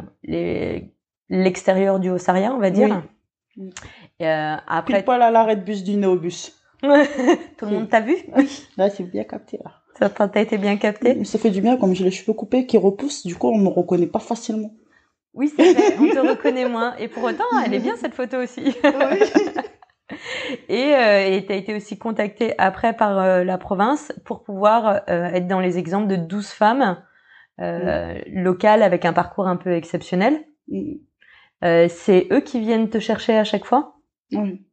l'extérieur 1.29 1.99
du 1.99 2.09
Haut-Saria, 2.09 2.53
on 2.53 2.59
va 2.59 2.71
dire. 2.71 3.03
Oui. 3.57 3.69
Et, 4.19 4.27
euh, 4.27 4.55
Pile 4.55 4.63
après, 4.67 5.03
poil 5.03 5.21
à 5.21 5.29
l'arrêt 5.29 5.55
de 5.55 5.61
bus 5.61 5.83
du 5.83 5.95
Néobus. 5.95 6.53
tout 7.57 7.65
le 7.65 7.71
monde 7.71 7.89
t'a 7.89 8.01
vu? 8.01 8.15
Là, 8.77 8.89
c'est 8.89 9.03
bien 9.03 9.23
capté, 9.23 9.59
là. 9.63 9.71
Ça 9.99 10.09
t'a 10.09 10.41
été 10.41 10.57
bien 10.57 10.77
capté? 10.77 11.23
Ça 11.25 11.37
fait 11.37 11.51
du 11.51 11.61
bien, 11.61 11.77
comme 11.77 11.93
j'ai 11.93 12.03
les 12.03 12.11
cheveux 12.11 12.33
coupés 12.33 12.65
qui 12.65 12.77
repoussent, 12.77 13.25
du 13.25 13.35
coup, 13.35 13.49
on 13.49 13.57
me 13.57 13.67
reconnaît 13.67 14.07
pas 14.07 14.19
facilement. 14.19 14.73
Oui, 15.33 15.51
c'est 15.55 15.73
vrai, 15.73 15.95
on 15.99 16.07
te 16.07 16.27
reconnaît 16.27 16.67
moins. 16.67 16.95
Et 16.97 17.07
pour 17.07 17.23
autant, 17.23 17.43
elle 17.65 17.73
est 17.73 17.79
bien 17.79 17.95
cette 17.97 18.13
photo 18.13 18.37
aussi. 18.37 18.75
Et 20.67 20.93
euh, 20.93 21.25
et 21.25 21.45
t'as 21.45 21.55
été 21.55 21.73
aussi 21.73 21.97
contactée 21.97 22.53
après 22.57 22.93
par 22.93 23.17
euh, 23.17 23.43
la 23.45 23.57
province 23.57 24.11
pour 24.25 24.43
pouvoir 24.43 25.03
euh, 25.09 25.25
être 25.25 25.47
dans 25.47 25.61
les 25.61 25.77
exemples 25.77 26.07
de 26.07 26.17
12 26.17 26.49
femmes 26.49 27.01
euh, 27.61 28.19
locales 28.27 28.83
avec 28.83 29.05
un 29.05 29.13
parcours 29.13 29.47
un 29.47 29.55
peu 29.55 29.71
exceptionnel. 29.71 30.43
Mm. 30.67 30.95
C'est 31.87 32.27
eux 32.31 32.41
qui 32.41 32.59
viennent 32.59 32.89
te 32.89 32.99
chercher 32.99 33.37
à 33.37 33.43
chaque 33.43 33.65
fois? 33.65 33.95
Oui. 34.33 34.65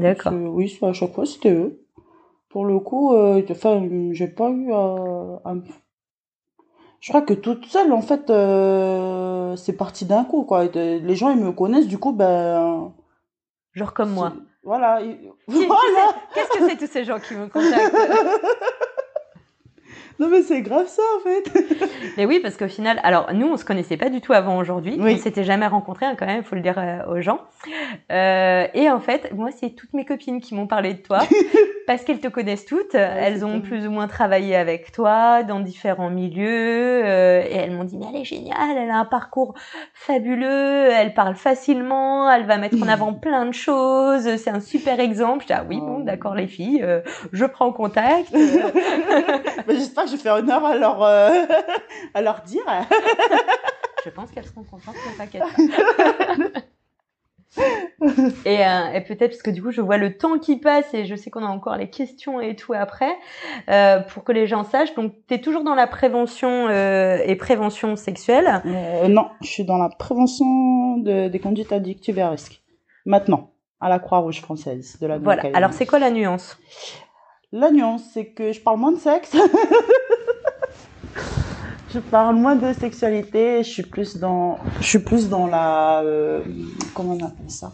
D'accord. 0.00 0.32
C'est- 0.32 0.38
Oui, 0.38 0.78
à 0.82 0.92
chaque 0.92 1.12
fois, 1.12 1.26
c'était 1.26 1.52
eux. 1.52 1.80
Pour 2.48 2.64
le 2.64 2.78
coup, 2.78 3.12
euh, 3.14 3.42
enfin, 3.50 3.86
j'ai 4.12 4.28
pas 4.28 4.48
eu 4.50 4.72
à, 4.72 5.54
je 7.00 7.10
crois 7.12 7.22
que 7.22 7.34
toute 7.34 7.66
seule, 7.66 7.92
en 7.92 8.00
fait, 8.02 8.30
euh, 8.30 9.54
c'est 9.56 9.74
parti 9.76 10.06
d'un 10.06 10.24
coup, 10.24 10.42
quoi. 10.44 10.64
Les 10.64 11.14
gens, 11.14 11.30
ils 11.30 11.38
me 11.42 11.52
connaissent, 11.52 11.86
du 11.86 11.98
coup, 11.98 12.12
ben. 12.12 12.92
Genre 13.74 13.92
comme 13.92 14.10
moi. 14.10 14.32
Voilà. 14.62 15.00
voilà. 15.46 16.14
Qu'est-ce 16.34 16.58
que 16.58 16.68
c'est 16.68 16.76
tous 16.76 16.90
ces 16.90 17.04
gens 17.04 17.20
qui 17.20 17.34
me 17.34 17.46
contactent? 17.48 17.94
Non 20.18 20.28
mais 20.28 20.42
c'est 20.42 20.62
grave 20.62 20.86
ça 20.86 21.02
en 21.16 21.20
fait. 21.20 21.88
mais 22.16 22.24
oui 22.24 22.40
parce 22.42 22.56
qu'au 22.56 22.68
final, 22.68 23.00
alors 23.02 23.32
nous 23.34 23.46
on 23.46 23.56
se 23.56 23.64
connaissait 23.64 23.98
pas 23.98 24.08
du 24.08 24.20
tout 24.20 24.32
avant 24.32 24.56
aujourd'hui, 24.58 24.96
oui. 24.98 25.14
on 25.14 25.22
s'était 25.22 25.44
jamais 25.44 25.66
rencontrés 25.66 26.06
hein, 26.06 26.14
quand 26.18 26.26
même, 26.26 26.42
faut 26.42 26.54
le 26.54 26.62
dire 26.62 26.78
euh, 26.78 27.04
aux 27.06 27.20
gens. 27.20 27.40
Euh, 28.10 28.66
et 28.72 28.90
en 28.90 29.00
fait, 29.00 29.32
moi 29.34 29.50
c'est 29.50 29.70
toutes 29.70 29.92
mes 29.92 30.06
copines 30.06 30.40
qui 30.40 30.54
m'ont 30.54 30.66
parlé 30.66 30.94
de 30.94 31.02
toi 31.02 31.20
parce 31.86 32.02
qu'elles 32.02 32.20
te 32.20 32.28
connaissent 32.28 32.64
toutes, 32.64 32.94
elles 32.94 33.44
ont 33.44 33.60
plus 33.60 33.86
ou 33.86 33.90
moins 33.90 34.08
travaillé 34.08 34.56
avec 34.56 34.90
toi 34.90 35.42
dans 35.42 35.60
différents 35.60 36.10
milieux 36.10 37.04
euh, 37.04 37.42
et 37.46 37.54
elles 37.54 37.72
m'ont 37.72 37.84
dit 37.84 37.98
mais 37.98 38.06
elle 38.14 38.20
est 38.22 38.24
géniale, 38.24 38.76
elle 38.76 38.90
a 38.90 38.96
un 38.96 39.04
parcours 39.04 39.54
fabuleux, 39.92 40.88
elle 40.92 41.12
parle 41.12 41.34
facilement, 41.34 42.30
elle 42.30 42.46
va 42.46 42.56
mettre 42.56 42.82
en 42.82 42.88
avant 42.88 43.12
plein 43.14 43.44
de 43.44 43.52
choses, 43.54 44.36
c'est 44.36 44.50
un 44.50 44.60
super 44.60 44.98
exemple. 44.98 45.42
Je 45.42 45.46
dis 45.48 45.52
ah 45.52 45.66
oui 45.68 45.78
bon 45.78 45.98
oh. 46.00 46.02
d'accord 46.02 46.34
les 46.34 46.46
filles, 46.46 46.82
euh, 46.82 47.00
je 47.32 47.44
prends 47.44 47.72
contact. 47.72 48.34
J'espère 49.68 50.05
je 50.06 50.16
fais 50.16 50.30
honneur 50.30 50.64
à 50.64 50.76
leur 50.76 51.02
euh, 51.02 51.46
à 52.14 52.22
leur 52.22 52.42
dire. 52.42 52.64
je 54.04 54.10
pense 54.10 54.30
qu'elles 54.30 54.46
seront 54.46 54.64
contentes, 54.64 54.94
ne 54.94 55.18
t'inquiète 55.18 55.42
pas. 55.42 56.60
et, 58.44 58.66
euh, 58.66 58.92
et 58.92 59.00
peut-être 59.00 59.30
parce 59.30 59.42
que 59.42 59.50
du 59.50 59.62
coup 59.62 59.70
je 59.70 59.80
vois 59.80 59.96
le 59.96 60.16
temps 60.16 60.38
qui 60.38 60.56
passe 60.58 60.92
et 60.94 61.06
je 61.06 61.14
sais 61.14 61.30
qu'on 61.30 61.44
a 61.44 61.48
encore 61.48 61.76
les 61.76 61.88
questions 61.88 62.40
et 62.40 62.54
tout 62.54 62.74
après 62.74 63.14
euh, 63.68 64.00
pour 64.00 64.24
que 64.24 64.32
les 64.32 64.46
gens 64.46 64.64
sachent. 64.64 64.94
Donc 64.94 65.14
tu 65.28 65.34
es 65.34 65.40
toujours 65.40 65.64
dans 65.64 65.74
la 65.74 65.86
prévention 65.86 66.68
euh, 66.68 67.18
et 67.24 67.36
prévention 67.36 67.96
sexuelle? 67.96 68.62
Euh, 68.66 69.08
non 69.08 69.28
je 69.42 69.48
suis 69.48 69.64
dans 69.64 69.78
la 69.78 69.88
prévention 69.88 70.98
de, 70.98 71.28
des 71.28 71.38
conduites 71.38 71.72
addictives 71.72 72.18
et 72.18 72.22
à 72.22 72.30
risque. 72.30 72.62
Maintenant 73.04 73.50
à 73.80 73.88
la 73.88 73.98
Croix-Rouge 73.98 74.40
française 74.40 74.98
de 75.00 75.06
la 75.06 75.18
voilà. 75.18 75.44
Alors 75.54 75.72
c'est 75.72 75.86
quoi 75.86 75.98
la 75.98 76.10
nuance? 76.10 76.58
La 77.52 77.70
nuance 77.70 78.02
c'est 78.12 78.26
que 78.26 78.52
je 78.52 78.60
parle 78.60 78.78
moins 78.78 78.92
de 78.92 78.98
sexe 78.98 79.36
je 81.96 81.98
parle 81.98 82.36
moins 82.36 82.56
de 82.56 82.72
sexualité, 82.72 83.62
je 83.62 83.70
suis 83.70 83.82
plus 83.82 84.16
dans, 84.18 84.58
je 84.80 84.86
suis 84.86 84.98
plus 84.98 85.28
dans 85.28 85.46
la, 85.46 86.02
euh, 86.02 86.42
comment 86.94 87.14
on 87.14 87.24
appelle 87.24 87.50
ça? 87.50 87.72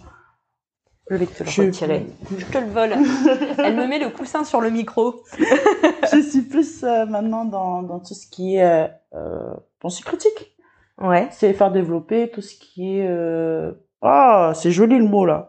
Je 1.10 1.16
vais 1.16 1.26
te 1.26 1.42
le 1.42 1.50
je... 1.50 1.62
retirer. 1.62 2.06
Je 2.38 2.44
te 2.46 2.58
le 2.58 2.66
vole. 2.66 2.92
Elle 3.58 3.76
me 3.76 3.86
met 3.86 3.98
le 3.98 4.08
coussin 4.08 4.44
sur 4.44 4.60
le 4.60 4.70
micro. 4.70 5.24
je 6.12 6.20
suis 6.22 6.42
plus 6.42 6.84
euh, 6.84 7.06
maintenant 7.06 7.44
dans, 7.44 7.82
dans 7.82 7.98
tout 7.98 8.14
ce 8.14 8.26
qui 8.28 8.56
est 8.56 8.90
euh, 9.14 9.54
pensée 9.80 10.02
critique. 10.02 10.56
Ouais. 10.98 11.28
C'est 11.32 11.52
faire 11.52 11.72
développer 11.72 12.30
tout 12.30 12.40
ce 12.40 12.54
qui 12.54 12.98
est, 12.98 13.06
euh... 13.08 13.72
ah, 14.00 14.52
c'est 14.54 14.70
joli 14.70 14.96
le 14.96 15.04
mot 15.04 15.26
là. 15.26 15.48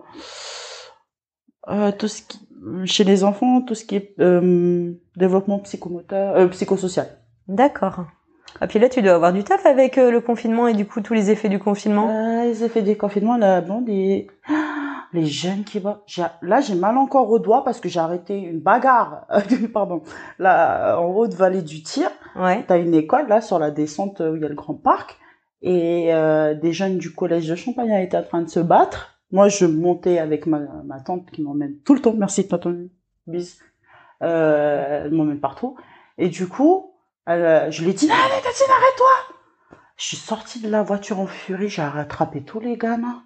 Euh, 1.70 1.92
tout 1.92 2.08
ce 2.08 2.24
qui, 2.24 2.40
chez 2.86 3.04
les 3.04 3.24
enfants, 3.24 3.62
tout 3.62 3.76
ce 3.76 3.86
qui 3.86 3.96
est 3.96 4.16
euh, 4.20 4.94
développement 5.16 5.60
psychomoteur, 5.60 6.36
euh, 6.36 6.48
psychosocial. 6.48 7.08
D'accord. 7.48 8.06
Et 8.54 8.58
ah, 8.62 8.68
puis 8.68 8.78
là, 8.78 8.88
tu 8.88 9.02
dois 9.02 9.14
avoir 9.14 9.34
du 9.34 9.44
taf 9.44 9.66
avec 9.66 9.98
euh, 9.98 10.12
le 10.12 10.22
confinement 10.22 10.68
et 10.68 10.74
du 10.74 10.86
coup 10.86 11.02
tous 11.02 11.14
les 11.14 11.32
effets 11.32 11.50
du 11.50 11.60
confinement. 11.60 12.10
Euh, 12.10 12.44
les 12.44 12.64
effets 12.64 12.84
du 12.84 12.96
confinement, 12.96 13.36
là, 13.36 13.62
bon, 13.62 13.84
les, 13.86 14.28
les 15.14 15.26
jeunes 15.26 15.64
qui 15.64 15.80
vont. 15.80 15.98
Là, 16.42 16.62
j'ai 16.62 16.76
mal 16.76 16.98
encore 16.98 17.30
au 17.32 17.40
doigt 17.40 17.64
parce 17.64 17.80
que 17.80 17.90
j'ai 17.90 18.00
arrêté 18.00 18.38
une 18.38 18.60
bagarre. 18.60 19.26
Pardon. 19.74 20.04
Là, 20.38 21.00
en 21.00 21.06
haut 21.06 21.28
de 21.28 21.36
vallée 21.36 21.64
du 21.64 21.82
Tir. 21.82 22.10
Ouais. 22.36 22.64
T'as 22.68 22.78
une 22.78 22.94
école 22.94 23.28
là 23.28 23.42
sur 23.42 23.58
la 23.58 23.72
descente 23.72 24.20
où 24.20 24.36
il 24.36 24.42
y 24.42 24.46
a 24.46 24.50
le 24.50 24.56
grand 24.56 24.76
parc 24.76 25.18
et 25.64 26.14
euh, 26.14 26.54
des 26.54 26.74
jeunes 26.74 26.98
du 26.98 27.14
collège 27.14 27.48
de 27.48 27.56
Champagne 27.56 27.92
étaient 28.04 28.18
en 28.18 28.24
train 28.24 28.42
de 28.42 28.50
se 28.50 28.60
battre. 28.60 29.13
Moi, 29.34 29.50
je 29.50 29.66
montais 29.66 30.20
avec 30.20 30.46
ma, 30.46 30.60
ma 30.86 31.00
tante 31.02 31.30
qui 31.32 31.42
m'emmène 31.42 31.80
tout 31.80 31.96
le 31.96 32.02
temps. 32.02 32.14
Merci, 32.14 32.48
tonton. 32.48 32.88
Bis. 33.26 33.60
Euh, 34.22 35.06
elle 35.06 35.12
m'emmène 35.12 35.40
partout. 35.40 35.76
Et 36.20 36.30
du 36.30 36.48
coup, 36.48 36.94
euh, 37.28 37.72
je 37.72 37.84
lui 37.84 37.90
ai 37.90 37.94
dit, 37.94 38.10
allez, 38.10 38.42
Tatine, 38.44 38.68
arrête-toi! 38.70 39.78
Je 39.98 40.06
suis 40.06 40.18
sortie 40.18 40.60
de 40.60 40.70
la 40.70 40.84
voiture 40.84 41.20
en 41.20 41.26
furie, 41.26 41.68
j'ai 41.68 41.82
rattrapé 41.82 42.44
tous 42.44 42.60
les 42.60 42.78
gamins. 42.78 43.24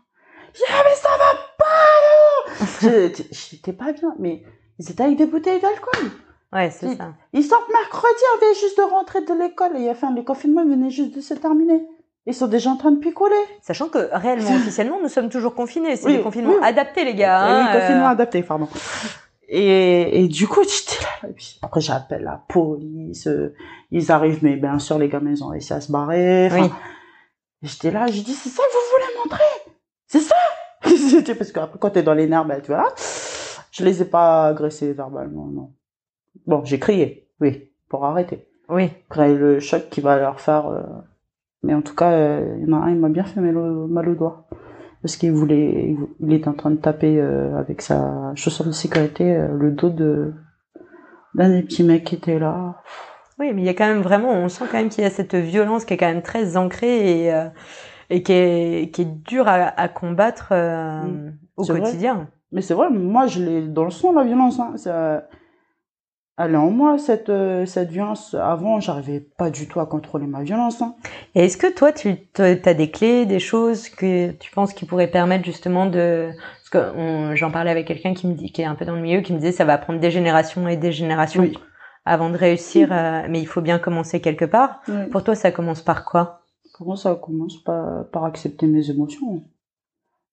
J'ai 0.54 0.60
dit, 0.60 0.72
ah, 0.72 0.84
mais 0.86 0.96
ça 0.96 1.10
va 1.10 1.36
pas, 1.58 2.90
là! 2.90 3.10
J'étais 3.32 3.74
pas 3.74 3.92
bien, 3.92 4.16
mais 4.18 4.44
ils 4.80 4.90
étaient 4.90 5.04
avec 5.04 5.18
des 5.18 5.26
bouteilles 5.26 5.60
d'alcool. 5.60 6.10
Ouais, 6.54 6.70
c'est 6.70 6.96
ça. 6.96 7.16
Ils 7.34 7.44
sortent 7.44 7.70
mercredi, 7.70 8.24
on 8.36 8.40
vient 8.40 8.54
juste 8.54 8.78
de 8.78 8.84
rentrer 8.84 9.26
de 9.26 9.34
l'école, 9.34 9.76
et 9.76 9.90
enfin, 9.90 10.16
le 10.16 10.24
confinement 10.24 10.64
venait 10.64 10.90
juste 10.90 11.14
de 11.16 11.22
se 11.22 11.34
terminer. 11.34 11.86
Ils 12.28 12.34
sont 12.34 12.48
déjà 12.48 12.70
en 12.70 12.76
train 12.76 12.92
de 12.92 13.00
picoler. 13.00 13.36
Sachant 13.62 13.88
que 13.88 14.10
réellement, 14.12 14.56
officiellement, 14.58 15.00
nous 15.02 15.08
sommes 15.08 15.30
toujours 15.30 15.56
confinés. 15.56 15.96
C'est 15.96 16.12
des 16.12 16.22
confinements 16.22 16.62
adaptés, 16.62 17.06
les 17.06 17.16
gars. 17.16 17.42
Hein, 17.42 17.66
oui, 17.66 17.80
confinement 17.80 18.08
euh... 18.08 18.12
adapté, 18.12 18.44
pardon. 18.44 18.68
Et, 19.48 20.24
et 20.24 20.28
du 20.28 20.46
coup, 20.46 20.62
j'étais 20.64 21.02
là. 21.02 21.30
après, 21.62 21.80
j'appelle 21.80 22.24
la 22.24 22.44
police. 22.50 23.28
Euh, 23.28 23.56
ils 23.92 24.12
arrivent, 24.12 24.40
mais 24.44 24.58
bien 24.58 24.78
sûr, 24.78 25.00
les 25.00 25.08
gamins, 25.08 25.32
ils 25.32 25.42
ont 25.42 25.48
réussi 25.48 25.72
à 25.74 25.80
se 25.80 25.92
barrer. 25.92 26.50
oui. 26.52 26.70
J'étais 27.64 27.90
là, 27.90 28.06
je 28.06 28.22
dis, 28.22 28.34
c'est 28.34 28.50
ça 28.50 28.62
que 28.62 28.72
vous 28.72 28.92
voulez 28.94 29.18
montrer? 29.24 29.74
C'est 30.06 30.20
ça? 30.20 30.36
Parce 31.38 31.52
qu'après, 31.52 31.80
quand 31.80 31.90
t'es 31.90 32.04
dans 32.04 32.14
les 32.14 32.28
nerfs, 32.28 32.46
ben, 32.46 32.62
tu 32.62 32.68
vois, 32.68 32.94
je 33.72 33.84
les 33.84 34.02
ai 34.04 34.06
pas 34.06 34.48
agressés 34.48 34.94
verbalement, 34.94 35.48
non. 35.48 35.74
Bon, 36.46 36.64
j'ai 36.66 36.78
crié, 36.78 37.28
oui, 37.42 37.72
pour 37.90 38.06
arrêter. 38.06 38.48
Oui. 38.70 38.92
Après, 39.10 39.34
le 39.34 39.60
choc 39.60 39.90
qui 39.90 40.02
va 40.02 40.18
leur 40.18 40.40
faire... 40.40 40.68
Euh, 40.68 40.84
mais 41.68 41.74
en 41.74 41.82
tout 41.82 41.94
cas, 41.94 42.12
euh, 42.12 42.58
il 42.62 42.70
y 42.70 42.74
en 42.74 42.82
a 42.82 42.86
un, 42.86 42.92
il 42.92 42.98
m'a 42.98 43.10
bien 43.10 43.26
fait 43.26 43.42
mal 43.42 43.58
au, 43.58 43.88
mal 43.88 44.08
au 44.08 44.16
doigt 44.16 44.48
parce 45.02 45.18
qu'il 45.18 45.34
voulait, 45.34 45.98
il 46.22 46.34
était 46.34 46.48
en 46.48 46.54
train 46.54 46.72
de 46.72 46.78
taper 46.78 47.20
euh, 47.20 47.58
avec 47.58 47.82
sa 47.82 48.32
chaussure 48.36 48.66
de 48.66 48.72
sécurité 48.72 49.36
euh, 49.36 49.50
le 49.54 49.72
dos 49.72 49.90
de 49.90 50.34
d'un 51.36 51.50
des 51.50 51.62
petits 51.64 51.84
mecs 51.84 52.06
qui 52.06 52.16
était 52.16 52.40
là. 52.40 52.82
Oui, 53.38 53.52
mais 53.54 53.62
il 53.62 53.66
y 53.66 53.70
a 53.70 53.74
quand 53.74 53.86
même 53.86 54.02
vraiment, 54.02 54.32
on 54.32 54.48
sent 54.48 54.64
quand 54.72 54.78
même 54.78 54.88
qu'il 54.88 55.04
y 55.04 55.08
a 55.08 55.10
cette 55.10 55.36
violence 55.36 55.84
qui 55.84 55.94
est 55.94 55.98
quand 55.98 56.08
même 56.08 56.24
très 56.24 56.56
ancrée 56.56 57.26
et 57.26 57.48
et 58.10 58.24
qui 58.24 58.32
est 58.32 58.92
qui 58.94 59.02
est 59.02 59.24
dure 59.26 59.50
à, 59.50 59.56
à 59.56 59.90
combattre 59.90 60.54
mm. 60.54 61.34
au 61.58 61.66
quotidien. 61.66 62.30
Mais 62.54 62.62
c'est 62.62 62.74
vrai, 62.74 62.90
moi 62.90 63.28
je 63.28 63.44
l'ai 63.44 63.68
dans 63.68 63.84
le 63.84 63.92
sang 63.92 64.14
la 64.14 64.24
violence. 64.24 64.58
Hein. 64.60 64.72
Ça, 64.78 65.28
est 66.40 66.56
en 66.56 66.70
moi 66.70 66.98
cette 66.98 67.30
euh, 67.30 67.66
cette 67.66 67.90
violence. 67.90 68.36
Avant, 68.36 68.80
j'arrivais 68.80 69.20
pas 69.20 69.50
du 69.50 69.68
tout 69.68 69.80
à 69.80 69.86
contrôler 69.86 70.28
ma 70.28 70.44
violence. 70.44 70.82
Hein. 70.82 70.96
Et 71.36 71.46
est-ce 71.46 71.58
que 71.58 71.72
toi, 71.74 71.92
tu 71.92 72.18
as 72.38 72.74
des 72.74 72.92
clés, 72.92 73.26
des 73.26 73.40
choses 73.40 73.90
que 73.90 74.32
tu 74.32 74.52
penses 74.52 74.74
qui 74.74 74.86
pourraient 74.86 75.10
permettre 75.10 75.46
justement 75.46 75.88
de 75.88 76.30
parce 76.72 76.86
que 76.86 77.36
j'en 77.36 77.50
parlais 77.50 77.72
avec 77.72 77.88
quelqu'un 77.88 78.14
qui 78.14 78.28
me 78.28 78.34
dit 78.34 78.52
qui 78.52 78.62
est 78.62 78.66
un 78.66 78.76
peu 78.76 78.86
dans 78.86 78.96
le 78.96 79.02
milieu, 79.02 79.22
qui 79.22 79.34
me 79.34 79.40
disait 79.40 79.52
ça 79.52 79.66
va 79.66 79.78
prendre 79.78 80.00
des 80.00 80.12
générations 80.12 80.68
et 80.68 80.78
des 80.78 80.92
générations 80.92 81.50
avant 82.06 82.30
de 82.30 82.38
réussir, 82.38 82.90
euh, 82.92 83.24
mais 83.30 83.42
il 83.42 83.48
faut 83.48 83.62
bien 83.62 83.80
commencer 83.80 84.22
quelque 84.22 84.46
part. 84.46 84.82
Pour 85.12 85.24
toi, 85.24 85.36
ça 85.36 85.52
commence 85.52 85.82
par 85.82 86.06
quoi? 86.06 86.42
Comment 86.74 86.96
ça 86.96 87.16
commence 87.16 87.58
par 87.64 88.08
par 88.12 88.26
accepter 88.26 88.68
mes 88.68 88.90
émotions 88.90 89.44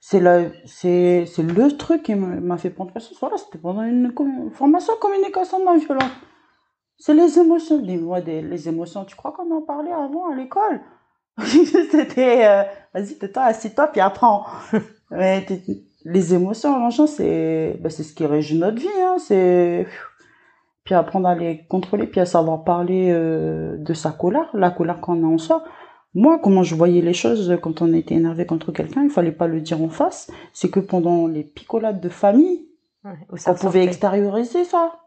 c'est 0.06 1.26
c'est 1.26 1.42
le 1.42 1.76
truc 1.76 2.02
qui 2.02 2.14
m'a 2.14 2.58
fait 2.58 2.70
prendre 2.70 2.92
conscience 2.92 3.18
voilà 3.20 3.36
c'était 3.38 3.58
pendant 3.58 3.82
une 3.82 4.12
formation 4.52 4.92
communication 5.00 5.64
non 5.64 5.78
violence 5.78 6.12
c'est 6.98 7.14
les 7.14 7.38
émotions. 7.38 7.78
Dis-moi 7.78 8.20
les 8.20 8.68
émotions. 8.68 9.04
Tu 9.04 9.16
crois 9.16 9.32
qu'on 9.32 9.50
en 9.54 9.62
parlait 9.62 9.92
avant 9.92 10.30
à 10.30 10.34
l'école? 10.34 10.80
C'était 11.38 12.46
euh, 12.46 12.62
vas-y 12.92 13.18
tais-toi 13.18 13.42
assis-toi 13.42 13.88
puis 13.88 14.00
apprends. 14.00 14.46
Les 16.06 16.34
émotions 16.34 16.78
l'argent 16.78 17.06
c'est 17.06 17.78
ben, 17.80 17.88
c'est 17.90 18.02
ce 18.02 18.14
qui 18.14 18.26
régit 18.26 18.58
notre 18.58 18.78
vie 18.78 18.86
hein. 19.00 19.16
C'est 19.18 19.86
puis 20.84 20.94
apprendre 20.94 21.26
à 21.28 21.34
les 21.34 21.66
contrôler 21.66 22.06
puis 22.06 22.20
à 22.20 22.26
savoir 22.26 22.62
parler 22.62 23.10
euh, 23.10 23.76
de 23.78 23.94
sa 23.94 24.12
colère 24.12 24.48
la 24.54 24.70
colère 24.70 25.00
qu'on 25.00 25.24
a 25.24 25.26
en 25.26 25.38
soi 25.38 25.64
moi, 26.14 26.38
comment 26.38 26.62
je 26.62 26.76
voyais 26.76 27.00
les 27.00 27.12
choses 27.12 27.58
quand 27.60 27.82
on 27.82 27.92
était 27.92 28.14
énervé 28.14 28.46
contre 28.46 28.70
quelqu'un, 28.70 29.02
il 29.02 29.10
fallait 29.10 29.32
pas 29.32 29.48
le 29.48 29.60
dire 29.60 29.82
en 29.82 29.88
face. 29.88 30.30
C'est 30.52 30.70
que 30.70 30.80
pendant 30.80 31.26
les 31.26 31.42
picolades 31.42 32.00
de 32.00 32.08
famille, 32.08 32.68
on 33.04 33.54
pouvait 33.54 33.84
extérioriser 33.84 34.64
ça. 34.64 35.00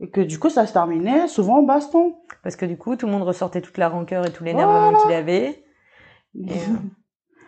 Et 0.00 0.10
que 0.10 0.20
du 0.20 0.40
coup, 0.40 0.50
ça 0.50 0.66
se 0.66 0.72
terminait 0.72 1.28
souvent 1.28 1.58
en 1.58 1.62
baston. 1.62 2.16
Parce 2.42 2.56
que 2.56 2.66
du 2.66 2.76
coup, 2.76 2.96
tout 2.96 3.06
le 3.06 3.12
monde 3.12 3.22
ressortait 3.22 3.60
toute 3.60 3.78
la 3.78 3.88
rancœur 3.88 4.26
et 4.26 4.32
tout 4.32 4.42
l'énervement 4.42 5.00
qu'il 5.00 5.12
avait. 5.12 5.62
Mais 6.34 6.50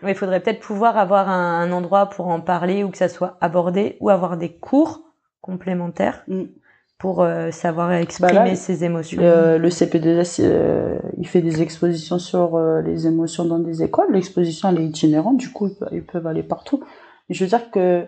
euh, 0.05 0.11
il 0.11 0.15
faudrait 0.15 0.41
peut-être 0.41 0.61
pouvoir 0.61 0.97
avoir 0.97 1.29
un, 1.29 1.73
endroit 1.73 2.07
pour 2.07 2.29
en 2.29 2.41
parler 2.41 2.85
ou 2.85 2.91
que 2.91 2.99
ça 2.99 3.09
soit 3.09 3.39
abordé 3.41 3.97
ou 4.01 4.11
avoir 4.11 4.37
des 4.37 4.53
cours 4.53 5.01
complémentaires. 5.41 6.23
Mm 6.29 6.45
pour 6.99 7.23
euh, 7.23 7.51
savoir 7.51 7.89
bah 7.89 8.01
exprimer 8.01 8.57
ses 8.57 8.85
émotions. 8.85 9.21
Le, 9.21 9.59
le 9.59 9.71
CPDS, 9.71 10.41
euh, 10.41 10.99
il 11.19 11.27
fait 11.27 11.43
des 11.43 11.61
expositions 11.61 12.19
sur 12.19 12.57
euh, 12.57 12.81
les 12.83 13.07
émotions 13.07 13.45
dans 13.45 13.59
des 13.59 13.83
écoles. 13.83 14.13
L'exposition, 14.13 14.69
elle 14.69 14.81
est 14.81 14.87
itinérante, 14.87 15.37
du 15.37 15.51
coup, 15.51 15.71
ils 15.93 16.05
peuvent 16.05 16.27
aller 16.27 16.43
partout. 16.43 16.83
je 17.29 17.45
veux 17.45 17.49
dire 17.49 17.71
que 17.71 18.07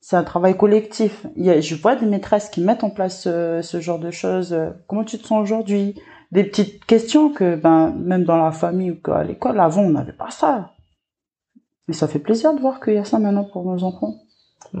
c'est 0.00 0.16
un 0.16 0.22
travail 0.22 0.56
collectif. 0.56 1.26
Il 1.36 1.44
y 1.44 1.50
a, 1.50 1.60
je 1.60 1.74
vois 1.74 1.96
des 1.96 2.06
maîtresses 2.06 2.48
qui 2.48 2.60
mettent 2.60 2.84
en 2.84 2.90
place 2.90 3.24
ce 3.24 3.80
genre 3.80 3.98
de 3.98 4.12
choses. 4.12 4.56
Comment 4.86 5.04
tu 5.04 5.18
te 5.18 5.26
sens 5.26 5.42
aujourd'hui? 5.42 6.00
Des 6.30 6.44
petites 6.44 6.84
questions 6.84 7.30
que 7.30 7.56
ben 7.56 7.90
même 7.98 8.24
dans 8.24 8.36
la 8.36 8.52
famille 8.52 8.90
ou 8.90 9.10
à 9.10 9.24
l'école 9.24 9.58
avant 9.58 9.82
on 9.82 9.90
n'avait 9.90 10.12
pas 10.12 10.30
ça. 10.30 10.72
Mais 11.88 11.94
ça 11.94 12.06
fait 12.06 12.18
plaisir 12.18 12.54
de 12.54 12.60
voir 12.60 12.80
qu'il 12.80 12.94
y 12.94 12.98
a 12.98 13.04
ça 13.04 13.18
maintenant 13.18 13.44
pour 13.44 13.64
nos 13.64 13.82
enfants. 13.82 14.14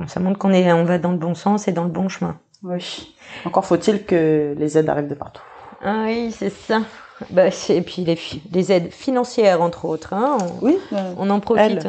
ça 0.06 0.20
montre 0.20 0.38
qu'on 0.38 0.52
est, 0.52 0.70
on 0.72 0.84
va 0.84 0.98
dans 0.98 1.10
le 1.10 1.18
bon 1.18 1.34
sens 1.34 1.66
et 1.66 1.72
dans 1.72 1.84
le 1.84 1.90
bon 1.90 2.08
chemin. 2.08 2.38
Oui. 2.62 3.14
Encore 3.44 3.64
faut-il 3.64 4.04
que 4.04 4.54
les 4.58 4.78
aides 4.78 4.88
arrivent 4.88 5.08
de 5.08 5.14
partout. 5.14 5.42
Ah 5.82 6.04
oui, 6.06 6.32
c'est 6.32 6.50
ça. 6.50 6.82
Bah, 7.30 7.48
et 7.68 7.82
puis 7.82 8.04
les, 8.04 8.18
les, 8.52 8.72
aides 8.72 8.92
financières, 8.92 9.60
entre 9.60 9.84
autres. 9.84 10.12
Hein, 10.12 10.38
on, 10.40 10.66
oui. 10.66 10.78
on 11.16 11.30
en 11.30 11.40
profite. 11.40 11.88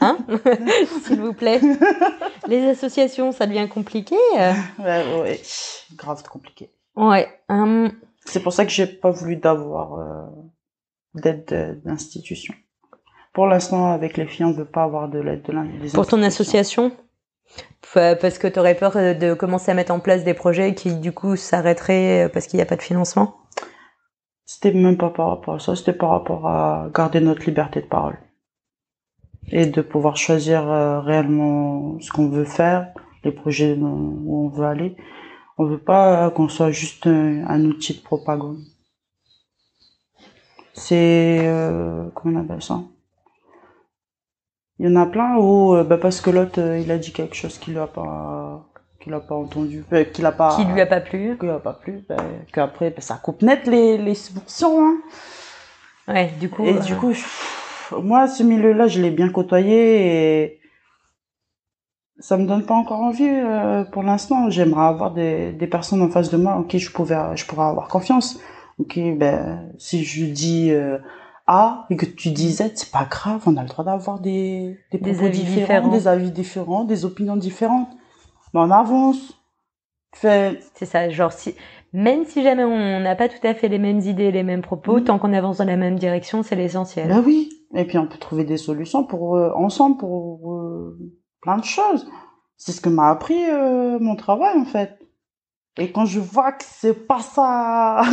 Hein? 0.00 0.18
S'il 1.04 1.20
vous 1.20 1.34
plaît. 1.34 1.60
Les 2.48 2.66
associations, 2.68 3.32
ça 3.32 3.46
devient 3.46 3.68
compliqué. 3.68 4.16
Ouais, 4.34 5.20
ouais. 5.20 5.40
Grave 5.96 6.22
compliqué. 6.22 6.70
Ouais. 6.94 7.28
Hum. 7.48 7.92
C'est 8.24 8.42
pour 8.42 8.52
ça 8.52 8.64
que 8.64 8.72
j'ai 8.72 8.86
pas 8.86 9.10
voulu 9.10 9.36
d'avoir 9.36 9.94
euh, 9.94 10.26
d'aide 11.14 11.80
d'institution. 11.84 12.54
Pour 13.32 13.46
l'instant, 13.46 13.92
avec 13.92 14.16
les 14.16 14.26
filles, 14.26 14.46
on 14.46 14.52
veut 14.52 14.64
pas 14.64 14.84
avoir 14.84 15.08
de 15.08 15.18
l'aide 15.18 15.42
de. 15.42 15.92
Pour 15.92 16.06
ton 16.06 16.22
association? 16.22 16.92
Parce 17.94 18.36
que 18.36 18.46
tu 18.46 18.58
aurais 18.58 18.74
peur 18.74 18.92
de 18.92 19.32
commencer 19.32 19.70
à 19.70 19.74
mettre 19.74 19.92
en 19.92 20.00
place 20.00 20.22
des 20.22 20.34
projets 20.34 20.74
qui, 20.74 20.96
du 20.96 21.12
coup, 21.12 21.36
s'arrêteraient 21.36 22.28
parce 22.30 22.46
qu'il 22.46 22.58
n'y 22.58 22.62
a 22.62 22.66
pas 22.66 22.76
de 22.76 22.82
financement? 22.82 23.36
C'était 24.44 24.72
même 24.72 24.98
pas 24.98 25.10
par 25.10 25.30
rapport 25.30 25.54
à 25.54 25.58
ça, 25.58 25.74
c'était 25.74 25.92
par 25.92 26.10
rapport 26.10 26.46
à 26.46 26.88
garder 26.94 27.20
notre 27.20 27.44
liberté 27.46 27.80
de 27.80 27.86
parole 27.86 28.18
et 29.48 29.66
de 29.66 29.80
pouvoir 29.80 30.16
choisir 30.16 30.70
euh, 30.70 31.00
réellement 31.00 31.98
ce 32.00 32.10
qu'on 32.12 32.28
veut 32.28 32.44
faire, 32.44 32.92
les 33.24 33.32
projets 33.32 33.74
où 33.74 34.44
on 34.44 34.48
veut 34.48 34.66
aller. 34.66 34.96
On 35.58 35.64
veut 35.64 35.78
pas 35.78 36.30
qu'on 36.30 36.48
soit 36.48 36.70
juste 36.70 37.06
un, 37.06 37.64
outil 37.64 37.94
de 37.94 38.02
propagande. 38.02 38.58
C'est 40.74 41.40
euh, 41.46 42.08
comment 42.14 42.40
on 42.40 42.44
appelle 42.44 42.62
ça? 42.62 42.82
Il 44.78 44.86
y 44.86 44.92
en 44.92 44.96
a 44.96 45.06
plein 45.06 45.36
où 45.36 45.74
euh, 45.74 45.84
bah 45.84 45.98
parce 45.98 46.20
que 46.20 46.30
l'autre 46.30 46.60
euh, 46.60 46.78
il 46.78 46.90
a 46.90 46.98
dit 46.98 47.12
quelque 47.12 47.34
chose 47.34 47.58
qui 47.58 47.70
lui 47.70 47.78
a 47.78 47.86
pas 47.86 48.66
qu'il 49.00 49.14
a 49.14 49.20
pas 49.20 49.34
entendu, 49.34 49.84
euh, 49.92 50.04
qu'il 50.04 50.26
a 50.26 50.32
pas 50.32 50.54
qui 50.56 50.64
lui 50.64 50.80
a 50.80 50.86
pas 50.86 51.00
plu, 51.00 51.36
qui 51.38 51.46
lui 51.46 51.52
a 51.52 51.58
pas 51.58 51.72
plu, 51.72 52.04
bah, 52.08 52.16
qu'après 52.52 52.90
bah, 52.90 53.00
ça 53.00 53.14
coupe 53.14 53.42
net 53.42 53.66
les 53.66 53.96
les 53.96 54.14
subventions. 54.14 54.86
Hein. 54.86 54.96
Ouais, 56.08 56.30
du 56.38 56.50
coup. 56.50 56.64
Et 56.64 56.74
du 56.80 56.94
coup. 56.96 57.12
Je 57.12 57.22
moi, 57.92 58.28
ce 58.28 58.42
milieu-là, 58.42 58.88
je 58.88 59.00
l'ai 59.00 59.10
bien 59.10 59.28
côtoyé 59.28 60.42
et 60.44 60.60
ça 62.18 62.36
me 62.36 62.46
donne 62.46 62.64
pas 62.64 62.74
encore 62.74 63.00
envie 63.00 63.28
euh, 63.28 63.84
pour 63.84 64.02
l'instant. 64.02 64.50
J'aimerais 64.50 64.86
avoir 64.86 65.12
des, 65.12 65.52
des 65.52 65.66
personnes 65.66 66.02
en 66.02 66.10
face 66.10 66.30
de 66.30 66.36
moi 66.36 66.54
en 66.54 66.62
qui 66.62 66.78
je 66.78 66.90
pouvais, 66.90 67.16
je 67.36 67.46
pourrais 67.46 67.66
avoir 67.66 67.88
confiance. 67.88 68.40
Ok, 68.78 68.98
ben 69.16 69.70
si 69.78 70.04
je 70.04 70.24
dis 70.26 70.70
euh, 70.70 70.98
A 71.46 71.86
et 71.90 71.96
que 71.96 72.06
tu 72.06 72.30
dis 72.30 72.52
Z, 72.52 72.72
c'est 72.74 72.90
pas 72.90 73.04
grave. 73.04 73.42
On 73.46 73.56
a 73.56 73.62
le 73.62 73.68
droit 73.68 73.84
d'avoir 73.84 74.20
des 74.20 74.78
des, 74.90 74.98
des 74.98 75.24
avis 75.24 75.44
différents, 75.44 75.88
des 75.88 76.08
avis 76.08 76.30
différents, 76.30 76.84
des 76.84 77.04
opinions 77.04 77.36
différentes. 77.36 77.88
Mais 78.52 78.60
on 78.60 78.70
avance. 78.70 79.40
C'est 80.12 80.86
ça, 80.86 81.10
genre 81.10 81.32
si 81.32 81.54
même 81.92 82.24
si 82.24 82.42
jamais 82.42 82.64
on 82.64 83.00
n'a 83.00 83.16
pas 83.16 83.28
tout 83.28 83.44
à 83.44 83.54
fait 83.54 83.68
les 83.68 83.78
mêmes 83.78 84.00
idées, 84.00 84.30
les 84.30 84.42
mêmes 84.42 84.62
propos, 84.62 84.98
mm. 84.98 85.04
tant 85.04 85.18
qu'on 85.18 85.32
avance 85.32 85.58
dans 85.58 85.64
la 85.64 85.76
même 85.76 85.98
direction, 85.98 86.42
c'est 86.42 86.56
l'essentiel. 86.56 87.08
Bah 87.08 87.22
oui. 87.24 87.50
Et 87.74 87.84
puis 87.86 87.98
on 87.98 88.06
peut 88.06 88.18
trouver 88.18 88.44
des 88.44 88.58
solutions 88.58 89.04
pour 89.04 89.36
euh, 89.36 89.50
ensemble 89.54 89.96
pour 89.96 90.54
euh, 90.54 90.98
plein 91.40 91.56
de 91.56 91.64
choses. 91.64 92.06
C'est 92.56 92.72
ce 92.72 92.80
que 92.80 92.88
m'a 92.88 93.08
appris 93.08 93.42
euh, 93.50 93.98
mon 93.98 94.16
travail 94.16 94.58
en 94.58 94.64
fait. 94.64 94.98
Et 95.78 95.90
quand 95.90 96.06
je 96.06 96.20
vois 96.20 96.52
que 96.52 96.64
c'est 96.66 97.06
pas 97.06 97.20
ça 97.20 98.02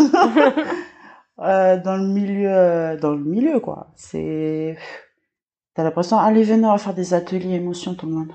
dans 1.38 1.97
le 1.97 2.07
milieu, 2.07 2.97
dans 3.01 3.11
le 3.11 3.23
milieu 3.23 3.59
quoi, 3.59 3.91
c'est 3.95 4.77
t'as 5.73 5.84
l'impression 5.84 6.17
allez 6.17 6.43
venez 6.43 6.65
on 6.65 6.71
va 6.71 6.77
faire 6.77 6.93
des 6.93 7.13
ateliers 7.13 7.55
émotion 7.55 7.95
tout 7.95 8.05
le 8.05 8.13
monde. 8.13 8.31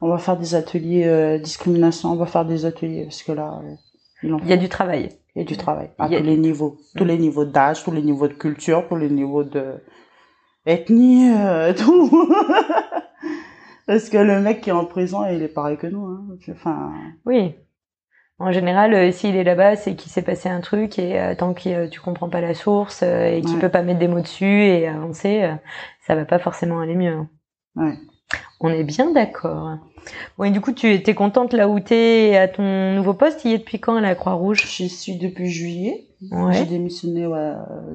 On 0.00 0.08
va 0.08 0.18
faire 0.18 0.36
des 0.36 0.54
ateliers 0.54 1.38
discrimination, 1.42 2.12
on 2.12 2.16
va 2.16 2.26
faire 2.26 2.44
des 2.44 2.64
ateliers 2.64 3.04
parce 3.04 3.22
que 3.22 3.32
là 3.32 3.60
il 4.22 4.48
y 4.48 4.52
a 4.52 4.56
du 4.56 4.68
travail. 4.68 5.10
Il 5.34 5.42
y 5.42 5.42
a 5.42 5.44
du 5.44 5.56
travail 5.56 5.90
à 5.98 6.08
tous 6.08 6.14
les 6.14 6.36
niveaux, 6.36 6.78
tous 6.96 7.04
les 7.04 7.16
niveaux 7.16 7.44
d'âge, 7.44 7.84
tous 7.84 7.92
les 7.92 8.02
niveaux 8.02 8.26
de 8.26 8.34
culture, 8.34 8.88
tous 8.88 8.96
les 8.96 9.08
niveaux 9.08 9.44
de 9.44 9.76
ethnie, 10.66 11.30
euh, 11.30 11.72
tout. 11.76 12.28
Parce 13.86 14.08
que 14.08 14.18
le 14.18 14.40
mec 14.40 14.60
qui 14.60 14.70
est 14.70 14.72
en 14.72 14.84
prison, 14.84 15.24
il 15.26 15.42
est 15.42 15.48
pareil 15.48 15.76
que 15.76 15.86
nous. 15.86 16.04
Hein. 16.06 16.26
Enfin. 16.50 16.92
Oui. 17.24 17.54
En 18.38 18.52
général, 18.52 18.94
euh, 18.94 19.10
s'il 19.10 19.34
est 19.36 19.44
là-bas, 19.44 19.76
c'est 19.76 19.96
qu'il 19.96 20.12
s'est 20.12 20.22
passé 20.22 20.48
un 20.48 20.60
truc 20.60 20.98
et 20.98 21.20
euh, 21.20 21.34
tant 21.34 21.54
que 21.54 21.88
tu 21.88 22.00
comprends 22.00 22.28
pas 22.28 22.40
la 22.40 22.54
source 22.54 23.02
et 23.02 23.42
qu'il 23.44 23.58
peut 23.58 23.68
pas 23.68 23.82
mettre 23.82 23.98
des 23.98 24.08
mots 24.08 24.20
dessus 24.20 24.62
et 24.62 24.86
avancer, 24.86 25.50
ça 26.00 26.14
va 26.14 26.24
pas 26.24 26.38
forcément 26.38 26.80
aller 26.80 26.94
mieux. 26.94 27.26
Ouais. 27.74 27.94
On 28.60 28.70
est 28.70 28.84
bien 28.84 29.10
d'accord. 29.12 29.78
Bon, 30.36 30.44
et 30.44 30.50
du 30.50 30.60
coup, 30.60 30.72
tu 30.72 30.92
étais 30.92 31.14
contente 31.14 31.52
là 31.52 31.68
où 31.68 31.80
t'es 31.80 32.36
à 32.36 32.48
ton 32.48 32.94
nouveau 32.94 33.14
poste? 33.14 33.44
Il 33.44 33.52
est 33.52 33.58
depuis 33.58 33.78
quand 33.78 33.96
à 33.96 34.00
la 34.00 34.14
Croix-Rouge? 34.14 34.66
J'y 34.66 34.88
suis 34.88 35.16
depuis 35.16 35.48
juillet. 35.48 36.06
Ouais. 36.30 36.54
J'ai 36.54 36.64
démissionné 36.64 37.26
ouais, 37.26 37.52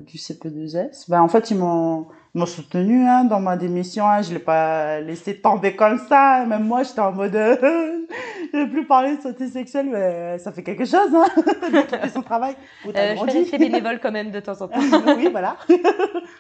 du 0.08 0.18
CP2S. 0.18 1.10
Ben, 1.10 1.22
en 1.22 1.28
fait, 1.28 1.52
ils 1.52 1.58
m'ont 1.58 2.08
m'ont 2.36 2.46
soutenu 2.48 3.06
hein, 3.08 3.26
dans 3.26 3.40
ma 3.40 3.58
démission. 3.58 4.08
Hein. 4.08 4.22
Je 4.22 4.34
l'ai 4.34 4.40
pas 4.40 5.00
laissé 5.02 5.40
tomber 5.40 5.76
comme 5.76 6.00
ça. 6.10 6.46
Même 6.46 6.64
moi, 6.64 6.84
j'étais 6.84 7.00
en 7.00 7.12
mode, 7.12 7.36
euh, 7.36 7.56
je 8.54 8.58
vais 8.58 8.68
plus 8.68 8.86
parler 8.86 9.18
de 9.18 9.22
santé 9.22 9.48
sexuelle, 9.48 9.90
mais 9.92 10.38
ça 10.40 10.52
fait 10.52 10.64
quelque 10.64 10.86
chose, 10.86 11.14
hein, 11.14 11.26
de 12.04 12.10
son 12.10 12.22
travail. 12.22 12.56
Euh, 12.88 13.16
je 13.16 13.26
fais 13.26 13.40
rester 13.40 13.58
bénévole 13.58 14.00
quand 14.02 14.12
même 14.12 14.32
de 14.32 14.40
temps 14.40 14.60
en 14.62 14.68
temps. 14.68 14.80
oui, 15.18 15.28
voilà. 15.32 15.58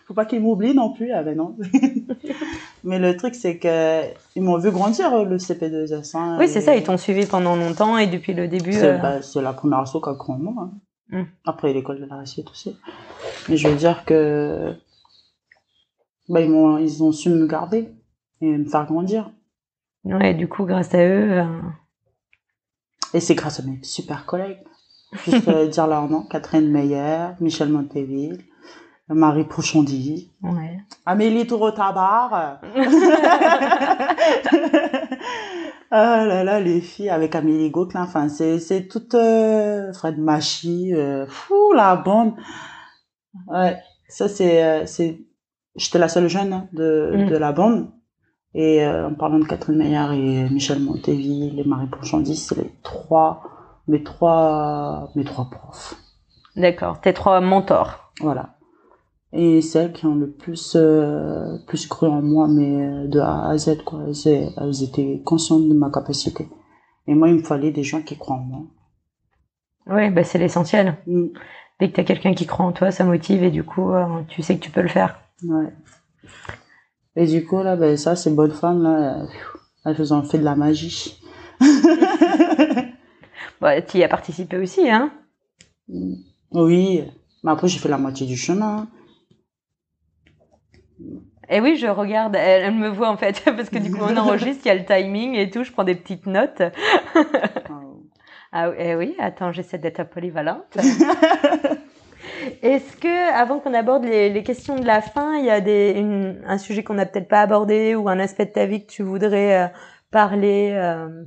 Faut 0.07 0.13
pas 0.13 0.25
qu'ils 0.25 0.41
m'oublient 0.41 0.73
non 0.73 0.91
plus. 0.93 1.11
Ah 1.11 1.21
ben 1.21 1.37
non. 1.37 1.55
Mais 2.83 2.99
le 2.99 3.15
truc, 3.15 3.35
c'est 3.35 3.57
que 3.57 4.01
ils 4.35 4.43
m'ont 4.43 4.57
vu 4.57 4.71
grandir 4.71 5.23
le 5.23 5.37
CP2S. 5.37 6.17
Hein, 6.17 6.37
oui, 6.39 6.47
c'est 6.47 6.61
ça. 6.61 6.75
Ils 6.75 6.83
t'ont 6.83 6.97
suivi 6.97 7.25
pendant 7.25 7.55
longtemps 7.55 7.97
et 7.97 8.07
depuis 8.07 8.33
le 8.33 8.47
début. 8.47 8.73
C'est 8.73 8.93
euh... 8.93 8.97
bah, 8.97 9.19
la 9.41 9.53
première 9.53 9.79
asso 9.79 9.97
qu'a 10.01 10.13
grand 10.13 10.39
Hein. 10.57 10.71
Mm. 11.09 11.23
Après 11.45 11.73
l'école 11.73 12.01
de 12.01 12.05
la 12.05 12.17
réussite 12.17 12.49
aussi. 12.49 12.77
Mais 13.47 13.57
je 13.57 13.67
veux 13.67 13.75
dire 13.75 14.03
que 14.05 14.73
bah, 16.29 16.41
ils, 16.41 16.51
ont, 16.51 16.77
ils 16.77 17.03
ont 17.03 17.11
su 17.11 17.29
me 17.29 17.47
garder 17.47 17.89
et 18.41 18.57
me 18.57 18.65
faire 18.65 18.85
grandir. 18.85 19.31
Ouais, 20.03 20.33
du 20.33 20.47
coup, 20.47 20.65
grâce 20.65 20.93
à 20.93 21.05
eux. 21.05 21.31
Euh... 21.39 21.61
Et 23.13 23.19
c'est 23.19 23.35
grâce 23.35 23.59
à 23.59 23.63
mes 23.63 23.79
super 23.83 24.25
collègues. 24.25 24.59
Juste 25.25 25.47
euh, 25.47 25.67
dire 25.69 25.87
leur 25.87 26.09
nom 26.09 26.23
Catherine 26.23 26.69
Meyer, 26.69 27.27
Michel 27.39 27.69
Monteville, 27.69 28.43
Marie 29.09 29.43
Pouchondy, 29.43 30.31
ouais. 30.41 30.77
Amélie 31.05 31.45
Tourotabar. 31.45 32.61
Ah 35.95 36.25
là 36.25 36.43
là, 36.43 36.59
les 36.59 36.81
filles 36.81 37.11
avec 37.11 37.35
Amélie 37.35 37.69
Gauquelin, 37.69 38.01
enfin, 38.01 38.27
c'est, 38.27 38.57
c'est 38.57 38.87
toute, 38.87 39.13
euh, 39.13 39.93
Fred 39.93 40.17
Machi, 40.17 40.91
euh, 40.95 41.27
fou, 41.27 41.71
la 41.75 41.95
bande. 41.95 42.33
Ouais, 43.45 43.77
ça 44.07 44.27
c'est, 44.27 44.63
euh, 44.63 44.87
c'est, 44.87 45.19
j'étais 45.75 45.99
la 45.99 46.07
seule 46.07 46.27
jeune 46.27 46.51
hein, 46.51 46.67
de, 46.73 47.11
mm. 47.13 47.29
de 47.29 47.37
la 47.37 47.51
bande. 47.51 47.91
Et 48.55 48.83
euh, 48.83 49.09
en 49.09 49.13
parlant 49.13 49.37
de 49.37 49.45
Catherine 49.45 49.77
Meyer 49.77 50.07
et 50.13 50.49
Michel 50.49 50.79
Monteville 50.79 51.59
et 51.59 51.63
Marie 51.63 51.85
Pourchandis, 51.85 52.37
c'est 52.37 52.57
les 52.57 52.73
trois, 52.81 53.43
mes 53.87 54.01
trois, 54.01 55.11
mes 55.15 55.23
trois 55.23 55.47
profs. 55.51 55.93
D'accord, 56.55 57.01
tes 57.01 57.13
trois 57.13 57.39
mentors. 57.39 58.11
Voilà. 58.19 58.52
Et 59.35 59.61
celles 59.61 59.93
qui 59.93 60.05
ont 60.05 60.13
le 60.13 60.29
plus, 60.29 60.73
euh, 60.75 61.57
plus 61.65 61.87
cru 61.87 62.07
en 62.07 62.21
moi, 62.21 62.47
mais 62.47 62.85
euh, 62.85 63.07
de 63.07 63.19
A 63.19 63.49
à 63.49 63.57
Z, 63.57 63.83
quoi. 63.83 64.01
Elles, 64.07 64.53
elles 64.55 64.83
étaient 64.83 65.21
conscientes 65.25 65.67
de 65.67 65.73
ma 65.73 65.89
capacité. 65.89 66.47
Et 67.07 67.15
moi, 67.15 67.29
il 67.29 67.35
me 67.35 67.43
fallait 67.43 67.71
des 67.71 67.83
gens 67.83 68.03
qui 68.03 68.15
croient 68.15 68.35
en 68.35 68.43
moi. 68.43 68.61
Oui, 69.87 70.11
bah 70.11 70.23
c'est 70.23 70.37
l'essentiel. 70.37 70.97
Mm. 71.07 71.25
Dès 71.79 71.89
que 71.89 71.95
tu 71.95 72.01
as 72.01 72.03
quelqu'un 72.03 72.35
qui 72.35 72.45
croit 72.45 72.65
en 72.65 72.71
toi, 72.71 72.91
ça 72.91 73.03
motive 73.03 73.43
et 73.43 73.49
du 73.49 73.63
coup, 73.63 73.91
tu 74.29 74.43
sais 74.43 74.55
que 74.55 74.63
tu 74.63 74.69
peux 74.69 74.83
le 74.83 74.87
faire. 74.87 75.19
Ouais. 75.43 75.73
Et 77.15 77.25
du 77.25 77.45
coup, 77.45 77.61
là, 77.61 77.75
ben, 77.75 77.97
ça, 77.97 78.15
ces 78.15 78.31
bonnes 78.31 78.51
femmes, 78.51 78.83
là, 78.83 79.25
elles 79.85 80.13
ont 80.13 80.23
fait 80.23 80.37
de 80.37 80.43
la 80.43 80.55
magie. 80.55 81.19
bah, 83.61 83.81
tu 83.81 83.97
y 83.97 84.03
as 84.03 84.07
participé 84.07 84.57
aussi, 84.57 84.89
hein 84.89 85.11
Oui, 86.51 87.03
mais 87.43 87.51
après, 87.51 87.67
j'ai 87.67 87.79
fait 87.79 87.89
la 87.89 87.97
moitié 87.97 88.25
du 88.25 88.37
chemin. 88.37 88.87
Et 91.49 91.59
oui, 91.59 91.75
je 91.75 91.87
regarde, 91.87 92.35
elle, 92.35 92.63
elle, 92.63 92.73
me 92.73 92.89
voit 92.89 93.09
en 93.09 93.17
fait, 93.17 93.43
parce 93.45 93.69
que 93.69 93.77
du 93.77 93.91
coup, 93.91 94.01
on 94.01 94.15
enregistre, 94.17 94.65
il 94.65 94.69
y 94.69 94.71
a 94.71 94.75
le 94.75 94.85
timing 94.85 95.35
et 95.35 95.49
tout, 95.49 95.63
je 95.63 95.71
prends 95.71 95.83
des 95.83 95.95
petites 95.95 96.25
notes. 96.25 96.61
ah, 98.51 98.71
eh 98.77 98.95
oui, 98.95 99.15
attends, 99.19 99.51
j'essaie 99.51 99.77
d'être 99.77 100.03
polyvalente. 100.03 100.77
Est-ce 102.61 102.97
que, 102.97 103.33
avant 103.33 103.59
qu'on 103.59 103.73
aborde 103.73 104.05
les, 104.05 104.29
les, 104.29 104.43
questions 104.43 104.75
de 104.77 104.85
la 104.85 105.01
fin, 105.01 105.37
il 105.37 105.45
y 105.45 105.49
a 105.49 105.61
des, 105.61 105.93
une, 105.97 106.41
un 106.45 106.57
sujet 106.57 106.83
qu'on 106.83 106.93
n'a 106.93 107.05
peut-être 107.05 107.27
pas 107.27 107.41
abordé 107.41 107.95
ou 107.95 108.09
un 108.09 108.19
aspect 108.19 108.45
de 108.45 108.51
ta 108.51 108.65
vie 108.65 108.85
que 108.85 108.91
tu 108.91 109.03
voudrais 109.03 109.63
euh, 109.63 109.67
parler 110.11 110.71
euh... 110.73 111.23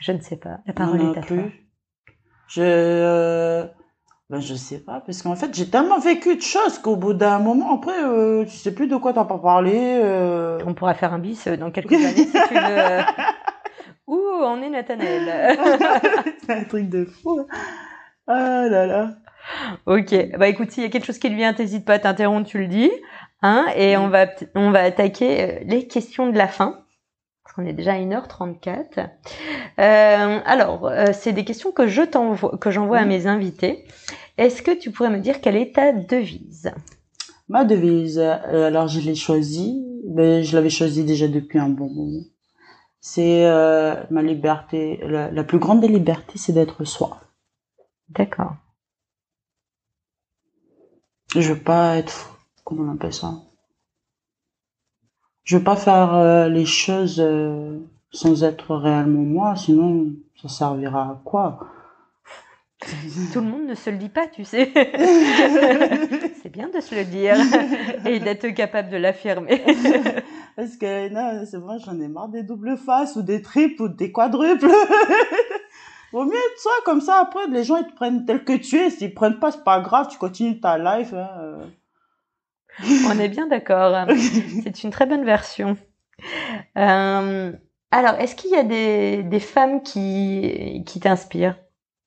Je 0.00 0.10
ne 0.10 0.20
sais 0.20 0.36
pas. 0.36 0.58
La 0.66 0.72
parole 0.72 0.98
non, 0.98 1.14
est 1.14 1.18
à 1.18 1.20
plus. 1.20 1.36
toi. 1.36 1.50
Je, 2.48 2.62
euh, 2.62 3.66
Ben, 4.32 4.40
je 4.40 4.54
sais 4.54 4.78
pas, 4.78 5.02
parce 5.04 5.20
qu'en 5.20 5.36
fait, 5.36 5.54
j'ai 5.54 5.68
tellement 5.68 5.98
vécu 5.98 6.36
de 6.36 6.40
choses 6.40 6.78
qu'au 6.78 6.96
bout 6.96 7.12
d'un 7.12 7.38
moment, 7.38 7.74
après, 7.74 8.02
euh, 8.02 8.46
tu 8.46 8.56
sais 8.56 8.72
plus 8.72 8.86
de 8.86 8.96
quoi 8.96 9.12
t'as 9.12 9.26
pas 9.26 9.36
parlé. 9.36 9.74
Euh... 9.74 10.58
On 10.64 10.72
pourra 10.72 10.94
faire 10.94 11.12
un 11.12 11.18
bis 11.18 11.46
dans 11.48 11.70
quelques 11.70 11.92
années 11.92 12.14
si 12.14 12.32
tu 12.32 12.54
veux. 12.54 13.00
Ouh, 14.06 14.42
on 14.42 14.62
est 14.62 14.70
Nathanaël? 14.70 15.58
C'est 16.46 16.50
un 16.50 16.64
truc 16.64 16.88
de 16.88 17.04
fou. 17.04 17.46
Ah 18.26 18.68
là 18.70 18.86
là. 18.86 19.10
Ok, 19.84 20.14
bah 20.38 20.48
écoute, 20.48 20.70
s'il 20.70 20.82
y 20.82 20.86
a 20.86 20.88
quelque 20.88 21.04
chose 21.04 21.18
qui 21.18 21.28
lui 21.28 21.36
vient, 21.36 21.52
t'hésites 21.52 21.84
pas 21.84 21.94
à 21.94 21.98
t'interrompre, 21.98 22.48
tu 22.48 22.56
le 22.56 22.68
dis. 22.68 22.90
Hein, 23.42 23.66
et 23.76 23.98
on 23.98 24.08
va, 24.08 24.28
on 24.54 24.70
va 24.70 24.84
attaquer 24.84 25.42
euh, 25.42 25.58
les 25.64 25.86
questions 25.88 26.30
de 26.30 26.38
la 26.38 26.48
fin. 26.48 26.82
On 27.58 27.66
est 27.66 27.72
déjà 27.74 27.92
à 27.92 27.98
1h34. 27.98 29.10
Euh, 29.78 30.38
alors, 30.46 30.86
euh, 30.86 31.06
c'est 31.12 31.32
des 31.32 31.44
questions 31.44 31.70
que 31.70 31.86
je 31.86 32.02
t'envoie, 32.02 32.56
que 32.58 32.70
j'envoie 32.70 32.98
à 32.98 33.04
mes 33.04 33.26
invités. 33.26 33.84
Est-ce 34.38 34.62
que 34.62 34.70
tu 34.70 34.90
pourrais 34.90 35.10
me 35.10 35.20
dire 35.20 35.40
quelle 35.40 35.56
est 35.56 35.74
ta 35.74 35.92
devise? 35.92 36.72
Ma 37.48 37.64
devise, 37.64 38.18
euh, 38.18 38.66
alors 38.66 38.88
je 38.88 39.00
l'ai 39.00 39.14
choisie, 39.14 39.84
mais 40.08 40.42
je 40.42 40.56
l'avais 40.56 40.70
choisie 40.70 41.04
déjà 41.04 41.28
depuis 41.28 41.58
un 41.58 41.68
bon 41.68 41.90
moment. 41.90 42.24
C'est 43.00 43.44
euh, 43.46 43.94
ma 44.10 44.22
liberté, 44.22 45.00
la, 45.02 45.30
la, 45.30 45.44
plus 45.44 45.58
grande 45.58 45.80
des 45.80 45.88
libertés, 45.88 46.38
c'est 46.38 46.52
d'être 46.52 46.84
soi. 46.84 47.20
D'accord. 48.08 48.54
Je 51.34 51.52
veux 51.52 51.60
pas 51.60 51.96
être, 51.96 52.38
comment 52.64 52.84
on 52.84 52.94
appelle 52.94 53.12
ça 53.12 53.34
Je 55.44 55.58
veux 55.58 55.64
pas 55.64 55.76
faire 55.76 56.14
euh, 56.14 56.48
les 56.48 56.66
choses 56.66 57.22
sans 58.12 58.44
être 58.44 58.76
réellement 58.76 59.22
moi, 59.22 59.56
sinon 59.56 60.12
ça 60.40 60.48
servira 60.48 61.02
à 61.02 61.20
quoi? 61.24 61.66
Tout 63.32 63.40
le 63.40 63.46
monde 63.46 63.66
ne 63.66 63.74
se 63.74 63.90
le 63.90 63.96
dit 63.96 64.08
pas, 64.08 64.26
tu 64.26 64.44
sais. 64.44 64.72
c'est 66.42 66.50
bien 66.50 66.68
de 66.68 66.80
se 66.80 66.94
le 66.94 67.04
dire 67.04 67.36
et 68.06 68.20
d'être 68.20 68.48
capable 68.48 68.90
de 68.90 68.96
l'affirmer. 68.96 69.62
Parce 70.56 70.76
que 70.76 71.08
non, 71.08 71.44
c'est 71.46 71.58
vrai, 71.58 71.76
j'en 71.84 71.98
ai 72.00 72.08
marre 72.08 72.28
des 72.28 72.42
doubles 72.42 72.76
faces 72.76 73.16
ou 73.16 73.22
des 73.22 73.42
triples 73.42 73.82
ou 73.82 73.88
des 73.88 74.12
quadruples. 74.12 74.70
Vaut 76.12 76.24
mieux 76.24 76.36
être 76.36 76.60
soi, 76.60 76.72
comme 76.84 77.00
ça, 77.00 77.20
après, 77.20 77.46
les 77.48 77.64
gens, 77.64 77.76
ils 77.76 77.86
te 77.86 77.94
prennent 77.94 78.26
tel 78.26 78.44
que 78.44 78.52
tu 78.52 78.76
es. 78.76 78.90
S'ils 78.90 79.14
prennent 79.14 79.38
pas, 79.38 79.50
c'est 79.50 79.64
pas 79.64 79.80
grave, 79.80 80.08
tu 80.10 80.18
continues 80.18 80.60
ta 80.60 80.76
life. 80.76 81.14
Hein. 81.14 81.70
On 83.06 83.18
est 83.18 83.28
bien 83.28 83.46
d'accord. 83.46 84.06
C'est 84.62 84.84
une 84.84 84.90
très 84.90 85.06
bonne 85.06 85.24
version. 85.24 85.76
Euh, 86.76 87.52
alors, 87.90 88.14
est-ce 88.14 88.36
qu'il 88.36 88.50
y 88.50 88.56
a 88.56 88.62
des, 88.62 89.22
des 89.22 89.40
femmes 89.40 89.82
qui, 89.82 90.82
qui 90.86 91.00
t'inspirent? 91.00 91.56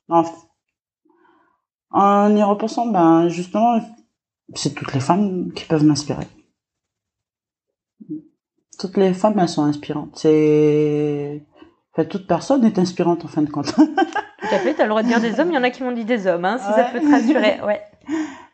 En, 0.07 0.23
en 1.95 2.35
y 2.35 2.43
repensant, 2.43 2.87
ben, 2.87 3.29
justement, 3.29 3.79
c'est 4.53 4.75
toutes 4.75 4.93
les 4.93 4.99
femmes 4.99 5.51
qui 5.53 5.65
peuvent 5.65 5.85
m'inspirer. 5.85 6.27
Toutes 8.77 8.97
les 8.97 9.13
femmes, 9.13 9.39
elles 9.39 9.49
sont 9.49 9.63
inspirantes. 9.63 10.11
C'est 10.17 11.41
Enfin, 11.93 12.05
toute 12.09 12.27
personne 12.27 12.65
est 12.65 12.77
inspirante 12.77 13.23
en 13.23 13.29
fin 13.29 13.41
de 13.41 13.49
compte. 13.49 13.73
Tout 13.75 13.83
à 14.51 14.59
fait, 14.59 14.73
tu 14.73 14.81
as 14.81 14.83
le 14.83 14.89
droit 14.89 15.01
de 15.01 15.07
dire 15.07 15.21
des 15.21 15.39
hommes, 15.39 15.49
il 15.49 15.55
y 15.55 15.57
en 15.57 15.63
a 15.63 15.69
qui 15.69 15.81
m'ont 15.81 15.93
dit 15.93 16.03
des 16.03 16.27
hommes, 16.27 16.43
hein, 16.43 16.57
si 16.57 16.65
ça 16.65 16.89
peut 16.91 16.99
te 16.99 17.09
rassurer. 17.09 17.61
Ouais. 17.65 17.81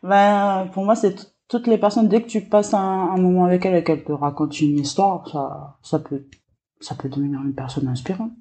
Ben, 0.03 0.69
pour 0.73 0.85
moi, 0.85 0.95
c'est 0.95 1.15
toutes 1.47 1.65
les 1.65 1.79
personnes, 1.79 2.07
dès 2.07 2.21
que 2.21 2.27
tu 2.27 2.41
passes 2.41 2.75
un, 2.75 2.77
un 2.79 3.17
moment 3.17 3.45
avec 3.45 3.65
elles 3.65 3.75
et 3.75 3.83
qu'elles 3.83 4.03
te 4.03 4.11
racontent 4.11 4.55
une 4.61 4.77
histoire, 4.77 5.27
ça, 5.27 5.77
ça 5.81 5.99
peut, 5.99 6.23
ça 6.79 6.93
peut 6.93 7.09
devenir 7.09 7.41
une 7.41 7.55
personne 7.55 7.87
inspirante. 7.87 8.31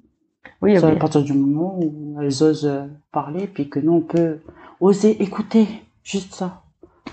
Oui, 0.61 0.77
oui. 0.77 0.83
à 0.83 0.95
partir 0.95 1.23
du 1.23 1.33
moment 1.33 1.79
où 1.79 2.17
elles 2.21 2.43
osent 2.43 2.71
parler, 3.11 3.47
puis 3.47 3.69
que 3.69 3.79
nous, 3.79 3.93
on 3.93 4.01
peut 4.01 4.39
oser 4.81 5.21
écouter, 5.21 5.67
juste 6.03 6.33
ça, 6.33 6.63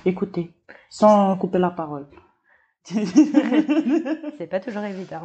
écouter, 0.05 0.51
sans 0.91 1.37
couper 1.37 1.59
la 1.59 1.71
parole. 1.71 2.07
C'est 2.85 4.49
pas 4.51 4.61
toujours 4.61 4.83
évident. 4.83 5.23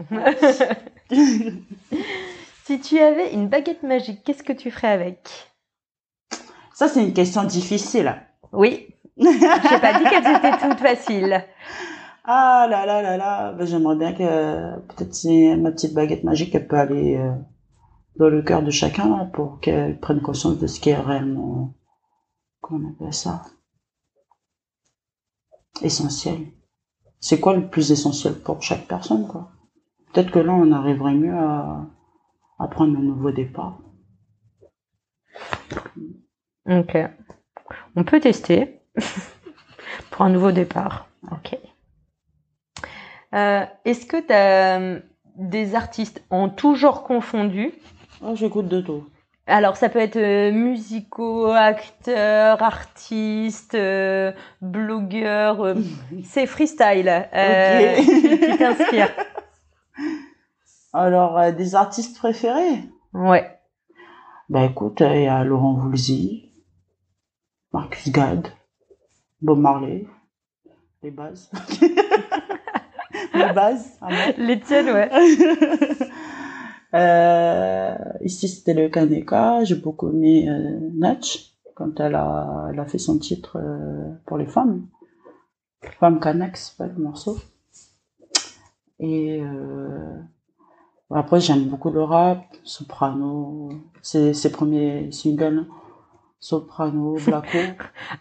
si 2.65 2.79
tu 2.81 2.99
avais 2.99 3.33
une 3.33 3.47
baguette 3.47 3.83
magique, 3.83 4.23
qu'est-ce 4.23 4.43
que 4.43 4.53
tu 4.53 4.69
ferais 4.69 4.89
avec? 4.89 5.29
Ça, 6.73 6.89
c'est 6.89 7.03
une 7.03 7.13
question 7.13 7.43
difficile. 7.43 8.13
Oui. 8.51 8.87
J'ai 9.15 9.79
pas 9.79 9.99
dit 9.99 10.05
qu'elles 10.05 10.35
étaient 10.35 10.57
toutes 10.59 10.79
faciles. 10.79 11.45
Ah 12.25 12.67
là 12.69 12.85
là 12.85 13.01
là 13.01 13.17
là, 13.17 13.51
ben, 13.51 13.65
j'aimerais 13.65 13.97
bien 13.97 14.13
que 14.13 14.79
peut-être 14.87 15.13
c'est 15.13 15.55
ma 15.57 15.71
petite 15.71 15.93
baguette 15.93 16.23
magique, 16.23 16.55
elle 16.55 16.67
peut 16.67 16.77
aller 16.77 17.17
euh, 17.17 17.33
dans 18.15 18.29
le 18.29 18.41
cœur 18.41 18.63
de 18.63 18.71
chacun 18.71 19.09
là, 19.09 19.29
pour 19.33 19.59
qu'elle 19.59 19.99
prenne 19.99 20.21
conscience 20.21 20.57
de 20.57 20.67
ce 20.67 20.79
qui 20.79 20.91
est 20.91 20.95
réellement, 20.95 21.73
comment 22.63 22.87
on 22.87 22.91
appelle 22.93 23.13
ça, 23.13 23.43
essentiel. 25.81 26.47
C'est 27.19 27.39
quoi 27.39 27.53
le 27.55 27.69
plus 27.69 27.91
essentiel 27.91 28.39
pour 28.39 28.61
chaque 28.63 28.87
personne 28.87 29.27
quoi? 29.27 29.51
Peut-être 30.11 30.31
que 30.31 30.39
là 30.39 30.53
on 30.53 30.71
arriverait 30.71 31.13
mieux 31.13 31.37
à, 31.37 31.85
à 32.59 32.67
prendre 32.67 32.97
un 32.97 33.01
nouveau 33.01 33.31
départ. 33.31 33.79
Ok. 36.69 36.97
On 37.95 38.03
peut 38.03 38.19
tester 38.19 38.79
pour 40.11 40.21
un 40.23 40.29
nouveau 40.29 40.51
départ. 40.51 41.07
Ok. 41.31 41.57
Euh, 43.33 43.65
Est-ce 43.85 44.05
que 44.05 44.17
tu 44.21 44.33
as 44.33 45.01
des 45.35 45.75
artistes 45.75 46.23
en 46.29 46.49
tout 46.49 46.75
genre 46.75 47.03
confondu? 47.03 47.73
Oh, 48.21 48.35
j'écoute 48.35 48.67
de 48.67 48.81
tout. 48.81 49.03
Alors, 49.45 49.75
ça 49.75 49.89
peut 49.89 49.99
être 49.99 50.15
euh, 50.15 50.51
musicaux, 50.53 51.47
acteurs, 51.51 52.63
artistes, 52.63 53.75
euh, 53.75 54.31
blogueurs. 54.61 55.61
euh, 55.61 55.75
c'est 56.23 56.45
freestyle 56.45 57.09
euh, 57.33 57.95
qui, 57.97 58.39
qui 58.39 58.57
t'inspire. 58.57 59.09
Alors, 60.93 61.51
des 61.51 61.75
artistes 61.75 62.17
préférés? 62.17 62.83
Ouais. 63.13 63.49
Bah 64.49 64.63
écoute, 64.65 65.01
il 65.01 65.23
y 65.23 65.27
a 65.27 65.43
Laurent 65.43 65.73
Voulzy, 65.73 66.51
Marcus 67.71 68.11
Gad, 68.11 68.47
Bob 69.41 69.59
Marley, 69.59 70.05
les 71.01 71.09
bases. 71.11 71.49
les 73.33 73.53
bases. 73.53 73.99
Les 74.37 74.59
tiennes, 74.59 74.89
ouais. 74.91 75.09
Euh, 76.93 77.95
ici, 78.21 78.47
c'était 78.47 78.73
le 78.73 78.89
Kaneka. 78.89 79.63
J'ai 79.63 79.75
beaucoup 79.75 80.09
aimé 80.09 80.47
euh, 80.47 80.79
Natch 80.93 81.53
quand 81.75 81.99
elle 81.99 82.15
a, 82.15 82.67
elle 82.71 82.79
a 82.79 82.85
fait 82.85 82.99
son 82.99 83.17
titre 83.17 83.57
euh, 83.57 84.11
pour 84.25 84.37
les 84.37 84.45
femmes. 84.45 84.85
Femme 85.99 86.19
Kanak, 86.19 86.57
c'est 86.57 86.77
pas 86.77 86.87
le 86.87 87.01
morceau. 87.01 87.37
Et 88.99 89.41
euh, 89.41 90.17
après, 91.09 91.39
j'aime 91.39 91.65
beaucoup 91.65 91.89
le 91.89 92.03
rap, 92.03 92.45
Soprano, 92.63 93.69
ses, 94.01 94.33
ses 94.33 94.51
premiers 94.51 95.11
singles, 95.11 95.65
Soprano, 96.39 97.17
Blacko. 97.25 97.57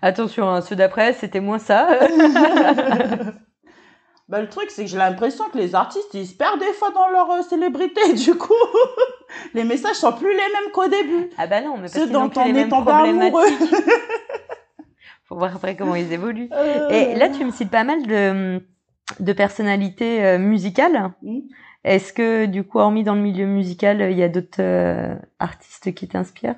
Attention, 0.00 0.48
hein, 0.48 0.60
ceux 0.60 0.76
d'après, 0.76 1.12
c'était 1.12 1.40
moins 1.40 1.58
ça. 1.58 1.88
Bah, 4.32 4.40
le 4.40 4.48
truc, 4.48 4.70
c'est 4.70 4.84
que 4.84 4.90
j'ai 4.90 4.96
l'impression 4.96 5.44
que 5.52 5.58
les 5.58 5.74
artistes, 5.74 6.08
ils 6.14 6.26
se 6.26 6.32
perdent 6.32 6.58
des 6.58 6.72
fois 6.72 6.90
dans 6.90 7.06
leur 7.08 7.30
euh, 7.30 7.42
célébrité. 7.42 8.00
Du 8.14 8.34
coup, 8.34 8.54
les 9.52 9.62
messages 9.62 9.96
sont 9.96 10.12
plus 10.14 10.30
les 10.30 10.36
mêmes 10.36 10.72
qu'au 10.72 10.88
début. 10.88 11.28
ah 11.36 11.46
bah 11.46 11.60
non, 11.60 11.74
mais 11.74 11.82
parce 11.82 11.92
Ceux 11.92 12.06
dont 12.06 12.30
on 12.34 12.44
les 12.46 12.54
mêmes 12.54 12.68
est 12.68 12.70
tombé 12.70 12.92
amoureux. 12.92 13.44
Faut 15.24 15.36
voir 15.36 15.54
après 15.54 15.76
comment 15.76 15.96
ils 15.96 16.10
évoluent. 16.14 16.48
Et 16.90 17.14
là, 17.14 17.28
tu 17.28 17.44
me 17.44 17.50
cites 17.50 17.68
pas 17.68 17.84
mal 17.84 18.06
de, 18.06 18.62
de 19.20 19.32
personnalités 19.34 20.24
euh, 20.24 20.38
musicales. 20.38 21.12
Est-ce 21.84 22.14
que, 22.14 22.46
du 22.46 22.64
coup, 22.64 22.78
hormis 22.78 23.04
dans 23.04 23.14
le 23.14 23.20
milieu 23.20 23.44
musical, 23.44 24.00
il 24.10 24.16
y 24.16 24.22
a 24.22 24.30
d'autres 24.30 24.62
euh, 24.62 25.14
artistes 25.40 25.92
qui 25.92 26.08
t'inspirent? 26.08 26.56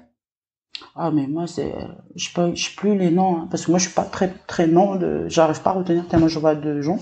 Ah, 0.94 1.10
mais 1.10 1.26
moi, 1.26 1.48
c'est, 1.48 1.74
je 2.14 2.26
sais 2.26 2.32
pas, 2.34 2.54
je 2.54 2.66
sais 2.66 2.76
plus 2.76 2.96
les 2.96 3.10
noms, 3.10 3.36
hein, 3.36 3.48
parce 3.50 3.66
que 3.66 3.72
moi, 3.72 3.80
je 3.80 3.86
suis 3.86 3.94
pas 3.94 4.04
très, 4.04 4.28
très 4.46 4.68
nom 4.68 4.94
de, 4.94 5.24
j'arrive 5.28 5.60
pas 5.60 5.70
à 5.70 5.72
retenir 5.72 6.06
tellement 6.06 6.28
je 6.28 6.38
vois 6.38 6.54
de 6.54 6.80
gens. 6.80 7.00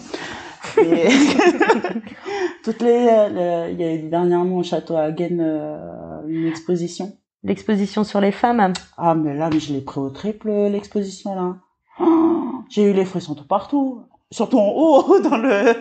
Et 0.78 1.08
toutes 2.64 2.80
les, 2.82 3.06
le- 3.30 3.70
il 3.72 3.80
y 3.80 3.84
a 3.84 3.94
eu 3.94 4.08
dernièrement 4.08 4.58
au 4.58 4.62
château 4.62 4.96
à 4.96 5.02
Hagen, 5.02 5.38
euh, 5.40 6.20
une 6.26 6.46
exposition. 6.46 7.12
L'exposition 7.44 8.04
sur 8.04 8.20
les 8.20 8.30
femmes 8.32 8.72
Ah, 8.96 9.14
mais 9.14 9.34
là, 9.34 9.50
mais 9.52 9.58
je 9.60 9.72
l'ai 9.72 9.80
pris 9.80 9.98
au 10.00 10.10
triple, 10.10 10.48
l'exposition, 10.50 11.34
là. 11.34 11.56
Oh, 12.00 12.62
j'ai 12.68 12.84
eu 12.90 12.92
les 12.92 13.04
frissons 13.04 13.34
tout 13.34 13.46
partout. 13.46 14.02
Surtout 14.30 14.58
en 14.58 14.68
haut, 14.74 15.20
dans 15.28 15.36
le, 15.36 15.74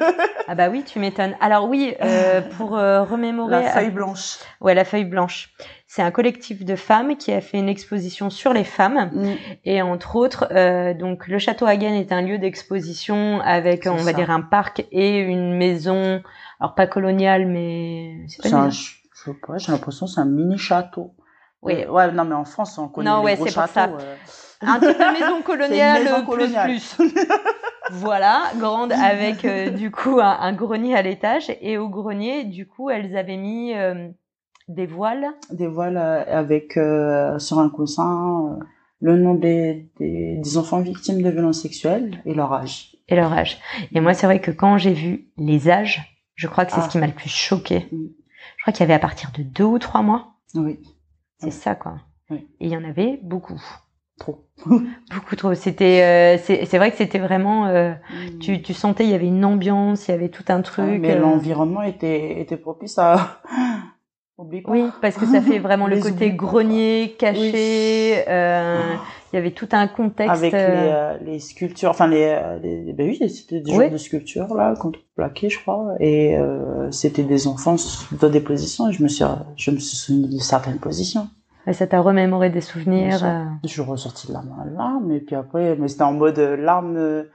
Ah 0.47 0.55
bah 0.55 0.67
oui, 0.69 0.83
tu 0.85 0.99
m'étonnes. 0.99 1.35
Alors 1.39 1.69
oui, 1.69 1.93
euh, 2.03 2.41
pour 2.57 2.75
euh, 2.77 3.03
remémorer... 3.03 3.49
la 3.51 3.69
feuille 3.69 3.91
blanche. 3.91 4.39
Ouais, 4.59 4.73
la 4.73 4.83
feuille 4.83 5.05
blanche. 5.05 5.53
C'est 5.93 6.01
un 6.01 6.11
collectif 6.11 6.63
de 6.63 6.77
femmes 6.77 7.17
qui 7.17 7.33
a 7.33 7.41
fait 7.41 7.57
une 7.57 7.67
exposition 7.67 8.29
sur 8.29 8.53
les 8.53 8.63
femmes. 8.63 9.09
Mm. 9.11 9.33
Et 9.65 9.81
entre 9.81 10.15
autres, 10.15 10.47
euh, 10.51 10.93
donc 10.93 11.27
le 11.27 11.37
château 11.37 11.65
Hagen 11.65 11.93
est 11.95 12.13
un 12.13 12.21
lieu 12.21 12.37
d'exposition 12.37 13.41
avec, 13.41 13.87
on 13.87 13.97
va 13.97 14.13
dire, 14.13 14.31
un 14.31 14.39
parc 14.39 14.85
et 14.93 15.19
une 15.19 15.57
maison, 15.57 16.23
alors 16.61 16.75
pas 16.75 16.87
coloniale, 16.87 17.45
mais 17.45 18.23
c'est 18.29 18.49
pas 18.49 18.57
une 18.67 18.71
je 18.71 18.93
sais 19.25 19.33
pas, 19.45 19.57
j'ai 19.57 19.73
l'impression 19.73 20.05
que 20.05 20.13
c'est 20.13 20.21
un 20.21 20.25
mini 20.25 20.57
château. 20.57 21.13
Oui. 21.61 21.83
Euh, 21.83 21.91
ouais, 21.91 22.09
non, 22.13 22.23
mais 22.23 22.35
en 22.35 22.45
France, 22.45 22.77
on 22.77 22.87
connaît 22.87 23.09
Non, 23.09 23.19
les 23.19 23.25
ouais, 23.25 23.35
gros 23.35 23.47
châteaux. 23.47 23.73
ça. 23.73 23.89
euh. 23.89 24.15
Un 24.61 24.79
type 24.79 24.97
de 24.97 25.19
maison 25.19 25.41
coloniale, 25.45 26.03
maison 26.05 26.15
plus, 26.19 26.25
coloniale. 26.25 26.67
plus. 26.69 26.97
voilà, 27.91 28.43
grande 28.55 28.93
avec 28.93 29.43
euh, 29.43 29.71
du 29.71 29.91
coup 29.91 30.21
un, 30.21 30.37
un 30.39 30.53
grenier 30.53 30.95
à 30.95 31.01
l'étage 31.01 31.51
et 31.59 31.77
au 31.77 31.89
grenier 31.89 32.45
du 32.45 32.65
coup 32.65 32.89
elles 32.89 33.17
avaient 33.17 33.35
mis 33.35 33.73
euh, 33.75 34.07
des 34.71 34.85
voiles? 34.87 35.27
Des 35.51 35.67
voiles 35.67 35.97
euh, 35.97 36.23
avec 36.27 36.77
euh, 36.77 37.37
sur 37.39 37.59
un 37.59 37.69
coussin 37.69 38.57
euh, 38.59 38.63
le 38.99 39.17
nom 39.17 39.33
des, 39.35 39.89
des, 39.99 40.37
des 40.37 40.57
enfants 40.57 40.79
victimes 40.81 41.21
de 41.21 41.29
violences 41.29 41.61
sexuelles 41.61 42.21
et 42.25 42.33
leur 42.33 42.53
âge. 42.53 42.95
et 43.07 43.15
leur 43.15 43.33
âge. 43.33 43.59
Et 43.93 43.99
moi, 43.99 44.13
c'est 44.13 44.25
vrai 44.27 44.39
que 44.41 44.51
quand 44.51 44.77
j'ai 44.77 44.93
vu 44.93 45.27
les 45.37 45.69
âges, 45.69 46.01
je 46.35 46.47
crois 46.47 46.65
que 46.65 46.71
c'est 46.71 46.79
Ah. 46.79 46.83
ce 46.83 46.89
qui 46.89 46.97
m'a 46.99 47.07
le 47.07 47.13
plus 47.13 47.29
choqué. 47.29 47.87
Mm. 47.91 47.97
Je 48.57 48.61
crois 48.63 48.73
qu'il 48.73 48.81
y 48.81 48.83
avait 48.83 48.93
à 48.93 48.99
partir 48.99 49.31
de 49.37 49.43
deux 49.43 49.63
ou 49.63 49.79
trois 49.79 50.01
mois. 50.03 50.35
Oui, 50.55 50.79
C'est 51.39 51.47
Oui. 51.47 51.51
ça, 51.51 51.75
quoi. 51.75 51.95
Oui. 52.29 52.47
Et 52.59 52.67
il 52.67 52.71
y 52.71 52.77
en 52.77 52.83
avait 52.83 53.19
beaucoup. 53.23 53.59
trop. 54.19 54.45
Beaucoup 55.15 55.35
trop. 55.35 55.55
C'était, 55.55 56.37
euh, 56.37 56.37
c'est 56.65 56.77
vrai 56.77 56.91
que 56.91 56.97
c'était 56.97 57.17
vraiment, 57.17 57.65
euh, 57.65 57.91
tu, 58.39 58.61
tu 58.61 58.73
sentais, 58.75 59.03
il 59.05 59.09
y 59.09 59.15
avait 59.15 59.25
une 59.27 59.43
ambiance, 59.43 60.07
il 60.07 60.11
y 60.11 60.13
avait 60.13 60.29
tout 60.29 60.43
un 60.49 60.59
Ah, 60.59 60.61
truc. 60.61 60.99
mais 61.01 61.13
euh, 61.15 61.19
l'environnement 61.19 61.81
était, 61.81 62.39
était 62.39 62.57
propice 62.57 62.99
à... 62.99 63.41
Oublie 64.41 64.61
pas. 64.61 64.71
Oui, 64.71 64.85
parce 65.01 65.15
que 65.15 65.25
ça 65.25 65.39
fait 65.41 65.59
vraiment 65.67 65.87
le 65.87 65.99
côté 65.99 66.31
grenier, 66.31 67.15
caché. 67.19 68.23
euh, 68.27 68.95
il 69.31 69.35
y 69.35 69.39
avait 69.39 69.51
tout 69.51 69.69
un 69.71 69.87
contexte. 69.87 70.35
Avec 70.35 70.51
les, 70.51 70.59
euh, 70.59 70.91
euh, 71.13 71.17
les 71.23 71.39
sculptures, 71.39 71.89
enfin 71.91 72.07
les, 72.07 72.37
les 72.63 72.91
ben 72.93 73.07
oui, 73.07 73.29
c'était 73.29 73.61
des 73.61 73.71
Oui. 73.71 73.83
genres 73.83 73.91
de 73.91 73.97
sculptures 73.97 74.53
là, 74.55 74.73
contreplaquées, 74.75 75.49
je 75.49 75.59
crois, 75.59 75.93
et 75.99 76.37
euh, 76.37 76.89
c'était 76.91 77.23
des 77.23 77.47
enfants 77.47 77.75
dans 78.19 78.29
des 78.29 78.41
positions. 78.41 78.89
Et 78.89 78.93
je 78.93 79.03
me 79.03 79.07
suis, 79.07 79.23
je 79.57 79.71
me 79.71 79.77
suis 79.77 79.95
souvenu 79.95 80.27
de 80.27 80.39
certaines 80.39 80.79
positions. 80.79 81.27
et 81.67 81.73
ça 81.73 81.85
t'a 81.87 81.99
remémoré 82.01 82.49
des 82.49 82.61
souvenirs. 82.61 83.19
Je 83.63 83.69
suis 83.69 83.81
ressortie 83.81 84.27
de 84.27 84.33
larmes 84.33 84.51
en 84.59 84.65
larmes, 84.75 85.11
et 85.11 85.19
puis 85.19 85.35
après, 85.35 85.75
mais 85.79 85.87
c'était 85.87 86.03
en 86.03 86.13
mode 86.13 86.39
larmes 86.39 87.25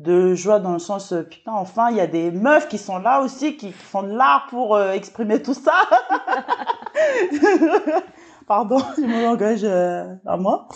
de 0.00 0.34
joie 0.34 0.58
dans 0.60 0.72
le 0.72 0.78
sens, 0.78 1.12
euh, 1.12 1.22
putain, 1.22 1.52
enfin, 1.52 1.90
il 1.90 1.96
y 1.96 2.00
a 2.00 2.06
des 2.06 2.30
meufs 2.30 2.68
qui 2.68 2.78
sont 2.78 2.98
là 2.98 3.20
aussi, 3.22 3.56
qui 3.56 3.70
font 3.70 4.02
de 4.02 4.08
l'art 4.12 4.46
pour 4.50 4.74
euh, 4.74 4.92
exprimer 4.92 5.42
tout 5.42 5.54
ça. 5.54 5.72
Pardon, 8.46 8.78
je 8.96 9.02
me 9.02 9.22
langage 9.24 9.60
euh, 9.62 10.14
à 10.26 10.36
moi. 10.36 10.68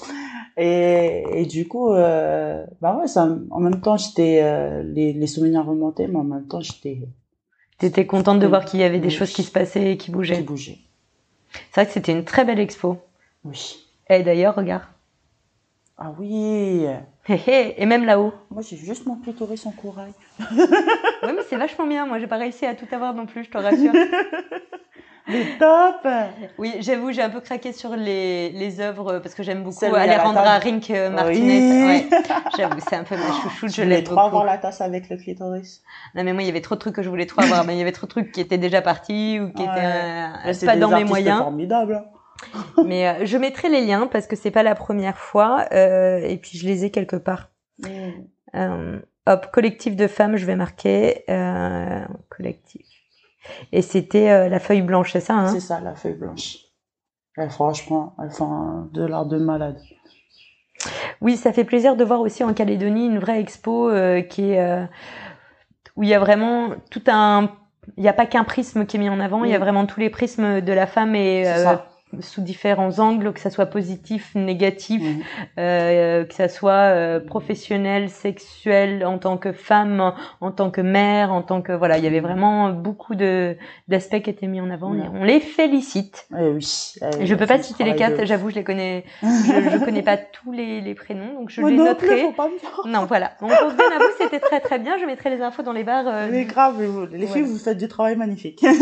Et, 0.56 1.24
et 1.32 1.46
du 1.46 1.66
coup, 1.66 1.92
euh, 1.92 2.64
bah 2.80 2.96
ouais, 2.96 3.08
ça, 3.08 3.28
en 3.50 3.60
même 3.60 3.80
temps, 3.80 3.96
j'étais, 3.96 4.82
les, 4.84 5.12
les 5.12 5.26
souvenirs 5.26 5.64
remontaient, 5.66 6.06
mais 6.06 6.18
en 6.18 6.24
même 6.24 6.46
temps, 6.46 6.60
j'étais, 6.60 7.08
T'étais 7.78 8.06
contente 8.06 8.38
de 8.38 8.46
voir 8.46 8.64
qu'il 8.64 8.78
y 8.80 8.84
avait 8.84 9.00
des 9.00 9.08
Oui. 9.08 9.14
choses 9.14 9.32
qui 9.32 9.42
se 9.42 9.50
passaient 9.50 9.92
et 9.92 9.96
qui 9.96 10.06
qui 10.06 10.10
bougeaient. 10.12 10.78
C'est 11.72 11.80
vrai 11.80 11.86
que 11.86 11.92
c'était 11.92 12.12
une 12.12 12.24
très 12.24 12.44
belle 12.44 12.60
expo. 12.60 12.98
Oui. 13.44 13.84
Et 14.08 14.22
d'ailleurs, 14.22 14.54
regarde. 14.54 14.84
Ah 15.98 16.12
oui. 16.18 16.86
Et 17.28 17.86
même 17.86 18.04
là-haut. 18.04 18.32
Moi, 18.50 18.62
j'ai 18.68 18.76
juste 18.76 19.06
mon 19.06 19.16
clitoris 19.16 19.64
en 19.66 19.70
corail. 19.70 20.12
Oui, 20.50 21.30
mais 21.34 21.42
c'est 21.48 21.56
vachement 21.56 21.86
bien. 21.86 22.06
Moi, 22.06 22.18
j'ai 22.18 22.26
pas 22.26 22.36
réussi 22.36 22.66
à 22.66 22.74
tout 22.74 22.86
avoir 22.92 23.14
non 23.14 23.26
plus, 23.26 23.44
je 23.44 23.50
te 23.50 23.58
rassure. 23.58 23.92
Mais 25.26 25.56
top! 25.58 26.06
oui, 26.58 26.74
j'avoue, 26.80 27.10
j'ai 27.10 27.22
un 27.22 27.30
peu 27.30 27.40
craqué 27.40 27.72
sur 27.72 27.96
les, 27.96 28.50
les 28.50 28.80
œuvres 28.80 29.20
parce 29.20 29.34
que 29.34 29.42
j'aime 29.42 29.62
beaucoup 29.62 29.78
Celle 29.78 29.94
Alejandra. 29.94 30.58
Rink 30.58 30.90
euh, 30.90 31.08
Martinez. 31.08 31.82
Oui. 31.82 31.86
Ouais, 31.86 32.08
j'avoue, 32.58 32.78
c'est 32.86 32.96
un 32.96 33.04
peu 33.04 33.16
ma 33.16 33.32
chouchoute, 33.40 33.70
je, 33.70 33.76
Je 33.76 33.82
voulais 33.84 33.94
l'aime 33.96 34.04
trop 34.04 34.14
beaucoup. 34.16 34.26
avoir 34.26 34.44
la 34.44 34.58
tasse 34.58 34.82
avec 34.82 35.08
le 35.08 35.16
clitoris. 35.16 35.82
Non, 36.14 36.24
mais 36.24 36.34
moi, 36.34 36.42
il 36.42 36.46
y 36.46 36.50
avait 36.50 36.60
trop 36.60 36.74
de 36.74 36.80
trucs 36.80 36.94
que 36.94 37.02
je 37.02 37.08
voulais 37.08 37.24
trop 37.24 37.40
avoir. 37.40 37.64
mais 37.64 37.74
il 37.74 37.78
y 37.78 37.80
avait 37.80 37.92
trop 37.92 38.04
de 38.06 38.10
trucs 38.10 38.32
qui 38.32 38.42
étaient 38.42 38.58
déjà 38.58 38.82
partis 38.82 39.40
ou 39.40 39.50
qui 39.50 39.62
Ouais. 39.62 39.68
étaient 39.70 39.86
euh, 40.50 40.52
c'est 40.52 40.66
pas 40.66 40.74
des 40.74 40.80
dans 40.80 40.90
mes 40.90 41.04
moyens. 41.04 41.38
formidables. 41.38 42.04
Mais 42.84 43.08
euh, 43.08 43.26
je 43.26 43.36
mettrai 43.36 43.68
les 43.68 43.84
liens 43.84 44.06
parce 44.06 44.26
que 44.26 44.36
c'est 44.36 44.50
pas 44.50 44.62
la 44.62 44.74
première 44.74 45.18
fois 45.18 45.66
euh, 45.72 46.18
et 46.18 46.36
puis 46.36 46.58
je 46.58 46.66
les 46.66 46.84
ai 46.84 46.90
quelque 46.90 47.16
part. 47.16 47.50
Euh, 48.54 49.00
hop, 49.26 49.46
collectif 49.52 49.96
de 49.96 50.06
femmes, 50.06 50.36
je 50.36 50.46
vais 50.46 50.56
marquer 50.56 51.24
collectif. 52.28 52.86
Et 53.72 53.82
c'était 53.82 54.48
la 54.48 54.58
feuille 54.58 54.82
blanche, 54.82 55.12
c'est 55.12 55.20
ça 55.20 55.34
hein? 55.34 55.48
C'est 55.48 55.60
ça, 55.60 55.80
la 55.80 55.94
feuille 55.94 56.14
blanche. 56.14 56.58
Et 57.36 57.48
franchement, 57.48 58.14
elles 58.22 58.30
font 58.30 58.88
de 58.92 59.04
l'art 59.04 59.26
de 59.26 59.38
malade. 59.38 59.80
Oui, 61.20 61.36
ça 61.36 61.52
fait 61.52 61.64
plaisir 61.64 61.96
de 61.96 62.04
voir 62.04 62.20
aussi 62.20 62.44
en 62.44 62.52
Calédonie 62.54 63.06
une 63.06 63.18
vraie 63.18 63.40
expo 63.40 63.88
euh, 63.88 64.20
qui 64.22 64.52
est 64.52 64.60
euh, 64.60 64.84
où 65.96 66.02
il 66.02 66.08
y 66.08 66.14
a 66.14 66.18
vraiment 66.18 66.70
tout 66.90 67.02
un 67.06 67.50
il 67.98 68.02
n'y 68.02 68.08
a 68.08 68.14
pas 68.14 68.24
qu'un 68.24 68.44
prisme 68.44 68.86
qui 68.86 68.96
est 68.96 69.00
mis 69.00 69.10
en 69.10 69.20
avant, 69.20 69.44
il 69.44 69.50
y 69.50 69.54
a 69.54 69.56
Oui. 69.56 69.62
vraiment 69.62 69.84
tous 69.84 70.00
les 70.00 70.08
prismes 70.08 70.62
de 70.62 70.72
la 70.72 70.86
femme 70.86 71.14
et 71.14 71.46
euh. 71.46 71.76
Sous 72.20 72.40
différents 72.42 72.98
angles, 72.98 73.32
que 73.32 73.40
ça 73.40 73.50
soit 73.50 73.66
positif, 73.66 74.34
négatif, 74.34 75.02
Mhm. 75.02 75.22
euh, 75.58 76.24
que 76.24 76.34
ça 76.34 76.48
soit 76.48 76.72
euh, 76.72 77.20
professionnel, 77.20 78.08
sexuel, 78.10 79.04
en 79.06 79.18
tant 79.18 79.36
que 79.36 79.52
femme, 79.52 80.12
en 80.40 80.50
tant 80.50 80.70
que 80.70 80.80
mère, 80.80 81.32
en 81.32 81.42
tant 81.42 81.62
que 81.62 81.72
voilà, 81.72 81.98
il 81.98 82.04
y 82.04 82.06
avait 82.06 82.20
vraiment 82.20 82.70
beaucoup 82.70 83.14
de 83.14 83.56
d'aspects 83.88 84.20
qui 84.22 84.30
étaient 84.30 84.46
mis 84.46 84.60
en 84.60 84.70
avant. 84.70 84.94
Et 84.94 85.02
on 85.12 85.24
les 85.24 85.40
félicite. 85.40 86.26
Eh 86.38 86.48
oui. 86.48 86.94
Et 87.20 87.26
je 87.26 87.34
peux 87.34 87.46
pas 87.46 87.58
citer 87.62 87.84
les 87.84 87.94
quatre, 87.96 88.24
j'avoue, 88.24 88.50
je 88.50 88.54
les 88.56 88.64
connais, 88.64 89.04
je, 89.22 89.26
je 89.72 89.84
connais 89.84 90.02
pas 90.02 90.16
tous 90.16 90.52
les, 90.52 90.80
les 90.80 90.94
prénoms, 90.94 91.34
donc 91.40 91.50
je 91.50 91.60
les 91.60 91.76
noterai. 91.76 92.26
Non, 92.86 93.04
voilà. 93.06 93.32
Donc 93.40 93.50
vous, 93.50 93.70
c'était 94.18 94.40
très 94.40 94.60
très 94.60 94.78
bien. 94.78 94.96
Je 94.98 95.06
mettrai 95.06 95.30
les 95.30 95.40
infos 95.42 95.62
dans 95.62 95.72
les 95.72 95.84
barres. 95.84 96.06
euh, 96.08 96.28
Mais 96.30 96.44
grave, 96.44 96.80
les 97.12 97.26
filles, 97.26 97.26
Voilà. 97.42 97.46
vous 97.46 97.58
faites 97.58 97.78
du 97.78 97.88
travail 97.88 98.16
magnifique. 98.16 98.64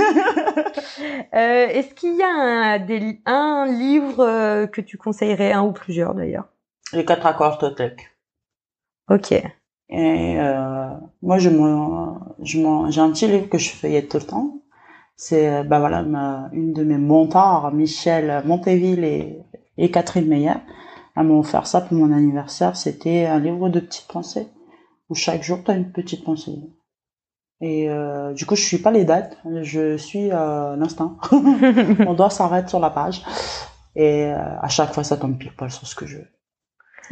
Euh, 1.34 1.66
Est-ce 1.68 1.94
qu'il 1.94 2.14
y 2.16 2.22
a 2.22 2.28
un, 2.28 2.78
des, 2.78 3.20
un 3.26 3.66
livre 3.66 4.20
euh, 4.20 4.66
que 4.66 4.80
tu 4.80 4.98
conseillerais, 4.98 5.52
un 5.52 5.62
ou 5.62 5.72
plusieurs 5.72 6.14
d'ailleurs 6.14 6.46
les 6.92 7.04
quatre 7.04 7.26
accords 7.26 7.58
Toltec. 7.58 8.10
Ok. 9.08 9.32
Et 9.32 10.36
euh, 10.38 10.90
moi, 11.22 11.38
je 11.38 11.50
j'ai 12.42 13.00
un 13.00 13.10
petit 13.10 13.26
livre 13.26 13.48
que 13.48 13.58
je 13.58 13.70
feuillette 13.70 14.08
tout 14.08 14.18
le 14.18 14.26
temps. 14.26 14.62
C'est, 15.16 15.48
euh, 15.48 15.62
bah 15.62 15.78
voilà, 15.78 16.02
ma, 16.02 16.48
une 16.52 16.72
de 16.72 16.82
mes 16.82 16.98
mentors, 16.98 17.72
Michel 17.72 18.42
Monteville 18.46 19.04
et, 19.04 19.38
et 19.76 19.90
Catherine 19.90 20.26
Meyer, 20.26 20.54
elles 21.16 21.24
m'ont 21.24 21.40
offert 21.40 21.66
ça 21.66 21.82
pour 21.82 21.96
mon 21.96 22.12
anniversaire. 22.12 22.76
C'était 22.76 23.26
un 23.26 23.38
livre 23.38 23.68
de 23.68 23.80
petites 23.80 24.08
pensées 24.08 24.48
où 25.10 25.14
chaque 25.14 25.42
jour, 25.42 25.58
tu 25.64 25.70
as 25.70 25.74
une 25.74 25.92
petite 25.92 26.24
pensée. 26.24 26.58
Et 27.64 27.88
euh, 27.88 28.32
du 28.32 28.44
coup, 28.44 28.56
je 28.56 28.64
suis 28.64 28.78
pas 28.78 28.90
les 28.90 29.04
dates, 29.04 29.38
je 29.62 29.96
suis 29.96 30.32
euh, 30.32 30.74
l'instinct. 30.74 31.16
Mon 32.00 32.12
doigt 32.12 32.28
s'arrête 32.28 32.68
sur 32.68 32.80
la 32.80 32.90
page. 32.90 33.22
Et 33.94 34.24
euh, 34.24 34.58
à 34.60 34.68
chaque 34.68 34.92
fois, 34.92 35.04
ça 35.04 35.16
tombe 35.16 35.38
pile 35.38 35.54
poil 35.54 35.70
sur 35.70 35.86
ce 35.86 35.94
que 35.94 36.04
je 36.04 36.18
veux. 36.18 36.28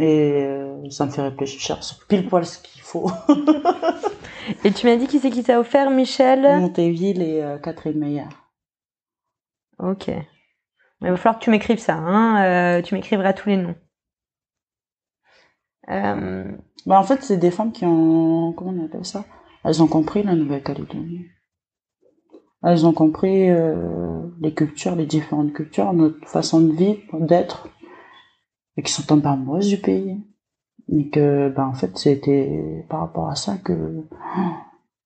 Et 0.00 0.42
euh, 0.42 0.90
ça 0.90 1.06
me 1.06 1.12
fait 1.12 1.22
réfléchir 1.22 1.84
sur 1.84 2.04
pile 2.08 2.28
poil 2.28 2.44
ce 2.44 2.58
qu'il 2.58 2.82
faut. 2.82 3.12
Et 4.64 4.72
tu 4.72 4.86
m'as 4.86 4.96
dit 4.96 5.06
qui 5.06 5.20
c'est 5.20 5.30
qui 5.30 5.44
t'a 5.44 5.60
offert, 5.60 5.88
Michel? 5.88 6.42
Monteville 6.58 7.22
et 7.22 7.56
Catherine 7.62 8.00
Meyer. 8.00 8.26
Ok. 9.78 10.08
Mais 10.08 11.08
il 11.08 11.10
va 11.10 11.16
falloir 11.16 11.38
que 11.38 11.44
tu 11.44 11.50
m'écrives 11.50 11.78
ça. 11.78 11.94
Hein 11.94 12.82
tu 12.82 12.94
m'écriveras 12.94 13.34
tous 13.34 13.50
les 13.50 13.56
noms. 13.56 13.76
Bah, 15.86 16.98
en 16.98 17.04
fait, 17.04 17.22
c'est 17.22 17.36
des 17.36 17.52
femmes 17.52 17.70
qui 17.70 17.84
ont, 17.84 18.52
comment 18.52 18.72
on 18.72 18.84
appelle 18.84 19.04
ça? 19.04 19.24
Elles 19.64 19.82
ont 19.82 19.86
compris 19.86 20.22
la 20.22 20.34
Nouvelle-Calédonie. 20.34 21.26
Elles 22.62 22.86
ont 22.86 22.92
compris 22.92 23.50
euh, 23.50 24.22
les 24.40 24.52
cultures, 24.52 24.94
les 24.94 25.06
différentes 25.06 25.52
cultures, 25.52 25.92
notre 25.92 26.26
façon 26.26 26.60
de 26.60 26.72
vivre, 26.72 27.20
d'être, 27.20 27.68
et 28.76 28.82
qui 28.82 28.92
sont 28.92 29.02
tombées 29.02 29.28
amoureuses 29.28 29.68
du 29.68 29.78
pays. 29.78 30.18
Et 30.92 31.08
que, 31.08 31.48
bah, 31.48 31.66
en 31.66 31.74
fait, 31.74 31.96
c'était 31.96 32.84
par 32.88 33.00
rapport 33.00 33.28
à 33.28 33.34
ça 33.34 33.56
que 33.56 34.04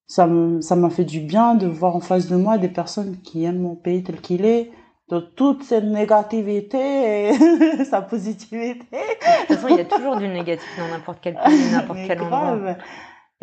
ça 0.07 0.26
m'a 0.26 0.90
fait 0.90 1.05
du 1.05 1.20
bien 1.20 1.55
de 1.55 1.66
voir 1.66 1.96
en 1.96 2.00
face 2.00 2.28
de 2.28 2.36
moi 2.36 2.59
des 2.59 2.68
personnes 2.68 3.18
qui 3.22 3.44
aiment 3.44 3.61
mon 3.61 3.76
pays 3.76 4.02
tel 4.02 4.20
qu'il 4.20 4.44
est, 4.44 4.70
de 5.11 5.20
toute 5.20 5.62
cette 5.62 5.84
négativité 5.84 7.28
et 7.28 7.84
sa 7.84 8.00
positivité. 8.00 8.84
de 8.90 9.46
toute 9.46 9.57
façon, 9.57 9.68
il 9.68 9.76
y 9.76 9.80
a 9.80 9.84
toujours 9.84 10.16
du 10.16 10.28
négatif 10.28 10.68
dans 10.78 10.88
n'importe 10.88 11.18
quel 11.20 11.34
pays, 11.34 11.70
n'importe 11.72 11.98
quel 12.07 12.20
endroit. 12.22 12.76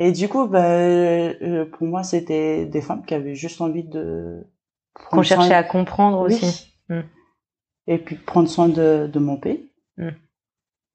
Et 0.04 0.12
du 0.12 0.28
coup, 0.28 0.48
bah, 0.48 0.66
euh, 0.66 1.66
pour 1.66 1.86
moi, 1.86 2.02
c'était 2.02 2.66
des 2.66 2.82
femmes 2.82 3.06
qui 3.06 3.14
avaient 3.14 3.36
juste 3.36 3.62
envie 3.62 3.84
de 3.84 4.44
Qu'on 4.96 5.18
soin- 5.18 5.24
cherchait 5.24 5.54
à 5.54 5.64
comprendre 5.64 6.22
Oui. 6.28 6.34
aussi. 6.34 6.74
Mm. 6.90 7.02
Et 7.86 7.98
puis 8.00 8.16
prendre 8.16 8.50
soin 8.50 8.68
de, 8.68 9.06
de 9.06 9.20
mon 9.20 9.38
pays. 9.38 9.70
Mm. 9.98 10.10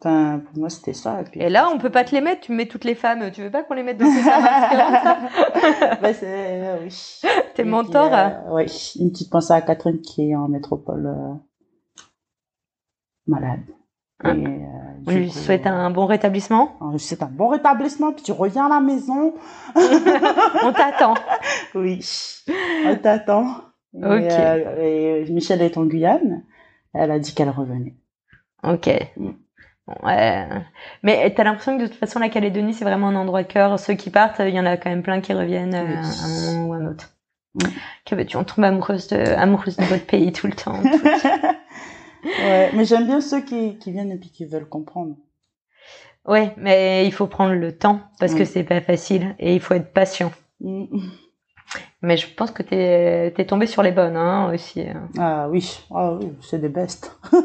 Enfin, 0.00 0.40
pour 0.44 0.58
moi, 0.58 0.70
c'était 0.70 0.92
ça. 0.92 1.20
Et, 1.20 1.24
puis, 1.24 1.40
Et 1.40 1.48
là, 1.48 1.70
on 1.72 1.78
peut 1.78 1.90
pas 1.90 2.02
te 2.02 2.12
les 2.16 2.20
mettre. 2.20 2.40
Tu 2.40 2.52
mets 2.52 2.66
toutes 2.66 2.82
les 2.82 2.96
femmes. 2.96 3.30
Tu 3.30 3.42
veux 3.42 3.50
pas 3.52 3.62
qu'on 3.62 3.74
les 3.74 3.84
mette 3.84 3.98
dans 3.98 4.12
tes 4.12 4.22
femmes 4.22 4.42
bah, 6.02 6.12
c'est, 6.12 6.62
euh, 6.64 6.78
oui. 6.82 7.20
Tes 7.54 7.62
puis, 7.62 7.70
hein. 8.12 8.42
euh, 8.48 8.54
oui, 8.56 8.92
une 8.98 9.12
petite 9.12 9.30
pensée 9.30 9.52
à 9.52 9.60
Catherine 9.62 10.00
qui 10.00 10.30
est 10.30 10.34
en 10.34 10.48
métropole 10.48 11.06
euh, 11.06 11.34
malade. 13.28 13.62
Ah. 14.24 14.30
Et, 14.34 14.44
euh, 14.46 14.58
On 15.06 15.10
lui 15.12 15.28
coup, 15.28 15.38
souhaite 15.38 15.66
un 15.66 15.90
bon 15.90 16.06
rétablissement. 16.06 16.76
euh, 16.82 16.98
C'est 16.98 17.22
un 17.22 17.26
bon 17.30 17.48
rétablissement, 17.48 18.12
puis 18.12 18.22
tu 18.22 18.32
reviens 18.32 18.66
à 18.66 18.68
la 18.68 18.80
maison. 18.80 19.34
On 19.76 20.72
t'attend. 20.72 21.14
Oui, 21.74 22.00
on 22.86 22.96
t'attend. 22.96 23.46
Et, 23.94 23.98
Ok. 24.04 24.32
euh, 24.32 25.24
et 25.26 25.30
Michel 25.32 25.62
est 25.62 25.76
en 25.76 25.84
Guyane. 25.84 26.42
Elle 26.94 27.10
a 27.10 27.18
dit 27.18 27.34
qu'elle 27.34 27.50
revenait. 27.50 27.94
Ok. 28.62 28.88
Mm. 29.16 29.30
Ouais. 30.02 30.48
Mais 31.02 31.32
t'as 31.34 31.44
l'impression 31.44 31.76
que 31.76 31.82
de 31.82 31.86
toute 31.86 31.96
façon, 31.98 32.18
la 32.18 32.28
Calédonie, 32.28 32.74
c'est 32.74 32.84
vraiment 32.84 33.08
un 33.08 33.16
endroit 33.16 33.42
de 33.42 33.48
cœur. 33.48 33.78
Ceux 33.78 33.94
qui 33.94 34.10
partent, 34.10 34.40
il 34.40 34.54
y 34.54 34.58
en 34.60 34.66
a 34.66 34.76
quand 34.76 34.90
même 34.90 35.02
plein 35.02 35.20
qui 35.20 35.32
reviennent 35.32 35.74
euh, 35.74 35.96
à 35.96 36.24
un 36.24 36.52
moment 36.54 36.66
ou 36.68 36.72
à 36.72 36.76
un 36.78 36.86
autre. 36.90 37.10
Oui. 37.62 37.70
Que 38.04 38.14
veux-tu, 38.16 38.36
on 38.36 38.44
tombe 38.44 38.64
amoureuse 38.64 39.06
de, 39.08 39.16
amoureuse 39.34 39.76
de 39.76 39.84
votre 39.84 40.04
pays 40.06 40.32
tout 40.32 40.46
le 40.46 40.52
temps. 40.54 40.80
ouais, 42.26 42.70
mais 42.74 42.84
j'aime 42.84 43.06
bien 43.06 43.20
ceux 43.20 43.40
qui, 43.42 43.78
qui 43.78 43.92
viennent 43.92 44.12
et 44.12 44.18
puis 44.18 44.30
qui 44.30 44.44
veulent 44.44 44.68
comprendre. 44.68 45.16
ouais, 46.26 46.52
mais 46.56 47.06
il 47.06 47.12
faut 47.12 47.26
prendre 47.26 47.54
le 47.54 47.76
temps 47.76 48.00
parce 48.18 48.34
que 48.34 48.40
Oui. 48.40 48.46
c'est 48.46 48.64
pas 48.64 48.80
facile 48.80 49.34
et 49.38 49.54
il 49.54 49.60
faut 49.60 49.74
être 49.74 49.92
patient. 49.92 50.32
Mm. 50.60 50.84
Mais 52.02 52.16
je 52.16 52.32
pense 52.32 52.52
que 52.52 52.62
t'es 52.62 53.34
es 53.36 53.46
tombé 53.46 53.66
sur 53.66 53.82
les 53.82 53.90
bonnes 53.92 54.16
hein, 54.16 54.52
aussi. 54.54 54.84
Ah 55.18 55.48
oui, 55.50 55.80
ah 55.92 56.14
oui, 56.14 56.30
c'est 56.40 56.60
des 56.60 56.68
bestes. 56.68 57.18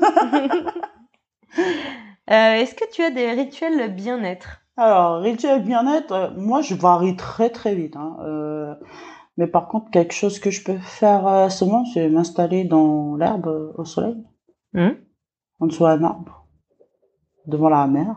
Euh, 2.29 2.53
Est-ce 2.53 2.75
que 2.75 2.89
tu 2.93 3.01
as 3.01 3.11
des 3.11 3.31
rituels 3.31 3.93
bien-être? 3.93 4.61
Alors, 4.77 5.19
rituel 5.21 5.63
bien-être, 5.63 6.11
euh, 6.13 6.29
moi 6.37 6.61
je 6.61 6.75
varie 6.75 7.17
très 7.17 7.49
très 7.49 7.75
vite. 7.75 7.97
Hein. 7.97 8.15
Euh, 8.21 8.73
mais 9.37 9.47
par 9.47 9.67
contre, 9.67 9.89
quelque 9.91 10.13
chose 10.13 10.39
que 10.39 10.49
je 10.49 10.63
peux 10.63 10.77
faire 10.77 11.51
souvent, 11.51 11.83
c'est 11.93 12.07
m'installer 12.07 12.63
dans 12.63 13.17
l'herbe 13.17 13.73
au 13.77 13.83
soleil, 13.83 14.15
Mhm. 14.73 14.97
en 15.59 15.67
dessous 15.67 15.83
d'un 15.83 16.03
arbre, 16.03 16.45
devant 17.47 17.69
la 17.69 17.87
mer. 17.87 18.15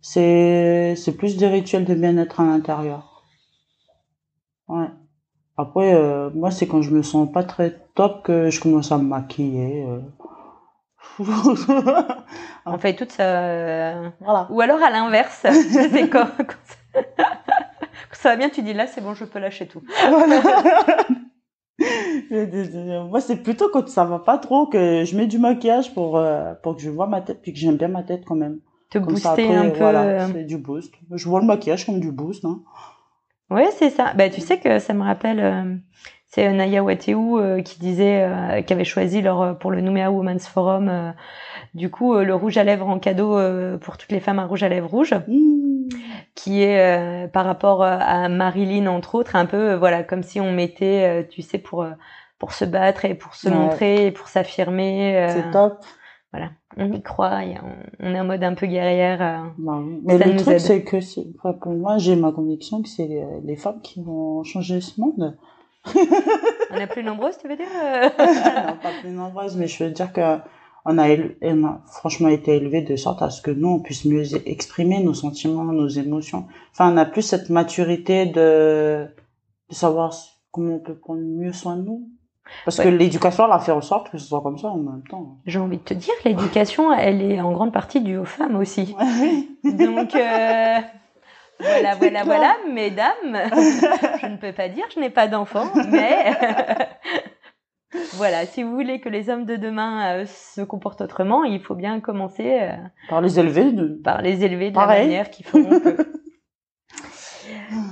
C'est 0.00 0.94
c'est 0.96 1.16
plus 1.16 1.36
des 1.36 1.48
rituels 1.48 1.84
de 1.84 1.94
bien-être 1.94 2.40
à 2.40 2.44
l'intérieur. 2.44 3.24
Ouais. 4.68 4.88
Après, 5.56 5.94
euh, 5.94 6.30
moi 6.34 6.50
c'est 6.50 6.66
quand 6.66 6.82
je 6.82 6.90
me 6.90 7.02
sens 7.02 7.30
pas 7.32 7.44
très 7.44 7.78
top 7.94 8.22
que 8.24 8.50
je 8.50 8.60
commence 8.60 8.92
à 8.92 8.98
me 8.98 9.04
maquiller. 9.04 9.84
euh. 9.86 10.00
On 12.66 12.78
fait 12.78 12.94
tout 12.96 13.06
ça. 13.08 13.22
euh, 13.24 14.10
voilà. 14.20 14.46
Ou 14.50 14.60
alors 14.60 14.82
à 14.82 14.90
l'inverse, 14.90 15.46
c'est 15.50 16.08
quand, 16.10 16.26
quand 16.38 16.56
ça... 16.64 16.76
quand 18.10 18.14
ça 18.14 18.30
va 18.30 18.36
bien, 18.36 18.50
tu 18.50 18.62
dis 18.62 18.74
là, 18.74 18.86
c'est 18.86 19.00
bon, 19.00 19.14
je 19.14 19.24
peux 19.24 19.38
lâcher 19.38 19.66
tout. 19.68 19.82
Moi, 23.10 23.20
c'est 23.20 23.36
plutôt 23.36 23.68
quand 23.72 23.88
ça 23.88 24.04
va 24.04 24.18
pas 24.18 24.38
trop 24.38 24.66
que 24.66 25.04
je 25.04 25.16
mets 25.16 25.26
du 25.26 25.38
maquillage 25.38 25.94
pour, 25.94 26.16
euh, 26.16 26.54
pour 26.62 26.76
que 26.76 26.82
je 26.82 26.90
vois 26.90 27.06
ma 27.06 27.20
tête, 27.20 27.40
puis 27.42 27.52
que 27.52 27.58
j'aime 27.58 27.76
bien 27.76 27.88
ma 27.88 28.02
tête 28.02 28.24
quand 28.24 28.36
même. 28.36 28.60
Te 28.90 28.98
Comme 28.98 29.16
ça, 29.16 29.30
booster 29.30 29.44
après, 29.44 29.56
un 29.56 29.70
peu. 29.70 29.78
Voilà, 29.78 30.02
euh, 30.02 30.28
c'est 30.32 30.44
du 30.44 30.58
boost. 30.58 30.94
Je 31.10 31.28
vois 31.28 31.40
le 31.40 31.46
maquillage 31.46 31.86
comme 31.86 32.00
du 32.00 32.12
boost. 32.12 32.44
Hein. 32.44 32.60
Ouais, 33.50 33.68
c'est 33.72 33.90
ça. 33.90 34.12
Bah, 34.14 34.28
tu 34.28 34.40
sais 34.40 34.58
que 34.58 34.78
ça 34.78 34.92
me 34.94 35.02
rappelle, 35.02 35.40
euh, 35.40 35.74
c'est 36.36 36.52
Naya 36.52 36.84
Wateu 36.84 37.14
euh, 37.16 37.62
qui 37.62 37.80
disait, 37.80 38.22
euh, 38.22 38.60
qui 38.60 38.72
avait 38.74 38.84
choisi 38.84 39.22
leur, 39.22 39.40
euh, 39.40 39.52
pour 39.54 39.70
le 39.70 39.80
Nouméa 39.80 40.10
Women's 40.10 40.46
Forum, 40.46 41.14
du 41.74 41.90
coup, 41.90 42.14
le 42.14 42.34
rouge 42.34 42.58
à 42.58 42.64
lèvres 42.64 42.88
en 42.88 42.98
cadeau 42.98 43.38
pour 43.80 43.96
toutes 43.96 44.12
les 44.12 44.20
femmes 44.20 44.38
à 44.38 44.44
rouge 44.44 44.62
à 44.62 44.68
lèvres 44.68 44.90
rouge, 44.90 45.14
Mmh. 45.26 45.88
qui 46.34 46.62
est 46.62 47.28
par 47.32 47.44
rapport 47.46 47.82
à 47.82 48.28
Marilyn 48.28 48.86
entre 48.86 49.14
autres, 49.14 49.34
un 49.36 49.46
peu, 49.46 49.74
voilà, 49.74 50.02
comme 50.02 50.22
si 50.22 50.40
on 50.40 50.52
mettait, 50.52 51.26
tu 51.30 51.40
sais, 51.42 51.58
pour 51.58 51.86
pour 52.38 52.52
se 52.52 52.64
battre 52.66 53.06
et 53.06 53.14
pour 53.14 53.34
se 53.34 53.48
Ouais. 53.48 53.54
montrer 53.54 54.06
et 54.06 54.10
pour 54.10 54.28
s'affirmer. 54.28 55.16
euh, 55.16 55.28
C'est 55.28 55.50
top. 55.50 55.78
on 56.76 56.92
y 56.92 57.02
croit, 57.02 57.44
et 57.44 57.54
on, 57.62 58.06
on 58.08 58.14
est 58.14 58.20
en 58.20 58.24
mode 58.24 58.44
un 58.44 58.52
peu 58.54 58.66
guerrière. 58.66 59.22
euh. 59.22 59.48
Bah. 59.56 59.80
Mais 60.04 60.18
le 60.18 60.36
truc, 60.36 60.60
c'est 60.60 60.82
que 60.82 61.52
pour 61.52 61.72
moi, 61.72 61.96
j'ai 61.96 62.14
ma 62.14 62.32
conviction 62.32 62.82
que 62.82 62.88
c'est 62.88 63.06
les, 63.06 63.24
les 63.42 63.56
femmes 63.56 63.80
qui 63.82 64.02
vont 64.02 64.44
changer 64.44 64.82
ce 64.82 65.00
monde. 65.00 65.38
On 66.70 66.76
est 66.76 66.86
plus 66.86 67.02
nombreuses, 67.04 67.38
tu 67.38 67.48
veux 67.48 67.56
dire 67.56 67.66
euh? 67.82 68.08
Non, 68.18 68.76
pas 68.82 68.90
plus 69.00 69.10
nombreuses, 69.10 69.56
mais 69.56 69.66
je 69.68 69.84
veux 69.84 69.90
dire 69.90 70.12
que 70.12 70.38
on 70.88 70.98
a, 70.98 71.08
éle- 71.08 71.34
on 71.42 71.64
a 71.64 71.80
franchement 71.90 72.28
été 72.28 72.56
élevés 72.56 72.82
de 72.82 72.94
sorte 72.96 73.20
à 73.20 73.30
ce 73.30 73.42
que 73.42 73.50
nous, 73.50 73.68
on 73.68 73.80
puisse 73.80 74.04
mieux 74.04 74.22
exprimer 74.48 75.00
nos 75.02 75.14
sentiments, 75.14 75.64
nos 75.64 75.88
émotions. 75.88 76.46
Enfin, 76.72 76.92
on 76.92 76.96
a 76.96 77.04
plus 77.04 77.22
cette 77.22 77.50
maturité 77.50 78.26
de, 78.26 79.06
de 79.68 79.74
savoir 79.74 80.14
comment 80.52 80.74
on 80.74 80.78
peut 80.78 80.94
prendre 80.94 81.20
mieux 81.22 81.52
soin 81.52 81.76
de 81.76 81.82
nous. 81.82 82.08
Parce 82.64 82.76
que 82.78 82.84
Ouais. 82.84 82.92
l'éducation, 82.96 83.44
elle 83.46 83.52
a 83.52 83.58
fait 83.58 83.72
en 83.72 83.80
sorte 83.80 84.10
que 84.12 84.18
ce 84.18 84.26
soit 84.28 84.40
comme 84.40 84.58
ça 84.58 84.68
en 84.68 84.76
même 84.76 85.02
temps. 85.10 85.38
J'ai 85.46 85.58
envie 85.58 85.78
de 85.78 85.82
te 85.82 85.94
dire, 85.94 86.14
l'éducation, 86.24 86.92
elle 86.92 87.20
est 87.32 87.40
en 87.40 87.50
grande 87.50 87.72
partie 87.72 88.00
due 88.00 88.18
aux 88.18 88.24
femmes 88.24 88.54
aussi. 88.54 88.94
Oui. 89.20 89.58
Donc, 89.64 90.14
euh, 90.14 90.76
voilà, 91.60 91.94
voilà, 91.94 92.22
clair. 92.22 92.24
voilà, 92.24 92.56
mesdames, 92.72 93.14
je 94.20 94.26
ne 94.26 94.36
peux 94.36 94.52
pas 94.52 94.68
dire, 94.68 94.84
je 94.94 95.00
n'ai 95.00 95.10
pas 95.10 95.26
d'enfants, 95.28 95.70
mais 95.88 96.32
voilà, 98.14 98.44
si 98.46 98.62
vous 98.62 98.72
voulez 98.74 99.00
que 99.00 99.08
les 99.08 99.30
hommes 99.30 99.44
de 99.46 99.56
demain 99.56 100.18
euh, 100.20 100.26
se 100.26 100.60
comportent 100.62 101.00
autrement, 101.00 101.44
il 101.44 101.60
faut 101.62 101.74
bien 101.74 102.00
commencer 102.00 102.60
euh, 102.62 102.76
Par 103.08 103.20
les 103.20 103.38
élever, 103.40 103.72
de... 103.72 103.88
par 104.02 104.22
les 104.22 104.44
élever 104.44 104.70
de 104.70 104.74
Pareil. 104.74 105.00
la 105.02 105.06
manière 105.06 105.30
qui 105.30 105.42
feront 105.42 105.80
que. 105.80 105.96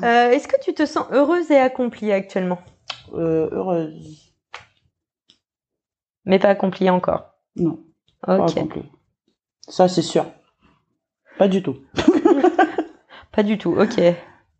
Euh, 0.02 0.30
Est-ce 0.30 0.48
que 0.48 0.60
tu 0.62 0.74
te 0.74 0.84
sens 0.86 1.06
heureuse 1.10 1.50
et 1.50 1.56
accomplie 1.58 2.12
actuellement? 2.12 2.58
Euh, 3.14 3.48
heureuse. 3.52 4.32
Mais 6.24 6.38
pas 6.38 6.48
accomplie 6.48 6.90
encore? 6.90 7.34
Non, 7.56 7.78
pas 8.20 8.38
Ok. 8.38 8.50
accompli. 8.56 8.82
Ça, 9.68 9.88
c'est 9.88 10.02
sûr. 10.02 10.26
Pas 11.38 11.48
du 11.48 11.62
tout. 11.62 11.76
Pas 13.34 13.42
du 13.42 13.58
tout, 13.58 13.74
ok. 13.78 13.98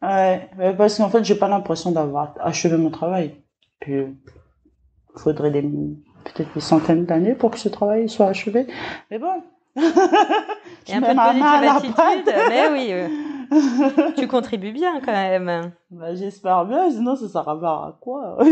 Ouais, 0.02 0.50
parce 0.76 0.98
qu'en 0.98 1.08
fait, 1.08 1.24
j'ai 1.24 1.34
pas 1.34 1.48
l'impression 1.48 1.92
d'avoir 1.92 2.34
achevé 2.40 2.76
mon 2.76 2.90
travail. 2.90 3.34
Puis, 3.80 3.94
il 3.94 5.20
faudrait 5.20 5.50
des, 5.50 5.62
peut-être 5.62 6.52
des 6.54 6.60
centaines 6.60 7.06
d'années 7.06 7.34
pour 7.34 7.50
que 7.50 7.58
ce 7.58 7.68
travail 7.68 8.08
soit 8.08 8.26
achevé. 8.26 8.66
Mais 9.10 9.18
bon. 9.18 9.42
Il 9.76 9.82
y 9.82 10.92
a 10.92 10.96
un 10.98 11.00
peu 11.00 11.14
de 11.14 11.88
positive 11.88 11.96
attitude, 11.98 12.34
mais 12.48 12.68
oui, 12.70 14.12
tu 14.16 14.28
contribues 14.28 14.72
bien 14.72 15.00
quand 15.00 15.12
même. 15.12 15.72
Bah, 15.90 16.14
j'espère 16.14 16.64
bien, 16.64 16.90
sinon 16.90 17.16
ça 17.16 17.28
sert 17.28 17.48
à 17.48 17.98
quoi? 18.00 18.38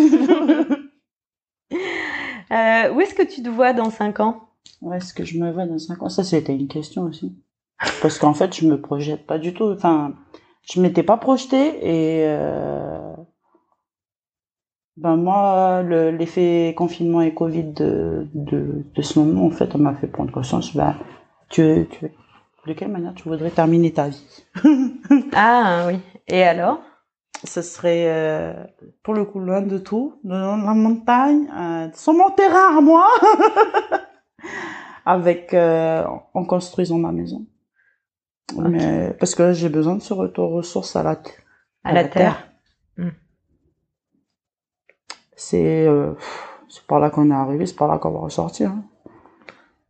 Euh, 2.50 2.92
où 2.92 3.00
est-ce 3.00 3.14
que 3.14 3.22
tu 3.22 3.42
te 3.42 3.48
vois 3.48 3.72
dans 3.72 3.88
5 3.88 4.20
ans? 4.20 4.48
Ouais, 4.82 4.98
est-ce 4.98 5.14
que 5.14 5.24
je 5.24 5.38
me 5.38 5.50
vois 5.50 5.64
dans 5.64 5.78
5 5.78 6.02
ans? 6.02 6.10
Ça, 6.10 6.22
c'était 6.22 6.54
une 6.54 6.68
question 6.68 7.04
aussi. 7.04 7.34
Parce 8.01 8.18
qu'en 8.18 8.35
fait, 8.35 8.55
je 8.57 8.66
me 8.66 8.80
projette 8.80 9.26
pas 9.26 9.39
du 9.39 9.55
tout. 9.55 9.64
Enfin, 9.64 10.12
je 10.70 10.80
m'étais 10.80 11.03
pas 11.03 11.16
projetée 11.16 11.78
et, 11.83 12.24
euh, 12.26 13.14
ben 14.97 15.16
moi, 15.16 15.83
le- 15.83 16.11
l'effet 16.11 16.74
confinement 16.76 17.22
et 17.22 17.33
Covid 17.35 17.64
de, 17.72 18.26
de, 18.35 18.85
de 18.95 19.03
ce 19.03 19.18
moment, 19.18 19.47
en 19.47 19.51
fait, 19.51 19.74
on 19.74 19.78
m'a 19.78 19.95
fait 19.95 20.07
prendre 20.07 20.30
conscience, 20.33 20.76
ben, 20.76 20.95
tu, 21.49 21.87
tu, 21.91 22.12
de 22.66 22.72
quelle 22.74 22.91
manière 22.91 23.14
tu 23.14 23.28
voudrais 23.28 23.51
terminer 23.51 23.93
ta 23.93 24.09
vie? 24.09 24.45
Ah 25.35 25.87
oui. 25.89 25.99
Et 26.28 26.43
alors? 26.43 26.80
Ce 27.45 27.62
serait, 27.62 28.07
euh, 28.09 28.53
pour 29.03 29.14
le 29.14 29.24
coup, 29.24 29.41
loin 29.41 29.62
de 29.62 29.78
tout, 29.78 30.14
dans 30.24 30.57
la 30.57 30.74
montagne, 30.74 31.49
euh, 31.59 31.89
sur 31.95 32.12
mon 32.14 32.30
terrain 32.30 32.78
à 32.78 32.80
moi, 32.80 33.07
avec, 35.05 35.55
en 35.55 36.45
construisant 36.45 36.99
ma 36.99 37.12
maison. 37.12 37.45
Mais, 38.59 39.12
parce 39.18 39.34
que 39.34 39.53
j'ai 39.53 39.68
besoin 39.68 39.94
de 39.96 40.03
ce 40.03 40.14
retour 40.14 40.53
aux 40.53 40.62
sources 40.62 40.96
à 40.96 41.03
la, 41.03 41.16
t- 41.16 41.30
À 41.84 41.92
la 41.92 42.05
terre. 42.05 42.48
Hmm. 42.96 43.09
C'est, 45.36 45.86
euh, 45.86 46.12
c'est 46.68 46.84
par 46.86 47.00
là 47.00 47.11
qu'on 47.11 47.30
est 47.30 47.34
arrivé, 47.34 47.66
c'est 47.66 47.76
par 47.76 47.88
là 47.88 47.98
qu'on 47.98 48.11
va 48.11 48.20
ressortir. 48.20 48.70
hein. 48.70 48.84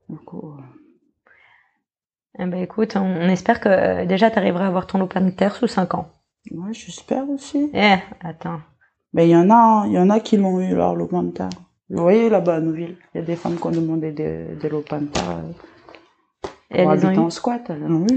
Du 0.09 0.17
coup, 0.19 0.55
euh, 0.59 0.63
Eh 2.39 2.47
ben 2.47 2.63
écoute, 2.63 2.97
on, 2.97 3.01
on 3.05 3.29
espère 3.29 3.61
que 3.61 3.69
euh, 3.69 4.07
déjà 4.07 4.31
tu 4.31 4.39
arriveras 4.39 4.65
à 4.65 4.69
avoir 4.69 4.87
ton 4.87 4.99
lopin 4.99 5.21
de 5.21 5.31
terre 5.31 5.55
sous 5.57 5.67
5 5.67 5.95
ans. 5.95 6.09
ouais, 6.51 6.73
j'espère 6.73 7.29
aussi. 7.29 7.71
Eh, 7.75 7.97
attends. 8.21 8.61
Mais 9.13 9.27
il 9.29 9.31
y 9.31 9.37
en 9.37 9.51
a, 9.51 9.85
il 9.87 9.93
y 9.93 9.99
en 9.99 10.09
a 10.11 10.21
qui 10.21 10.37
l'ont 10.39 10.61
eu, 10.61 10.75
leur 10.75 10.95
lopin 10.95 11.23
de 11.23 11.31
terre. 11.31 11.51
Vous 11.91 12.01
voyez, 12.03 12.31
là-bas 12.31 12.57
à 12.57 12.61
Nouville, 12.61 12.97
il 13.15 13.19
y 13.19 13.21
a 13.21 13.27
des 13.27 13.37
femmes 13.37 13.57
qui 13.57 13.67
ont 13.67 13.71
demandé 13.71 14.13
des, 14.13 14.45
des 14.61 14.69
lopins 14.71 15.01
de 15.03 15.07
terre 15.07 15.31
euh, 15.31 15.53
Et 16.71 16.79
elles 16.79 16.89
les 16.89 17.05
ont 17.05 17.09
habiter 17.09 17.21
eu. 17.21 17.25
en 17.25 17.31
squat, 17.31 17.63
elles 17.69 17.83
l'ont 17.83 18.07
eu. 18.07 18.17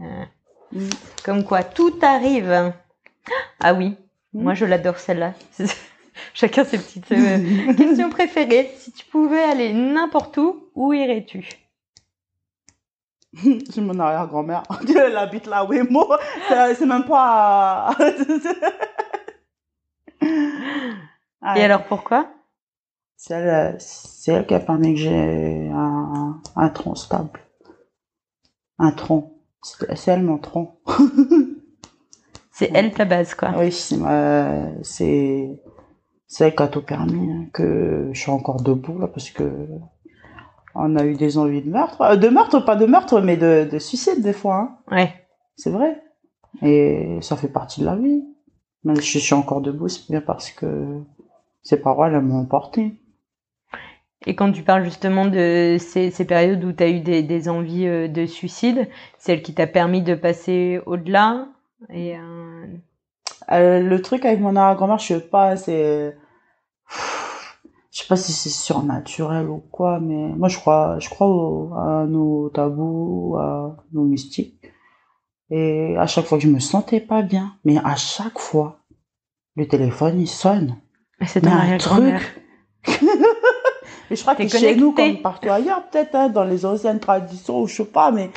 Euh, 0.00 0.24
Mm. 0.72 0.88
Comme 1.24 1.44
quoi, 1.44 1.62
tout 1.62 1.94
arrive. 2.02 2.72
Ah 3.60 3.72
oui, 3.72 3.96
Mm. 4.34 4.42
moi 4.42 4.54
je 4.54 4.64
l'adore 4.64 4.98
celle-là. 4.98 5.32
Chacun 6.34 6.64
ses 6.64 6.78
petites 6.78 7.12
euh, 7.12 7.72
questions 7.76 8.10
préférées. 8.10 8.72
Si 8.78 8.90
tu 8.90 9.04
pouvais 9.06 9.42
aller 9.44 9.72
n'importe 9.72 10.36
où, 10.38 10.68
où 10.74 10.92
irais-tu? 10.92 11.48
C'est 13.70 13.80
mon 13.80 13.98
arrière-grand-mère. 14.00 14.64
Elle 14.88 15.16
habite 15.16 15.46
là, 15.46 15.64
oui, 15.64 15.80
moi. 15.88 16.18
C'est 16.48 16.74
c'est 16.74 16.86
même 16.86 17.04
pas. 17.04 17.94
Et 20.22 21.62
alors 21.62 21.84
pourquoi? 21.84 22.28
C'est 23.16 23.34
elle, 23.34 23.76
euh, 24.28 24.42
qui 24.42 24.54
a 24.54 24.60
permis 24.60 24.94
que 24.94 25.00
j'ai 25.00 25.70
un, 25.72 26.40
un 26.56 26.68
tronc 26.70 26.96
stable. 26.96 27.38
Un 28.78 28.90
tronc. 28.90 29.35
C'est 29.94 30.12
elle 30.12 30.22
mon 30.22 30.38
tronc. 30.38 30.76
C'est 32.52 32.70
elle 32.74 32.92
ta 32.92 33.04
base, 33.04 33.34
quoi. 33.34 33.52
Oui, 33.58 33.70
c'est 33.72 33.96
ma- 33.96 34.68
c'est 34.82 35.60
c'est 36.26 36.46
elle 36.48 36.54
qui 36.54 36.62
a 36.62 36.68
tout 36.68 36.82
permis, 36.82 37.30
hein, 37.30 37.46
que 37.52 38.08
je 38.12 38.18
suis 38.20 38.30
encore 38.30 38.62
debout 38.62 38.98
là 38.98 39.08
parce 39.08 39.30
que 39.30 39.66
on 40.74 40.96
a 40.96 41.04
eu 41.04 41.14
des 41.14 41.38
envies 41.38 41.62
de 41.62 41.70
meurtre. 41.70 42.00
Euh, 42.02 42.16
de 42.16 42.28
meurtre, 42.28 42.60
pas 42.64 42.76
de 42.76 42.86
meurtre, 42.86 43.20
mais 43.20 43.36
de, 43.36 43.68
de 43.70 43.78
suicide 43.78 44.22
des 44.22 44.32
fois. 44.32 44.56
Hein. 44.56 44.94
Ouais. 44.96 45.14
C'est 45.56 45.70
vrai. 45.70 46.02
Et 46.62 47.18
ça 47.22 47.36
fait 47.36 47.48
partie 47.48 47.80
de 47.80 47.86
la 47.86 47.96
vie. 47.96 48.24
Mais 48.84 48.94
je 48.94 49.18
suis 49.18 49.34
encore 49.34 49.60
debout, 49.62 49.88
c'est 49.88 50.08
bien 50.10 50.20
parce 50.20 50.50
que 50.50 51.00
ces 51.62 51.78
paroles, 51.80 52.14
elles 52.14 52.20
m'ont 52.22 52.40
emporté. 52.40 53.00
Et 54.26 54.34
quand 54.34 54.50
tu 54.52 54.62
parles 54.62 54.84
justement 54.84 55.26
de 55.26 55.76
ces, 55.78 56.10
ces 56.10 56.24
périodes 56.24 56.62
où 56.64 56.72
tu 56.72 56.82
as 56.82 56.88
eu 56.88 57.00
des, 57.00 57.22
des 57.22 57.48
envies 57.48 57.86
euh, 57.86 58.08
de 58.08 58.26
suicide, 58.26 58.88
celle 59.18 59.40
qui 59.42 59.54
t'a 59.54 59.66
permis 59.66 60.02
de 60.02 60.14
passer 60.14 60.80
au-delà 60.86 61.46
et 61.90 62.16
euh... 62.16 62.66
Euh, 63.52 63.78
le 63.80 64.02
truc 64.02 64.24
avec 64.24 64.40
mon 64.40 64.56
arrière-grand-mère, 64.56 64.98
je 64.98 65.06
sais 65.06 65.20
pas, 65.20 65.56
c'est, 65.56 66.16
je 67.92 67.98
sais 68.00 68.06
pas 68.08 68.16
si 68.16 68.32
c'est 68.32 68.48
surnaturel 68.50 69.46
ou 69.48 69.58
quoi, 69.70 70.00
mais 70.00 70.30
moi 70.36 70.48
je 70.48 70.58
crois, 70.58 70.98
je 70.98 71.08
crois 71.08 71.28
au- 71.28 71.72
à 71.74 72.06
nos 72.08 72.48
tabous, 72.48 73.36
à 73.38 73.76
nos 73.92 74.02
mystiques. 74.02 74.72
Et 75.50 75.96
à 75.96 76.08
chaque 76.08 76.24
fois 76.24 76.38
que 76.38 76.44
je 76.44 76.50
me 76.50 76.58
sentais 76.58 76.98
pas 76.98 77.22
bien, 77.22 77.52
mais 77.64 77.76
à 77.84 77.94
chaque 77.94 78.38
fois, 78.40 78.80
le 79.54 79.68
téléphone 79.68 80.20
il 80.20 80.26
sonne. 80.28 80.76
C'est 81.24 81.46
un 81.46 81.52
arrière-grand-mère. 81.52 82.22
Et 84.10 84.16
je 84.16 84.22
crois 84.22 84.34
que 84.34 84.46
chez 84.48 84.76
nous, 84.76 84.92
comme 84.92 85.20
partout 85.20 85.50
ailleurs, 85.50 85.88
peut-être, 85.88 86.14
hein, 86.14 86.28
dans 86.28 86.44
les 86.44 86.64
anciennes 86.64 87.00
traditions, 87.00 87.62
ou 87.62 87.66
je 87.66 87.76
sais 87.76 87.84
pas, 87.84 88.10
mais, 88.10 88.30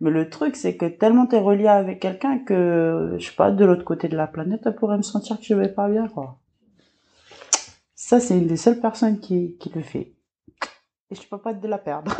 mais 0.00 0.10
le 0.10 0.30
truc, 0.30 0.56
c'est 0.56 0.76
que 0.76 0.86
tellement 0.86 1.26
t'es 1.26 1.38
relié 1.38 1.68
avec 1.68 2.00
quelqu'un 2.00 2.38
que, 2.38 3.16
je 3.18 3.26
sais 3.26 3.36
pas, 3.36 3.50
de 3.50 3.64
l'autre 3.64 3.84
côté 3.84 4.08
de 4.08 4.16
la 4.16 4.26
planète, 4.26 4.62
elle 4.64 4.74
pourrait 4.74 4.96
me 4.96 5.02
sentir 5.02 5.38
que 5.38 5.44
je 5.44 5.54
vais 5.54 5.68
pas 5.68 5.88
bien, 5.88 6.08
quoi. 6.08 6.38
Ça, 7.94 8.18
c'est 8.18 8.38
une 8.38 8.46
des 8.46 8.56
seules 8.56 8.80
personnes 8.80 9.20
qui, 9.20 9.56
qui 9.60 9.70
le 9.74 9.82
fait. 9.82 10.14
Et 11.10 11.14
je 11.14 11.22
peux 11.28 11.38
pas 11.38 11.52
te 11.52 11.66
la 11.66 11.78
perdre. 11.78 12.16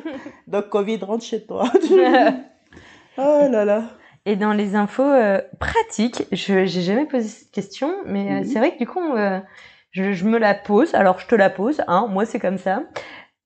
Donc, 0.46 0.68
Covid, 0.68 0.98
rentre 0.98 1.24
chez 1.24 1.44
toi. 1.46 1.64
oh 3.18 3.48
là 3.50 3.64
là. 3.64 3.84
Et 4.24 4.36
dans 4.36 4.52
les 4.52 4.76
infos 4.76 5.02
euh, 5.02 5.40
pratiques, 5.58 6.24
je 6.30 6.64
j'ai 6.64 6.82
jamais 6.82 7.06
posé 7.06 7.26
cette 7.26 7.50
question, 7.50 7.92
mais 8.06 8.42
euh, 8.42 8.44
c'est 8.46 8.58
vrai 8.58 8.74
que 8.74 8.78
du 8.78 8.86
coup, 8.86 9.00
euh, 9.00 9.40
je, 9.92 10.12
je 10.12 10.24
me 10.24 10.38
la 10.38 10.54
pose. 10.54 10.94
Alors, 10.94 11.18
je 11.18 11.26
te 11.26 11.34
la 11.34 11.50
pose, 11.50 11.82
hein, 11.86 12.08
moi 12.10 12.26
c'est 12.26 12.40
comme 12.40 12.58
ça. 12.58 12.82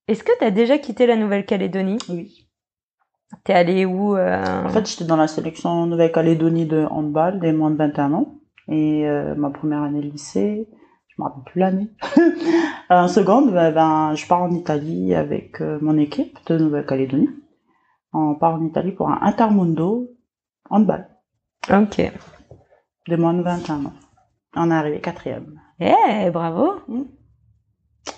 Est-ce 0.08 0.22
que 0.24 0.32
tu 0.38 0.44
as 0.44 0.50
déjà 0.50 0.78
quitté 0.78 1.06
la 1.06 1.16
Nouvelle-Calédonie? 1.16 1.98
Oui. 2.08 2.48
T'es 3.44 3.54
allé 3.54 3.84
où 3.84 4.16
euh, 4.16 4.64
En 4.64 4.68
fait, 4.68 4.88
j'étais 4.88 5.04
dans 5.04 5.16
la 5.16 5.26
sélection 5.26 5.86
Nouvelle-Calédonie 5.86 6.66
de 6.66 6.86
handball 6.90 7.40
des 7.40 7.52
moins 7.52 7.70
de 7.70 7.76
21 7.76 8.12
ans. 8.12 8.34
Et 8.68 9.06
euh, 9.08 9.34
ma 9.34 9.50
première 9.50 9.82
année 9.82 10.00
de 10.00 10.06
lycée, 10.06 10.68
je 11.08 11.14
me 11.18 11.24
rappelle 11.26 11.42
plus 11.44 11.60
l'année. 11.60 11.90
en 12.90 13.08
seconde, 13.08 13.52
ben, 13.52 13.72
ben, 13.72 14.14
je 14.14 14.26
pars 14.26 14.42
en 14.42 14.50
Italie 14.52 15.14
avec 15.14 15.60
euh, 15.60 15.78
mon 15.82 15.98
équipe 15.98 16.38
de 16.46 16.56
Nouvelle-Calédonie. 16.56 17.30
On 18.12 18.36
part 18.36 18.54
en 18.54 18.64
Italie 18.64 18.92
pour 18.92 19.10
un 19.10 19.18
Intermundo 19.22 20.08
handball 20.70 21.08
Ok. 21.70 22.00
des 23.08 23.16
moins 23.16 23.34
de 23.34 23.42
21 23.42 23.86
ans. 23.86 23.92
On 24.54 24.70
est 24.70 24.74
arrivé 24.74 25.00
quatrième. 25.00 25.60
Eh, 25.80 26.30
bravo. 26.30 26.80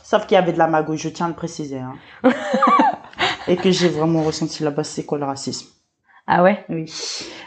Sauf 0.02 0.26
qu'il 0.26 0.34
y 0.34 0.38
avait 0.38 0.52
de 0.52 0.58
la 0.58 0.66
magouille, 0.66 0.98
je 0.98 1.08
tiens 1.08 1.26
à 1.26 1.28
le 1.28 1.34
préciser. 1.34 1.78
Hein. 1.78 1.94
Et 3.48 3.56
que 3.56 3.70
j'ai 3.70 3.88
vraiment 3.88 4.22
ressenti 4.22 4.62
là-bas, 4.62 4.84
c'est 4.84 5.04
quoi 5.04 5.18
le 5.18 5.24
racisme. 5.24 5.68
Ah 6.26 6.42
ouais? 6.42 6.64
Oui. 6.68 6.92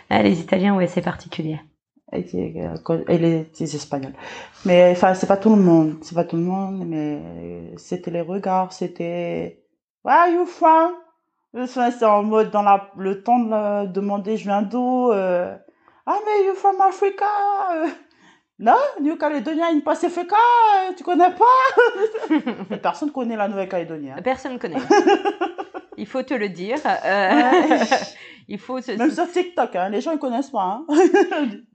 Ah, 0.10 0.24
les 0.24 0.40
Italiens, 0.40 0.76
ouais, 0.76 0.88
c'est 0.88 1.02
particulier. 1.02 1.60
et, 2.12 2.26
et 2.36 3.18
les, 3.18 3.52
les 3.60 3.76
Espagnols. 3.76 4.14
Mais 4.66 4.92
enfin, 4.92 5.14
c'est 5.14 5.28
pas 5.28 5.38
tout 5.38 5.56
le 5.56 5.62
monde, 5.62 5.98
c'est 6.02 6.16
pas 6.16 6.24
tout 6.26 6.36
le 6.36 6.42
monde, 6.42 6.84
mais 6.86 7.74
c'était 7.78 8.12
les 8.12 8.22
regards, 8.22 8.74
c'était 8.74 9.64
Where 10.04 10.18
are 10.18 10.28
you 10.30 10.46
from? 10.46 10.94
Enfin, 11.56 11.92
c'est 11.92 12.06
en 12.06 12.24
mode 12.24 12.52
dans 12.52 12.64
la, 12.64 12.90
le 12.98 13.24
temps 13.24 13.40
de 13.40 13.50
la- 13.50 13.86
demander 13.86 14.38
je 14.38 14.44
viens 14.46 14.62
d'où? 14.64 15.12
Euh, 15.12 15.56
ah 16.06 16.18
mais 16.26 16.46
you 16.48 16.56
from 16.56 16.82
Africa? 16.82 17.26
Non, 18.62 18.78
New 19.02 19.16
Caledonia 19.18 19.66
in 19.74 19.80
Pacifica, 19.80 20.36
euh, 20.36 20.94
tu 20.96 21.04
connais 21.04 21.32
pas? 21.32 22.78
Personne 22.84 23.12
connaît 23.12 23.36
la 23.36 23.48
Nouvelle-Calédonie. 23.48 24.12
hein. 24.12 24.22
Personne 24.24 24.60
connaît. 24.60 24.78
Il 25.98 26.06
faut 26.06 26.22
te 26.24 26.34
le 26.36 26.48
dire. 26.50 26.78
Euh, 26.86 27.30
Ouais. 27.32 27.80
il 28.48 28.60
faut 28.60 28.80
se... 28.82 28.92
Même 28.94 29.12
sur 29.12 29.30
TikTok, 29.32 29.76
hein, 29.76 29.90
les 29.90 30.00
gens 30.02 30.12
ils 30.12 30.20
connaissent 30.20 30.50
pas. 30.52 30.62
Hein. 30.64 30.86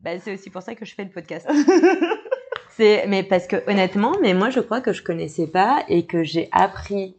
Bah, 0.03 0.11
c'est 0.21 0.35
aussi 0.35 0.49
pour 0.51 0.63
ça 0.63 0.75
que 0.75 0.85
je 0.85 0.95
fais 0.95 1.05
le 1.05 1.11
podcast. 1.11 1.49
c'est 2.71 3.05
mais 3.09 3.23
parce 3.23 3.47
que 3.47 3.57
honnêtement, 3.71 4.13
mais 4.23 4.35
moi 4.35 4.51
je 4.51 4.61
crois 4.61 4.81
que 4.81 4.93
je 4.93 5.03
connaissais 5.03 5.47
pas 5.47 5.83
et 5.89 6.07
que 6.07 6.23
j'ai 6.25 6.49
appris 6.53 7.17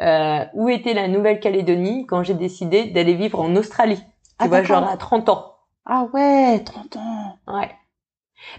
euh, 0.00 0.44
où 0.54 0.68
était 0.68 0.94
la 0.94 1.08
Nouvelle-Calédonie 1.08 2.06
quand 2.06 2.22
j'ai 2.22 2.34
décidé 2.34 2.84
d'aller 2.86 3.14
vivre 3.14 3.40
en 3.40 3.54
Australie. 3.56 3.98
Tu 3.98 4.04
Ah, 4.40 4.48
vois, 4.48 4.62
genre 4.62 4.86
à 4.88 4.96
30 4.96 5.28
ans. 5.30 5.54
Ah 5.86 6.04
ouais, 6.12 6.60
30 6.64 6.96
ans. 6.96 7.38
Ouais. 7.48 7.70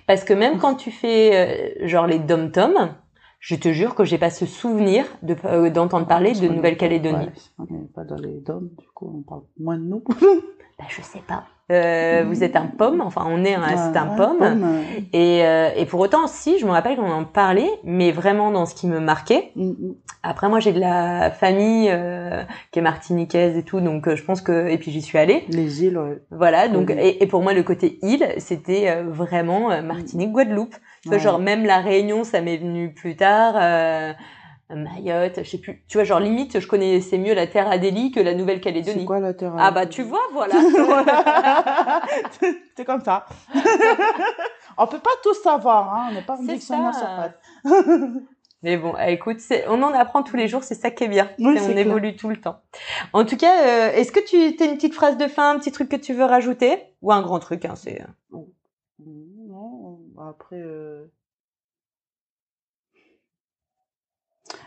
Parce 0.07 0.23
que 0.23 0.33
même 0.33 0.57
quand 0.59 0.75
tu 0.75 0.91
fais 0.91 1.75
euh, 1.83 1.87
genre 1.87 2.07
les 2.07 2.19
dom-toms, 2.19 2.95
je 3.39 3.55
te 3.55 3.73
jure 3.73 3.95
que 3.95 4.05
j'ai 4.05 4.17
pas 4.17 4.29
ce 4.29 4.45
souvenir 4.45 5.05
de 5.21 5.35
euh, 5.45 5.69
d'entendre 5.69 6.07
parler 6.07 6.29
Parce 6.29 6.41
de 6.41 6.47
Nouvelle-Calédonie. 6.47 7.25
ouais, 7.25 7.31
on 7.59 7.63
n'est 7.73 7.87
pas 7.93 8.03
dans 8.05 8.15
les 8.15 8.39
dômes, 8.39 8.69
du 8.79 8.87
coup, 8.93 9.13
on 9.19 9.21
parle 9.21 9.43
moins 9.59 9.77
de 9.77 9.83
nous. 9.83 10.03
Bah, 10.79 10.85
je 10.89 11.03
sais 11.03 11.21
pas. 11.27 11.45
Euh, 11.71 12.25
vous 12.27 12.43
êtes 12.43 12.57
un 12.57 12.67
pomme, 12.67 12.99
enfin 12.99 13.25
on 13.25 13.45
est 13.45 13.53
un, 13.53 13.63
c'est 13.93 13.97
un 13.97 14.09
Ouais, 14.09 14.17
pomme. 14.17 14.65
Et, 15.13 15.45
euh, 15.45 15.69
et 15.77 15.85
pour 15.85 16.01
autant, 16.01 16.27
si, 16.27 16.59
je 16.59 16.65
me 16.65 16.71
rappelle 16.71 16.97
qu'on 16.97 17.09
en 17.09 17.23
parlait, 17.23 17.69
mais 17.85 18.11
vraiment 18.11 18.51
dans 18.51 18.65
ce 18.65 18.75
qui 18.75 18.85
me 18.87 18.99
marquait. 18.99 19.51
mm, 19.55 19.69
mm. 19.69 19.95
Après, 20.23 20.49
moi, 20.49 20.59
j'ai 20.59 20.73
de 20.73 20.79
la 20.79 21.31
famille 21.31 21.87
euh, 21.89 22.43
qui 22.71 22.79
est 22.79 22.81
martiniquaise 22.81 23.57
et 23.57 23.63
tout, 23.63 23.79
donc 23.79 24.07
euh, 24.07 24.15
je 24.15 24.23
pense 24.23 24.41
que 24.41 24.67
et 24.67 24.77
puis 24.77 24.91
j'y 24.91 25.01
suis 25.01 25.17
allée. 25.17 25.45
Les 25.49 25.83
îles, 25.85 25.97
ouais. 25.97 26.21
Voilà, 26.31 26.67
donc 26.67 26.89
et, 26.91 27.23
et 27.23 27.27
pour 27.27 27.41
moi, 27.41 27.53
le 27.53 27.63
côté 27.63 27.97
île, 28.01 28.27
c'était 28.37 28.89
euh, 28.89 29.03
vraiment 29.07 29.81
Martinique, 29.81 30.31
Guadeloupe. 30.31 30.75
Tu 31.01 31.09
vois, 31.09 31.17
genre 31.17 31.39
même 31.39 31.65
la 31.65 31.79
Réunion, 31.79 32.23
ça 32.25 32.41
m'est 32.41 32.57
venu 32.57 32.93
plus 32.93 33.15
tard. 33.15 33.55
Euh, 34.71 34.75
Mayotte, 34.75 35.43
je 35.43 35.49
sais 35.49 35.57
plus. 35.57 35.83
Tu 35.87 35.97
vois, 35.97 36.05
genre 36.05 36.19
limite, 36.19 36.59
je 36.59 36.67
connaissais 36.67 37.17
mieux 37.17 37.33
la 37.33 37.47
Terre 37.47 37.69
Adélie 37.69 38.11
que 38.11 38.19
la 38.19 38.31
C'est 38.31 38.37
Nouvelle-Calédonie. 38.37 39.05
quoi 39.05 39.19
la 39.19 39.33
terre 39.33 39.53
Ah 39.57 39.71
bah 39.71 39.85
tu 39.85 40.03
vois, 40.03 40.21
voilà. 40.31 40.55
C'est 42.75 42.85
comme 42.85 43.01
ça. 43.03 43.25
on 44.77 44.87
peut 44.87 44.99
pas 44.99 45.09
tout 45.21 45.33
savoir, 45.33 45.93
hein. 45.93 46.07
On 46.09 46.13
n'est 46.13 46.21
pas 46.21 46.33
un 46.33 46.45
C'est 46.45 46.53
dictionnaire 46.53 46.93
sur 46.95 47.05
pattes. 47.07 47.39
Mais 48.63 48.77
bon, 48.77 48.93
eh, 48.97 49.11
écoute, 49.11 49.41
c'est- 49.41 49.65
on 49.67 49.83
en 49.83 49.93
apprend 49.93 50.23
tous 50.23 50.37
les 50.37 50.47
jours, 50.47 50.63
c'est 50.63 50.75
ça 50.75 50.89
qui 50.89 51.03
est 51.03 51.07
bien. 51.09 51.29
Oui, 51.39 51.55
C'est- 51.57 51.65
c'est 51.65 51.69
on 51.69 51.73
clair. 51.73 51.85
évolue 51.87 52.15
tout 52.15 52.29
le 52.29 52.37
temps. 52.39 52.61
En 53.11 53.25
tout 53.25 53.35
cas, 53.35 53.67
euh, 53.67 53.91
est-ce 53.91 54.13
que 54.13 54.21
tu 54.25 54.37
as 54.63 54.65
une 54.65 54.75
petite 54.77 54.93
phrase 54.93 55.17
de 55.17 55.27
fin, 55.27 55.51
un 55.53 55.59
petit 55.59 55.73
truc 55.73 55.89
que 55.89 55.97
tu 55.97 56.13
veux 56.13 56.23
rajouter? 56.23 56.81
Ou 57.01 57.11
un 57.11 57.21
grand 57.21 57.39
truc, 57.39 57.65
hein, 57.65 57.75
c'est... 57.75 58.01
Mm, 58.31 58.39
Non, 59.49 59.99
après. 60.29 60.55
Euh... 60.55 61.05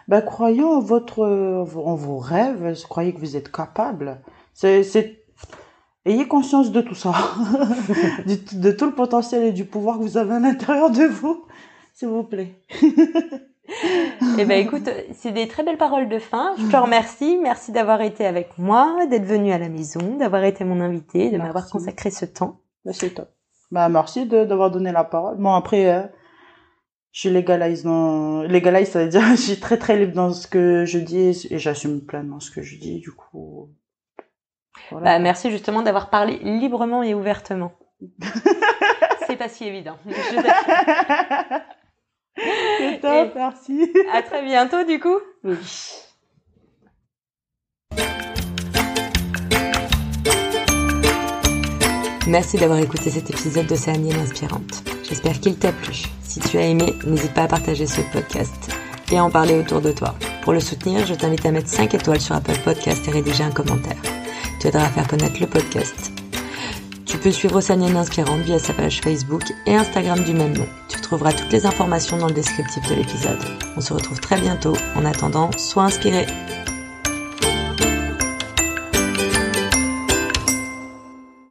Bah, 0.09 0.23
croyons 0.23 0.71
en 0.71 0.81
votre, 0.81 1.25
en 1.25 1.95
vos 1.95 2.19
rêves, 2.19 2.81
croyez 2.89 3.13
que 3.13 3.19
vous 3.19 3.37
êtes 3.37 3.51
capable. 3.51 4.21
C'est, 4.55 4.83
c'est, 4.85 5.25
ayez 6.05 6.29
conscience 6.29 6.71
de 6.71 6.81
tout 6.81 6.95
ça, 6.95 7.13
de 8.27 8.71
tout 8.71 8.87
le 8.87 8.95
potentiel 8.95 9.43
et 9.45 9.53
du 9.53 9.65
pouvoir 9.65 9.99
que 9.99 10.03
vous 10.03 10.17
avez 10.17 10.35
à 10.35 10.41
l'intérieur 10.41 10.91
de 10.91 11.05
vous, 11.05 11.45
s'il 11.95 12.09
vous 12.09 12.23
plaît. 12.23 12.55
Eh 14.39 14.45
ben 14.45 14.65
écoute, 14.65 14.89
c'est 15.13 15.33
des 15.33 15.49
très 15.49 15.65
belles 15.65 15.77
paroles 15.77 16.09
de 16.09 16.19
fin. 16.19 16.55
Je 16.57 16.71
te 16.71 16.77
remercie. 16.77 17.39
Merci 17.43 17.73
d'avoir 17.73 18.01
été 18.01 18.25
avec 18.25 18.59
moi, 18.59 19.07
d'être 19.11 19.25
venu 19.25 19.51
à 19.53 19.59
la 19.59 19.69
maison, 19.69 20.17
d'avoir 20.19 20.45
été 20.45 20.65
mon 20.65 20.81
invité, 20.81 21.27
de 21.27 21.33
Merci. 21.33 21.47
m'avoir 21.47 21.69
consacré 21.69 22.11
ce 22.11 22.27
temps. 22.27 22.61
Bah, 22.85 22.93
c'est 22.95 23.11
top. 23.11 23.29
Bah, 23.73 23.89
merci 23.89 24.27
d'avoir 24.27 24.71
donné 24.71 24.93
la 24.93 25.03
parole. 25.05 25.37
Bon, 25.39 25.53
après, 25.53 25.87
euh, 25.91 26.03
je 27.17 27.21
suis 27.21 27.31
légalise 27.31 27.83
dans, 27.83 28.43
légalise, 28.43 28.91
ça 28.91 29.03
veut 29.03 29.09
dire, 29.09 29.23
je 29.31 29.37
suis 29.37 29.59
très 29.59 29.79
très 29.79 29.97
libre 29.97 30.13
dans 30.13 30.35
ce 30.35 30.47
que 30.47 30.85
je 30.85 30.99
dis 30.99 31.47
et 31.49 31.59
j'assume 31.59 32.03
pleinement 32.05 32.41
ce 32.41 32.51
que 32.51 32.61
je 32.61 32.77
dis, 32.77 33.01
du 33.01 33.11
coup. 33.11 33.71
Voilà. 34.91 35.13
Bah, 35.13 35.19
merci 35.19 35.51
justement 35.51 35.81
d'avoir 35.81 36.11
parlé 36.11 36.39
librement 36.43 37.03
et 37.03 37.15
ouvertement. 37.15 37.73
c'est 39.27 39.37
pas 39.37 39.49
si 39.49 39.65
évident. 39.65 39.97
Je. 40.07 40.13
C'est 42.37 43.01
top, 43.01 43.33
merci. 43.35 43.91
À 44.13 44.21
très 44.21 44.45
bientôt 44.45 44.85
du 44.85 45.01
coup. 45.01 45.19
Oui. 45.43 45.57
Merci 52.27 52.57
d'avoir 52.57 52.81
écouté 52.81 53.11
cet 53.11 53.31
épisode 53.31 53.67
d'Océanienne 53.67 54.19
Inspirante. 54.19 54.83
J'espère 55.09 55.39
qu'il 55.39 55.57
t'a 55.57 55.71
plu. 55.71 56.03
Si 56.25 56.41
tu 56.41 56.59
as 56.59 56.67
aimé, 56.67 56.93
n'hésite 57.07 57.33
pas 57.35 57.45
à 57.45 57.47
partager 57.47 57.87
ce 57.87 58.01
podcast 58.13 58.73
et 59.13 59.19
à 59.19 59.25
en 59.25 59.31
parler 59.31 59.55
autour 59.55 59.81
de 59.81 59.93
toi. 59.93 60.17
Pour 60.43 60.53
le 60.53 60.59
soutenir, 60.59 61.07
je 61.07 61.15
t'invite 61.15 61.47
à 61.47 61.53
mettre 61.53 61.69
5 61.69 61.95
étoiles 61.95 62.21
sur 62.21 62.35
Apple 62.35 62.59
Podcast 62.65 63.07
et 63.07 63.13
rédiger 63.13 63.45
un 63.45 63.53
commentaire. 63.53 63.97
Tu 64.61 64.67
aideras 64.67 64.87
à 64.87 64.89
faire 64.89 65.07
connaître 65.07 65.41
le 65.41 65.47
podcast. 65.47 66.11
Tu 67.07 67.17
peux 67.17 67.31
suivre 67.31 67.57
Océanienne 67.57 67.97
Inspirante 67.97 68.41
via 68.41 68.59
sa 68.59 68.73
page 68.73 69.01
Facebook 69.01 69.45
et 69.67 69.77
Instagram 69.77 70.19
du 70.25 70.33
même 70.33 70.57
nom. 70.57 70.67
Tu 70.89 71.01
trouveras 71.01 71.33
toutes 71.33 71.53
les 71.53 71.65
informations 71.65 72.17
dans 72.17 72.27
le 72.27 72.35
descriptif 72.35 72.83
de 72.89 72.97
l'épisode. 72.97 73.39
On 73.77 73.81
se 73.81 73.93
retrouve 73.93 74.21
très 74.21 74.41
bientôt. 74.41 74.75
En 74.97 75.05
attendant, 75.05 75.53
sois 75.57 75.85
inspiré. 75.85 76.27